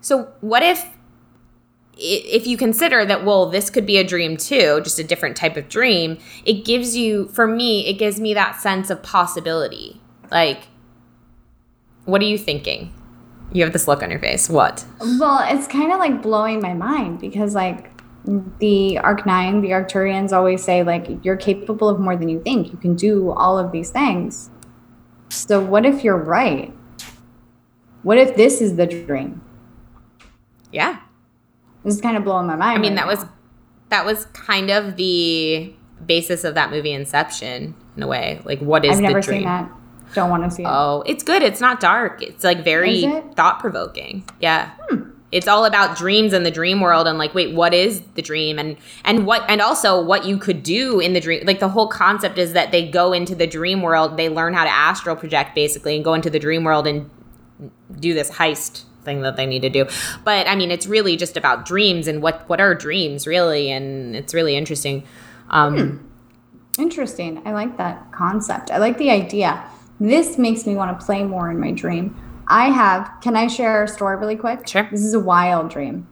So, 0.00 0.32
what 0.40 0.62
if 0.62 0.86
if 1.98 2.46
you 2.46 2.56
consider 2.56 3.06
that 3.06 3.24
well 3.24 3.46
this 3.46 3.70
could 3.70 3.86
be 3.86 3.96
a 3.96 4.04
dream 4.04 4.36
too 4.36 4.80
just 4.84 4.98
a 4.98 5.04
different 5.04 5.34
type 5.34 5.56
of 5.56 5.66
dream 5.68 6.18
it 6.44 6.64
gives 6.64 6.94
you 6.94 7.26
for 7.28 7.46
me 7.46 7.86
it 7.86 7.94
gives 7.94 8.20
me 8.20 8.34
that 8.34 8.60
sense 8.60 8.90
of 8.90 9.02
possibility 9.02 9.98
like 10.30 10.64
what 12.06 12.22
are 12.22 12.24
you 12.24 12.38
thinking? 12.38 12.92
You 13.52 13.62
have 13.62 13.72
this 13.72 13.86
look 13.86 14.02
on 14.02 14.10
your 14.10 14.18
face. 14.18 14.48
What? 14.48 14.84
Well, 15.00 15.40
it's 15.48 15.66
kind 15.68 15.92
of 15.92 15.98
like 15.98 16.22
blowing 16.22 16.60
my 16.60 16.72
mind 16.72 17.20
because, 17.20 17.54
like, 17.54 17.90
the 18.58 18.98
Arc 18.98 19.24
9, 19.24 19.60
the 19.60 19.68
Arcturians 19.70 20.32
always 20.32 20.64
say, 20.64 20.82
like, 20.82 21.06
you're 21.22 21.36
capable 21.36 21.88
of 21.88 22.00
more 22.00 22.16
than 22.16 22.28
you 22.28 22.42
think. 22.42 22.72
You 22.72 22.78
can 22.78 22.96
do 22.96 23.30
all 23.30 23.58
of 23.58 23.70
these 23.70 23.90
things. 23.90 24.50
So, 25.28 25.60
what 25.60 25.86
if 25.86 26.02
you're 26.02 26.16
right? 26.16 26.72
What 28.02 28.18
if 28.18 28.36
this 28.36 28.60
is 28.60 28.76
the 28.76 28.86
dream? 28.86 29.42
Yeah. 30.72 31.00
This 31.84 31.94
is 31.96 32.00
kind 32.00 32.16
of 32.16 32.24
blowing 32.24 32.46
my 32.46 32.56
mind. 32.56 32.78
I 32.78 32.80
mean, 32.80 32.92
right 32.92 33.06
that 33.06 33.14
now. 33.14 33.22
was 33.22 33.26
that 33.88 34.04
was 34.04 34.26
kind 34.26 34.70
of 34.70 34.96
the 34.96 35.72
basis 36.04 36.44
of 36.44 36.54
that 36.54 36.70
movie 36.70 36.92
Inception 36.92 37.74
in 37.96 38.02
a 38.02 38.06
way. 38.06 38.40
Like, 38.44 38.60
what 38.60 38.84
is 38.84 38.96
I've 38.96 39.02
never 39.02 39.20
the 39.20 39.26
dream? 39.26 39.38
Seen 39.40 39.44
that. 39.46 39.70
Don't 40.14 40.30
want 40.30 40.44
to 40.44 40.50
see 40.50 40.62
it. 40.62 40.68
Oh, 40.68 41.02
it's 41.06 41.22
good. 41.22 41.42
It's 41.42 41.60
not 41.60 41.80
dark. 41.80 42.22
It's 42.22 42.44
like 42.44 42.64
very 42.64 43.02
thought 43.34 43.60
provoking. 43.60 44.24
Yeah. 44.40 44.70
Hmm. 44.88 45.10
It's 45.32 45.48
all 45.48 45.64
about 45.64 45.98
dreams 45.98 46.32
and 46.32 46.46
the 46.46 46.50
dream 46.50 46.80
world 46.80 47.06
and 47.08 47.18
like 47.18 47.34
wait, 47.34 47.54
what 47.54 47.74
is 47.74 48.00
the 48.14 48.22
dream 48.22 48.58
and 48.58 48.76
and 49.04 49.26
what 49.26 49.44
and 49.48 49.60
also 49.60 50.00
what 50.00 50.24
you 50.24 50.38
could 50.38 50.62
do 50.62 51.00
in 51.00 51.12
the 51.12 51.20
dream. 51.20 51.44
Like 51.44 51.58
the 51.58 51.68
whole 51.68 51.88
concept 51.88 52.38
is 52.38 52.52
that 52.52 52.70
they 52.70 52.88
go 52.88 53.12
into 53.12 53.34
the 53.34 53.46
dream 53.46 53.82
world, 53.82 54.16
they 54.16 54.28
learn 54.28 54.54
how 54.54 54.64
to 54.64 54.70
astral 54.70 55.16
project 55.16 55.54
basically 55.54 55.96
and 55.96 56.04
go 56.04 56.14
into 56.14 56.30
the 56.30 56.38
dream 56.38 56.64
world 56.64 56.86
and 56.86 57.10
do 57.98 58.14
this 58.14 58.30
heist 58.30 58.84
thing 59.02 59.22
that 59.22 59.36
they 59.36 59.46
need 59.46 59.62
to 59.62 59.70
do. 59.70 59.86
But 60.24 60.48
I 60.48 60.54
mean, 60.54 60.70
it's 60.70 60.86
really 60.86 61.16
just 61.16 61.36
about 61.36 61.66
dreams 61.66 62.06
and 62.06 62.22
what 62.22 62.48
what 62.48 62.60
are 62.60 62.74
dreams 62.74 63.26
really 63.26 63.70
and 63.70 64.14
it's 64.14 64.32
really 64.32 64.56
interesting. 64.56 65.02
Um 65.50 65.76
hmm. 65.76 66.06
Interesting. 66.78 67.42
I 67.44 67.52
like 67.52 67.78
that 67.78 68.12
concept. 68.12 68.70
I 68.70 68.78
like 68.78 68.98
the 68.98 69.10
idea. 69.10 69.64
This 69.98 70.38
makes 70.38 70.66
me 70.66 70.76
want 70.76 70.98
to 70.98 71.04
play 71.04 71.24
more 71.24 71.50
in 71.50 71.58
my 71.58 71.72
dream. 71.72 72.14
I 72.48 72.70
have, 72.70 73.10
can 73.22 73.34
I 73.36 73.46
share 73.48 73.84
a 73.84 73.88
story 73.88 74.16
really 74.16 74.36
quick? 74.36 74.66
Sure. 74.68 74.86
This 74.90 75.02
is 75.02 75.14
a 75.14 75.20
wild 75.20 75.70
dream. 75.70 76.06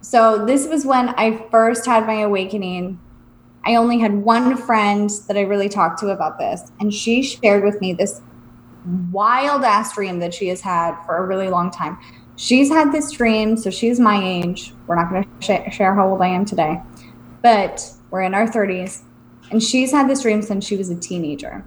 So, 0.00 0.44
this 0.44 0.66
was 0.66 0.84
when 0.84 1.10
I 1.10 1.46
first 1.50 1.86
had 1.86 2.06
my 2.06 2.20
awakening. 2.22 2.98
I 3.64 3.76
only 3.76 4.00
had 4.00 4.12
one 4.12 4.56
friend 4.56 5.08
that 5.28 5.36
I 5.36 5.42
really 5.42 5.68
talked 5.68 6.00
to 6.00 6.08
about 6.08 6.38
this, 6.38 6.72
and 6.80 6.92
she 6.92 7.22
shared 7.22 7.62
with 7.62 7.80
me 7.80 7.92
this 7.92 8.20
wild 9.12 9.62
ass 9.62 9.94
dream 9.94 10.18
that 10.18 10.34
she 10.34 10.48
has 10.48 10.60
had 10.60 11.00
for 11.06 11.16
a 11.18 11.26
really 11.26 11.48
long 11.48 11.70
time. 11.70 11.96
She's 12.34 12.68
had 12.68 12.90
this 12.90 13.12
dream, 13.12 13.56
so 13.56 13.70
she's 13.70 14.00
my 14.00 14.20
age. 14.20 14.74
We're 14.88 14.96
not 14.96 15.10
going 15.10 15.22
to 15.22 15.30
sh- 15.40 15.72
share 15.76 15.94
how 15.94 16.08
old 16.08 16.20
I 16.20 16.28
am 16.28 16.44
today. 16.44 16.82
but 17.42 17.92
we're 18.10 18.22
in 18.22 18.34
our 18.34 18.46
30s, 18.46 19.02
and 19.52 19.62
she's 19.62 19.92
had 19.92 20.08
this 20.10 20.22
dream 20.22 20.42
since 20.42 20.66
she 20.66 20.76
was 20.76 20.90
a 20.90 20.96
teenager. 20.96 21.64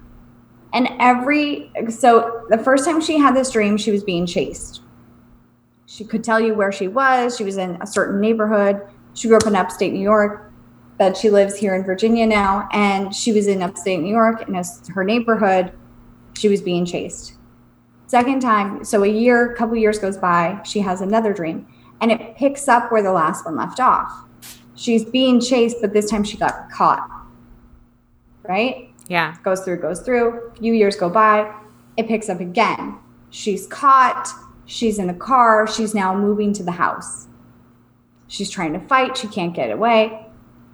And 0.72 0.88
every, 1.00 1.70
so 1.88 2.46
the 2.48 2.58
first 2.58 2.84
time 2.84 3.00
she 3.00 3.18
had 3.18 3.34
this 3.34 3.50
dream, 3.50 3.76
she 3.76 3.90
was 3.90 4.04
being 4.04 4.26
chased. 4.26 4.82
She 5.86 6.04
could 6.04 6.24
tell 6.24 6.40
you 6.40 6.54
where 6.54 6.72
she 6.72 6.88
was. 6.88 7.36
She 7.36 7.44
was 7.44 7.56
in 7.56 7.78
a 7.80 7.86
certain 7.86 8.20
neighborhood. 8.20 8.82
She 9.14 9.28
grew 9.28 9.36
up 9.36 9.46
in 9.46 9.56
upstate 9.56 9.92
New 9.92 10.00
York, 10.00 10.52
but 10.98 11.16
she 11.16 11.30
lives 11.30 11.56
here 11.56 11.74
in 11.74 11.84
Virginia 11.84 12.26
now. 12.26 12.68
And 12.72 13.14
she 13.14 13.32
was 13.32 13.46
in 13.46 13.62
upstate 13.62 14.00
New 14.00 14.10
York 14.10 14.48
in 14.48 14.62
her 14.92 15.04
neighborhood. 15.04 15.72
She 16.34 16.48
was 16.48 16.60
being 16.60 16.84
chased. 16.84 17.34
Second 18.08 18.40
time, 18.40 18.84
so 18.84 19.02
a 19.02 19.08
year, 19.08 19.52
a 19.52 19.56
couple 19.56 19.76
years 19.76 19.98
goes 19.98 20.16
by, 20.16 20.60
she 20.64 20.80
has 20.80 21.00
another 21.00 21.32
dream 21.32 21.66
and 22.00 22.12
it 22.12 22.36
picks 22.36 22.68
up 22.68 22.92
where 22.92 23.02
the 23.02 23.12
last 23.12 23.44
one 23.44 23.56
left 23.56 23.80
off. 23.80 24.24
She's 24.74 25.04
being 25.04 25.40
chased, 25.40 25.78
but 25.80 25.92
this 25.92 26.10
time 26.10 26.22
she 26.24 26.36
got 26.36 26.70
caught. 26.70 27.08
Right? 28.42 28.85
Yeah. 29.08 29.36
Goes 29.42 29.60
through, 29.60 29.80
goes 29.80 30.00
through. 30.00 30.48
A 30.48 30.54
few 30.56 30.72
years 30.72 30.96
go 30.96 31.08
by. 31.08 31.54
It 31.96 32.08
picks 32.08 32.28
up 32.28 32.40
again. 32.40 32.98
She's 33.30 33.66
caught. 33.66 34.28
She's 34.66 34.98
in 34.98 35.10
a 35.10 35.14
car. 35.14 35.66
She's 35.66 35.94
now 35.94 36.14
moving 36.14 36.52
to 36.54 36.62
the 36.62 36.72
house. 36.72 37.28
She's 38.28 38.50
trying 38.50 38.72
to 38.72 38.80
fight. 38.80 39.16
She 39.16 39.28
can't 39.28 39.54
get 39.54 39.70
away. 39.70 40.26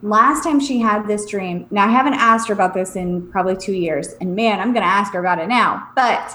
Last 0.03 0.43
time 0.43 0.59
she 0.59 0.81
had 0.81 1.07
this 1.07 1.29
dream, 1.31 1.67
now 1.71 1.87
I 1.87 1.91
haven't 1.91 2.15
asked 2.15 2.49
her 2.49 2.55
about 2.55 2.75
this 2.75 2.97
in 2.97 3.31
probably 3.31 3.57
two 3.57 3.75
years. 3.75 4.15
And 4.21 4.35
man, 4.35 4.59
I'm 4.59 4.73
going 4.73 4.83
to 4.83 4.89
ask 4.89 5.13
her 5.13 5.21
about 5.21 5.39
it 5.39 5.49
now. 5.49 5.91
But 5.95 6.35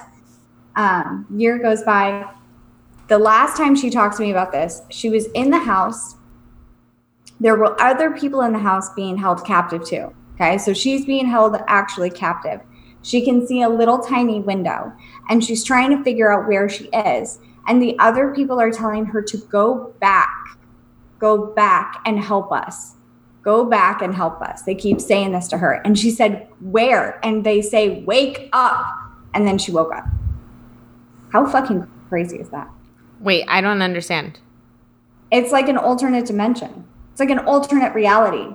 um, 0.75 1.25
year 1.35 1.57
goes 1.57 1.83
by. 1.83 2.31
The 3.09 3.17
last 3.17 3.57
time 3.57 3.75
she 3.75 3.89
talked 3.89 4.17
to 4.17 4.23
me 4.23 4.31
about 4.31 4.51
this, 4.51 4.81
she 4.89 5.09
was 5.09 5.27
in 5.27 5.49
the 5.49 5.59
house. 5.59 6.15
There 7.39 7.55
were 7.55 7.79
other 7.81 8.11
people 8.11 8.41
in 8.41 8.53
the 8.53 8.59
house 8.59 8.93
being 8.93 9.17
held 9.17 9.45
captive 9.45 9.85
too. 9.85 10.13
Okay, 10.39 10.59
so 10.59 10.71
she's 10.71 11.03
being 11.05 11.25
held 11.25 11.57
actually 11.67 12.11
captive. 12.11 12.61
She 13.01 13.25
can 13.25 13.47
see 13.47 13.63
a 13.63 13.69
little 13.69 13.97
tiny 13.99 14.39
window 14.39 14.93
and 15.29 15.43
she's 15.43 15.63
trying 15.63 15.97
to 15.97 16.03
figure 16.03 16.31
out 16.31 16.47
where 16.47 16.69
she 16.69 16.85
is. 16.85 17.39
And 17.67 17.81
the 17.81 17.97
other 17.97 18.33
people 18.33 18.59
are 18.59 18.71
telling 18.71 19.05
her 19.05 19.21
to 19.23 19.37
go 19.37 19.95
back, 19.99 20.29
go 21.17 21.47
back 21.47 22.01
and 22.05 22.19
help 22.19 22.51
us. 22.51 22.93
Go 23.41 23.65
back 23.65 24.01
and 24.01 24.13
help 24.13 24.41
us. 24.41 24.61
They 24.63 24.75
keep 24.75 25.01
saying 25.01 25.31
this 25.31 25.47
to 25.47 25.57
her. 25.57 25.81
And 25.85 25.97
she 25.97 26.11
said, 26.11 26.47
Where? 26.59 27.19
And 27.25 27.45
they 27.45 27.61
say, 27.61 28.03
Wake 28.03 28.49
up. 28.51 28.85
And 29.33 29.47
then 29.47 29.57
she 29.57 29.71
woke 29.71 29.93
up. 29.93 30.05
How 31.31 31.45
fucking 31.45 31.89
crazy 32.09 32.37
is 32.37 32.49
that? 32.49 32.69
Wait, 33.19 33.45
I 33.47 33.61
don't 33.61 33.81
understand. 33.81 34.39
It's 35.31 35.51
like 35.51 35.69
an 35.69 35.77
alternate 35.77 36.25
dimension. 36.25 36.85
It's 37.11 37.19
like 37.19 37.29
an 37.29 37.39
alternate 37.39 37.93
reality. 37.93 38.53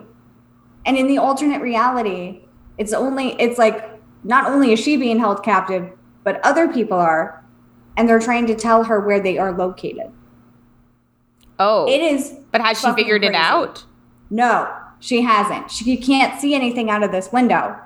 And 0.84 0.96
in 0.96 1.06
the 1.06 1.18
alternate 1.18 1.60
reality, 1.60 2.40
it's 2.78 2.92
only 2.92 3.40
it's 3.40 3.58
like 3.58 3.88
not 4.24 4.50
only 4.50 4.72
is 4.72 4.80
she 4.80 4.96
being 4.96 5.18
held 5.18 5.42
captive, 5.42 5.90
but 6.24 6.40
other 6.44 6.68
people 6.68 6.98
are 6.98 7.44
and 7.96 8.08
they're 8.08 8.20
trying 8.20 8.46
to 8.46 8.54
tell 8.54 8.84
her 8.84 9.00
where 9.00 9.20
they 9.20 9.38
are 9.38 9.52
located. 9.52 10.10
Oh. 11.58 11.86
It 11.88 12.00
is 12.00 12.34
But 12.50 12.60
has 12.60 12.80
she 12.80 12.92
figured 12.92 13.22
crazy. 13.22 13.34
it 13.34 13.38
out? 13.38 13.84
No, 14.30 14.72
she 15.00 15.20
hasn't. 15.20 15.70
She 15.70 15.96
can't 15.96 16.40
see 16.40 16.54
anything 16.54 16.90
out 16.90 17.02
of 17.02 17.12
this 17.12 17.30
window. 17.32 17.78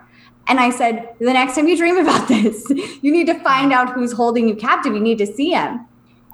And 0.48 0.60
I 0.60 0.70
said, 0.70 1.14
the 1.18 1.32
next 1.32 1.56
time 1.56 1.66
you 1.66 1.76
dream 1.76 1.98
about 1.98 2.28
this, 2.28 2.64
you 3.02 3.10
need 3.12 3.26
to 3.26 3.38
find 3.40 3.72
out 3.72 3.92
who's 3.92 4.12
holding 4.12 4.48
you 4.48 4.54
captive. 4.54 4.94
You 4.94 5.00
need 5.00 5.18
to 5.18 5.26
see 5.26 5.50
him. 5.50 5.84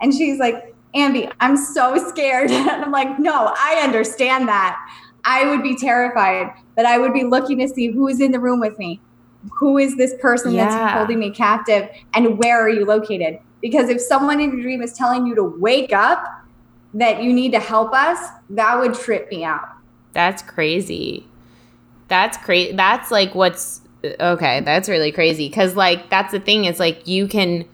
And 0.01 0.13
she's 0.13 0.39
like, 0.39 0.75
Ambi, 0.95 1.33
I'm 1.41 1.57
so 1.57 1.97
scared. 2.09 2.51
And 2.51 2.69
I'm 2.85 2.93
like, 2.93 3.19
no, 3.19 3.53
I 3.57 3.81
understand 3.83 4.49
that. 4.49 4.79
I 5.25 5.49
would 5.49 5.63
be 5.63 5.77
terrified, 5.77 6.53
but 6.77 6.87
I 6.87 6.99
would 6.99 7.13
be 7.13 7.25
looking 7.25 7.59
to 7.59 7.69
see 7.69 7.89
who 7.89 8.09
is 8.09 8.21
in 8.21 8.33
the 8.33 8.41
room 8.41 8.61
with 8.61 8.79
me. 8.79 9.01
Who 9.59 9.79
is 9.79 9.97
this 9.97 10.15
person 10.21 10.53
yeah. 10.53 10.69
that's 10.69 10.99
holding 10.99 11.19
me 11.19 11.31
captive 11.31 11.89
and 12.15 12.39
where 12.39 12.61
are 12.61 12.69
you 12.69 12.85
located? 12.85 13.39
Because 13.61 13.89
if 13.89 14.01
someone 14.01 14.41
in 14.41 14.53
your 14.53 14.63
dream 14.63 14.83
is 14.83 14.93
telling 14.93 15.27
you 15.27 15.35
to 15.37 15.45
wake 15.45 15.93
up, 15.93 16.25
that 16.95 17.23
you 17.23 17.33
need 17.33 17.53
to 17.53 17.61
help 17.61 17.93
us, 17.95 18.19
that 18.51 18.79
would 18.79 18.95
trip 18.95 19.31
me 19.31 19.45
out. 19.45 19.67
That's 20.13 20.43
crazy. 20.43 21.27
That's 22.09 22.37
crazy. 22.37 22.73
That's 22.73 23.11
like 23.11 23.35
what's 23.35 23.81
okay. 24.05 24.61
That's 24.61 24.89
really 24.89 25.11
crazy. 25.11 25.49
Cause 25.49 25.75
like, 25.75 26.11
that's 26.11 26.33
the 26.33 26.41
thing 26.41 26.67
is 26.67 26.79
like, 26.79 27.07
you 27.07 27.27
can 27.27 27.65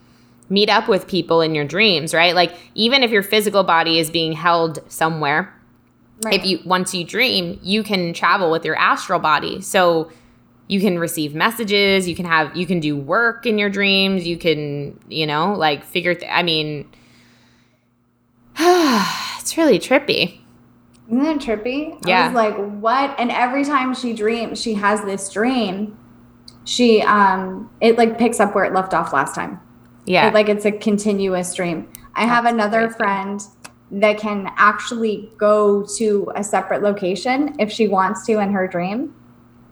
meet 0.48 0.70
up 0.70 0.88
with 0.88 1.08
people 1.08 1.40
in 1.40 1.54
your 1.54 1.64
dreams, 1.64 2.14
right? 2.14 2.34
Like, 2.34 2.54
even 2.74 3.02
if 3.02 3.10
your 3.10 3.22
physical 3.22 3.64
body 3.64 3.98
is 3.98 4.10
being 4.10 4.32
held 4.32 4.78
somewhere, 4.90 5.52
Right. 6.24 6.34
If 6.34 6.46
you 6.46 6.60
once 6.64 6.94
you 6.94 7.04
dream, 7.04 7.60
you 7.62 7.82
can 7.82 8.12
travel 8.12 8.50
with 8.50 8.64
your 8.64 8.76
astral 8.76 9.20
body. 9.20 9.60
So 9.60 10.10
you 10.66 10.80
can 10.80 10.98
receive 10.98 11.34
messages, 11.34 12.08
you 12.08 12.14
can 12.14 12.26
have 12.26 12.56
you 12.56 12.66
can 12.66 12.80
do 12.80 12.96
work 12.96 13.46
in 13.46 13.58
your 13.58 13.70
dreams, 13.70 14.26
you 14.26 14.36
can, 14.36 14.98
you 15.08 15.26
know, 15.26 15.54
like 15.54 15.84
figure 15.84 16.14
th- 16.14 16.30
I 16.30 16.42
mean 16.42 16.88
it's 18.58 19.56
really 19.56 19.78
trippy. 19.78 20.40
Isn't 21.06 21.22
that 21.22 21.38
trippy? 21.38 21.98
Yeah. 22.06 22.24
I 22.24 22.26
was 22.26 22.34
like, 22.34 22.56
what? 22.82 23.18
And 23.18 23.30
every 23.30 23.64
time 23.64 23.94
she 23.94 24.12
dreams, 24.12 24.60
she 24.60 24.74
has 24.74 25.02
this 25.02 25.30
dream. 25.30 25.96
She 26.64 27.00
um 27.02 27.70
it 27.80 27.96
like 27.96 28.18
picks 28.18 28.40
up 28.40 28.54
where 28.54 28.64
it 28.64 28.74
left 28.74 28.92
off 28.92 29.12
last 29.12 29.34
time. 29.34 29.60
Yeah. 30.04 30.28
It, 30.28 30.34
like 30.34 30.48
it's 30.48 30.64
a 30.64 30.72
continuous 30.72 31.54
dream. 31.54 31.90
I 32.14 32.26
That's 32.26 32.32
have 32.32 32.44
another 32.46 32.88
crazy. 32.88 32.96
friend 32.96 33.42
that 33.90 34.18
can 34.18 34.52
actually 34.56 35.30
go 35.38 35.86
to 35.96 36.30
a 36.34 36.44
separate 36.44 36.82
location 36.82 37.54
if 37.58 37.72
she 37.72 37.88
wants 37.88 38.26
to 38.26 38.38
in 38.38 38.52
her 38.52 38.68
dream. 38.68 39.14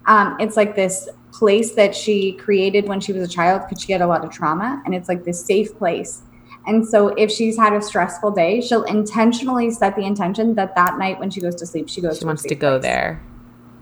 Um, 0.07 0.37
it's 0.41 0.57
like 0.57 0.77
this 0.77 1.09
place 1.33 1.75
that 1.75 1.95
she 1.95 2.33
created 2.33 2.89
when 2.89 3.01
she 3.01 3.12
was 3.12 3.23
a 3.23 3.31
child 3.31 3.62
because 3.69 3.83
she 3.83 3.93
had 3.93 4.01
a 4.01 4.07
lot 4.07 4.25
of 4.25 4.31
trauma, 4.31 4.81
and 4.85 4.95
it's 4.95 5.09
like 5.09 5.25
this 5.25 5.45
safe 5.45 5.77
place. 5.77 6.23
And 6.67 6.87
so, 6.87 7.09
if 7.09 7.31
she's 7.31 7.57
had 7.57 7.73
a 7.73 7.83
stressful 7.83 8.33
day, 8.33 8.61
she'll 8.61 8.85
intentionally 8.85 9.71
set 9.71 9.95
the 9.97 10.03
intention 10.03 10.55
that 10.55 10.75
that 10.75 10.99
night 10.99 11.21
when 11.21 11.31
she 11.31 11.41
goes 11.41 11.55
to 11.57 11.67
sleep, 11.67 11.89
she 11.89 12.01
goes. 12.01 12.17
She 12.17 12.21
to 12.21 12.27
wants 12.27 12.43
to 12.45 12.55
go 12.55 12.79
place. 12.79 12.83
there. 12.83 13.23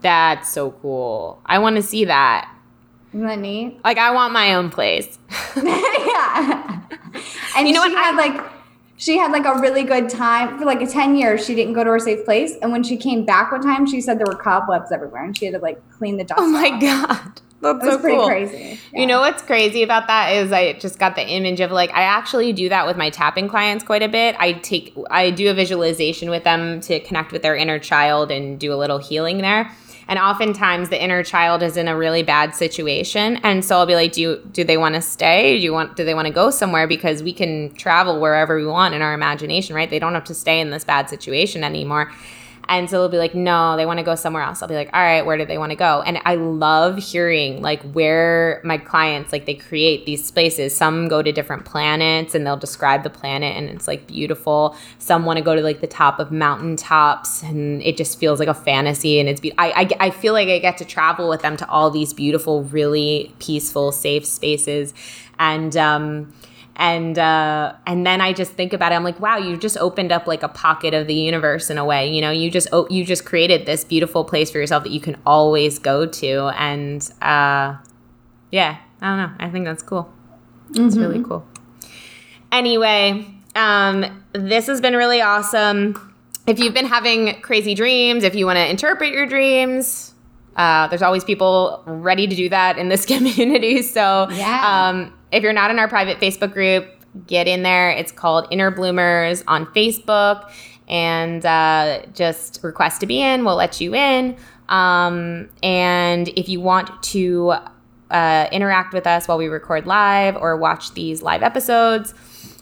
That's 0.01 0.53
so 0.53 0.73
cool. 0.83 1.41
I 1.47 1.59
want 1.59 1.77
to 1.77 1.83
see 1.83 2.05
that. 2.07 2.51
Isn't 3.15 3.27
that 3.27 3.39
neat? 3.39 3.79
Like, 3.85 3.97
I 3.97 4.11
want 4.11 4.33
my 4.33 4.55
own 4.55 4.71
place. 4.71 5.19
yeah. 5.57 6.83
And 7.57 7.69
you 7.69 7.75
know 7.75 7.85
she 7.85 7.95
what? 7.95 8.05
had 8.05 8.15
I, 8.15 8.17
like 8.17 8.54
she 8.97 9.19
had 9.19 9.33
like 9.33 9.45
a 9.45 9.59
really 9.61 9.83
good 9.83 10.09
time 10.09 10.59
for 10.59 10.65
like 10.65 10.81
a 10.81 10.87
10 10.87 11.17
years 11.17 11.45
she 11.45 11.55
didn't 11.55 11.75
go 11.75 11.85
to 11.85 11.91
her 11.91 11.99
safe 11.99 12.25
place 12.25 12.55
and 12.63 12.73
when 12.73 12.83
she 12.83 12.97
came 12.97 13.25
back 13.25 13.51
one 13.51 13.63
time 13.63 13.87
she 13.87 14.01
said 14.01 14.19
there 14.19 14.27
were 14.27 14.37
cobwebs 14.37 14.93
everywhere 14.93 15.25
and 15.25 15.37
she 15.37 15.47
had 15.47 15.55
to 15.55 15.61
like 15.61 15.81
clean 15.91 16.17
the 16.17 16.25
dust 16.25 16.41
oh 16.41 16.49
my 16.49 16.69
off. 16.71 16.81
god 16.81 17.41
that's 17.61 17.85
so 17.85 17.99
pretty 17.99 18.17
cool. 18.17 18.27
crazy 18.27 18.79
yeah. 18.93 19.01
you 19.01 19.07
know 19.07 19.21
what's 19.21 19.43
crazy 19.43 19.83
about 19.83 20.07
that 20.07 20.31
is 20.31 20.53
i 20.53 20.73
just 20.75 20.99
got 20.99 21.17
the 21.17 21.27
image 21.27 21.61
of 21.61 21.71
like 21.71 21.91
i 21.91 22.03
actually 22.03 22.53
do 22.53 22.69
that 22.69 22.87
with 22.87 22.97
my 22.97 23.11
tapping 23.11 23.49
clients 23.49 23.83
quite 23.83 24.03
a 24.03 24.09
bit 24.09 24.37
i 24.39 24.53
take 24.53 24.97
i 25.11 25.31
do 25.31 25.51
a 25.51 25.55
visualization 25.55 26.31
with 26.31 26.45
them 26.45 26.81
to 26.81 27.01
connect 27.01 27.33
with 27.33 27.43
their 27.43 27.57
inner 27.57 27.79
child 27.79 28.31
and 28.31 28.61
do 28.61 28.73
a 28.73 28.77
little 28.77 28.99
healing 28.99 29.39
there 29.39 29.75
and 30.09 30.19
oftentimes 30.19 30.89
the 30.89 31.03
inner 31.03 31.23
child 31.23 31.63
is 31.63 31.77
in 31.77 31.89
a 31.89 31.97
really 31.97 32.23
bad 32.23 32.55
situation. 32.55 33.37
And 33.43 33.65
so 33.65 33.79
I'll 33.79 33.87
be 33.87 33.95
like, 33.95 34.13
do 34.13 34.21
you, 34.21 34.49
do 34.53 34.65
they 34.65 34.77
want 34.77 34.95
to 34.95 35.03
stay? 35.03 35.59
Do 35.59 35.63
you 35.63 35.73
want, 35.73 35.97
do 35.97 36.05
they 36.05 36.15
want 36.15 36.27
to 36.27 36.33
go 36.33 36.51
somewhere? 36.51 36.87
Because 36.87 37.23
we 37.23 37.33
can 37.33 37.75
travel 37.75 38.21
wherever 38.21 38.57
we 38.57 38.67
want 38.67 38.95
in 38.95 39.03
our 39.03 39.15
imagination, 39.15 39.75
right? 39.75 39.89
They 39.89 39.99
don't 39.99 40.15
have 40.15 40.25
to 40.25 40.35
stay 40.35 40.61
in 40.61 40.71
this 40.71 40.85
bad 40.85 41.09
situation 41.09 41.65
anymore. 41.65 42.13
And 42.69 42.89
so 42.89 43.01
they'll 43.01 43.09
be 43.09 43.19
like, 43.19 43.35
no, 43.35 43.77
they 43.77 43.87
want 43.87 43.99
to 43.99 44.03
go 44.05 44.15
somewhere 44.15 44.43
else. 44.43 44.63
I'll 44.63 44.69
be 44.69 44.75
like, 44.75 44.91
all 44.93 45.01
right, 45.03 45.25
where 45.25 45.37
do 45.37 45.45
they 45.45 45.59
want 45.59 45.71
to 45.71 45.77
go? 45.77 46.03
And 46.03 46.19
I 46.25 46.37
love 46.37 46.99
hearing 46.99 47.63
like 47.63 47.83
where 47.93 48.61
my 48.65 48.79
clients 48.79 49.33
like 49.33 49.47
they 49.47 49.55
create 49.55 50.07
these 50.07 50.27
spaces. 50.27 50.75
Some 50.75 51.09
go 51.09 51.23
to 51.23 51.33
different 51.33 51.65
planets 51.65 52.35
and 52.35 52.47
they'll 52.47 52.57
describe 52.57 53.03
the 53.03 53.11
planet 53.11 53.57
and 53.57 53.69
it's 53.69 53.87
like 53.87 54.07
beautiful. 54.07 54.77
Some 54.99 55.25
want 55.25 55.39
to 55.39 55.45
go 55.45 55.55
to 55.55 55.63
like 55.63 55.81
the 55.81 55.87
top 55.87 56.19
of 56.19 56.31
mountaintops 56.33 57.43
and 57.43 57.83
it 57.83 57.97
just 57.97 58.19
feels 58.19 58.39
like 58.39 58.49
a 58.49 58.55
fantasy 58.55 59.21
and 59.21 59.29
it's 59.29 59.41
be- 59.41 59.53
I, 59.59 59.89
I 60.01 60.07
I 60.07 60.11
feel 60.11 60.33
like 60.33 60.49
I 60.49 60.59
get 60.59 60.79
to 60.79 60.85
travel 60.85 61.29
with 61.29 61.43
them 61.43 61.57
to 61.59 61.69
all 61.69 61.91
these 61.91 62.13
beautiful, 62.13 62.65
really 62.65 63.35
peaceful, 63.39 63.93
safe 63.93 64.25
spaces. 64.25 64.95
And 65.39 65.77
um 65.77 66.33
and 66.77 67.19
uh, 67.19 67.75
and 67.87 68.07
then 68.07 68.21
I 68.21 68.33
just 68.33 68.53
think 68.53 68.73
about 68.73 68.93
it. 68.93 68.97
I'm 68.97 69.05
like, 69.05 69.21
wow, 69.21 69.37
you 69.37 69.57
just 69.57 69.77
opened 69.79 70.11
up 70.11 70.27
like 70.27 70.43
a 70.43 70.49
pocket 70.49 70.93
of 70.93 71.07
the 71.07 71.15
universe 71.15 71.71
in 71.71 71.79
a 71.79 71.85
way. 71.85 72.11
You 72.11 72.21
know, 72.21 72.31
you 72.31 72.51
just 72.51 72.69
oh, 72.73 72.87
you 72.91 73.05
just 73.05 73.25
created 73.25 73.67
this 73.67 73.85
beautiful 73.85 74.25
place 74.25 74.51
for 74.51 74.59
yourself 74.59 74.83
that 74.83 74.93
you 74.93 75.01
can 75.01 75.17
always 75.25 75.79
go 75.79 76.07
to. 76.07 76.51
And 76.57 77.03
uh, 77.23 77.77
yeah, 78.51 78.79
I 79.01 79.07
don't 79.07 79.19
know. 79.19 79.33
I 79.39 79.51
think 79.51 79.65
that's 79.65 79.83
cool. 79.83 80.13
Mm-hmm. 80.71 80.87
It's 80.87 80.97
really 80.97 81.23
cool. 81.23 81.47
Anyway, 82.51 83.27
um, 83.55 84.25
this 84.33 84.67
has 84.67 84.81
been 84.81 84.95
really 84.95 85.21
awesome. 85.21 86.15
If 86.47 86.59
you've 86.59 86.75
been 86.75 86.87
having 86.87 87.41
crazy 87.41 87.75
dreams, 87.75 88.25
if 88.25 88.35
you 88.35 88.47
want 88.47 88.57
to 88.57 88.69
interpret 88.69 89.13
your 89.13 89.27
dreams, 89.27 90.15
uh, 90.57 90.87
there's 90.89 91.03
always 91.03 91.25
people 91.25 91.83
ready 91.87 92.27
to 92.27 92.35
do 92.35 92.49
that 92.49 92.79
in 92.79 92.89
this 92.89 93.07
community. 93.07 93.83
So, 93.83 94.29
yeah. 94.31 94.89
um, 94.89 95.13
if 95.35 95.43
you're 95.43 95.53
not 95.53 95.71
in 95.71 95.79
our 95.79 95.89
private 95.89 96.19
Facebook 96.21 96.53
group, 96.53 96.87
get 97.27 97.47
in 97.47 97.63
there. 97.63 97.91
It's 97.91 98.13
called 98.13 98.47
Inner 98.51 98.71
Bloomers 98.71 99.43
on 99.47 99.67
Facebook. 99.67 100.51
and 100.87 101.45
uh, 101.47 102.03
just 102.13 102.61
request 102.63 103.01
to 103.01 103.07
be 103.07 103.23
in. 103.23 103.45
We'll 103.45 103.57
let 103.57 103.81
you 103.81 103.95
in. 103.95 104.37
Um, 104.69 105.49
and 105.63 106.29
if 106.29 106.49
you 106.49 106.61
want 106.61 107.03
to 107.05 107.55
uh, 108.11 108.49
interact 108.53 108.93
with 108.93 109.07
us 109.07 109.27
while 109.27 109.39
we 109.39 109.47
record 109.49 109.87
live 109.87 110.37
or 110.37 110.57
watch 110.59 110.93
these 110.93 111.23
live 111.23 111.43
episodes, 111.43 112.13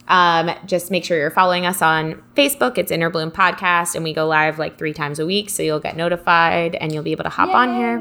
um, 0.09 0.51
just 0.66 0.91
make 0.91 1.05
sure 1.05 1.16
you're 1.16 1.31
following 1.31 1.66
us 1.66 1.83
on 1.83 2.23
Facebook. 2.37 2.79
It's 2.79 2.93
Inner 2.93 3.11
Bloom 3.11 3.31
Podcast, 3.33 3.95
and 3.97 4.05
we 4.05 4.12
go 4.12 4.27
live 4.27 4.59
like 4.59 4.79
three 4.79 4.93
times 4.93 5.18
a 5.18 5.27
week, 5.27 5.51
so 5.51 5.62
you'll 5.62 5.81
get 5.81 5.97
notified 5.97 6.75
and 6.77 6.93
you'll 6.93 7.03
be 7.03 7.12
able 7.12 7.25
to 7.25 7.31
hop 7.31 7.49
Yay. 7.49 7.55
on 7.55 7.75
here. 7.75 7.99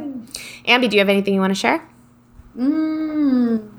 Ambi, 0.68 0.90
do 0.90 0.96
you 0.96 1.00
have 1.00 1.10
anything 1.10 1.34
you 1.34 1.40
want 1.40 1.52
to 1.52 1.60
share? 1.60 1.88
Mm, 2.58 3.70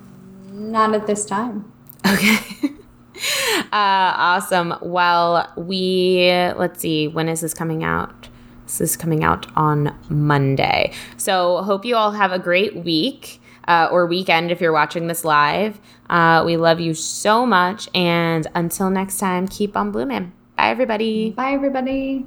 not 0.72 0.94
at 0.94 1.06
this 1.06 1.24
time. 1.24 1.70
Okay. 2.06 2.38
uh, 3.72 4.12
awesome. 4.16 4.74
Well, 4.82 5.52
we 5.56 6.32
let's 6.56 6.80
see. 6.80 7.06
When 7.06 7.28
is 7.28 7.42
this 7.42 7.54
coming 7.54 7.84
out? 7.84 8.28
This 8.64 8.80
is 8.80 8.96
coming 8.96 9.22
out 9.22 9.46
on 9.54 9.96
Monday. 10.08 10.92
So 11.16 11.62
hope 11.62 11.84
you 11.84 11.94
all 11.94 12.12
have 12.12 12.32
a 12.32 12.38
great 12.38 12.76
week 12.76 13.40
uh, 13.68 13.88
or 13.92 14.06
weekend 14.06 14.50
if 14.50 14.60
you're 14.60 14.72
watching 14.72 15.06
this 15.06 15.24
live. 15.24 15.78
Uh, 16.08 16.42
we 16.44 16.56
love 16.56 16.80
you 16.80 16.94
so 16.94 17.46
much. 17.46 17.88
And 17.94 18.46
until 18.54 18.90
next 18.90 19.18
time, 19.18 19.46
keep 19.46 19.76
on 19.76 19.92
blooming. 19.92 20.32
Bye, 20.56 20.70
everybody. 20.70 21.30
Bye, 21.30 21.52
everybody. 21.52 22.26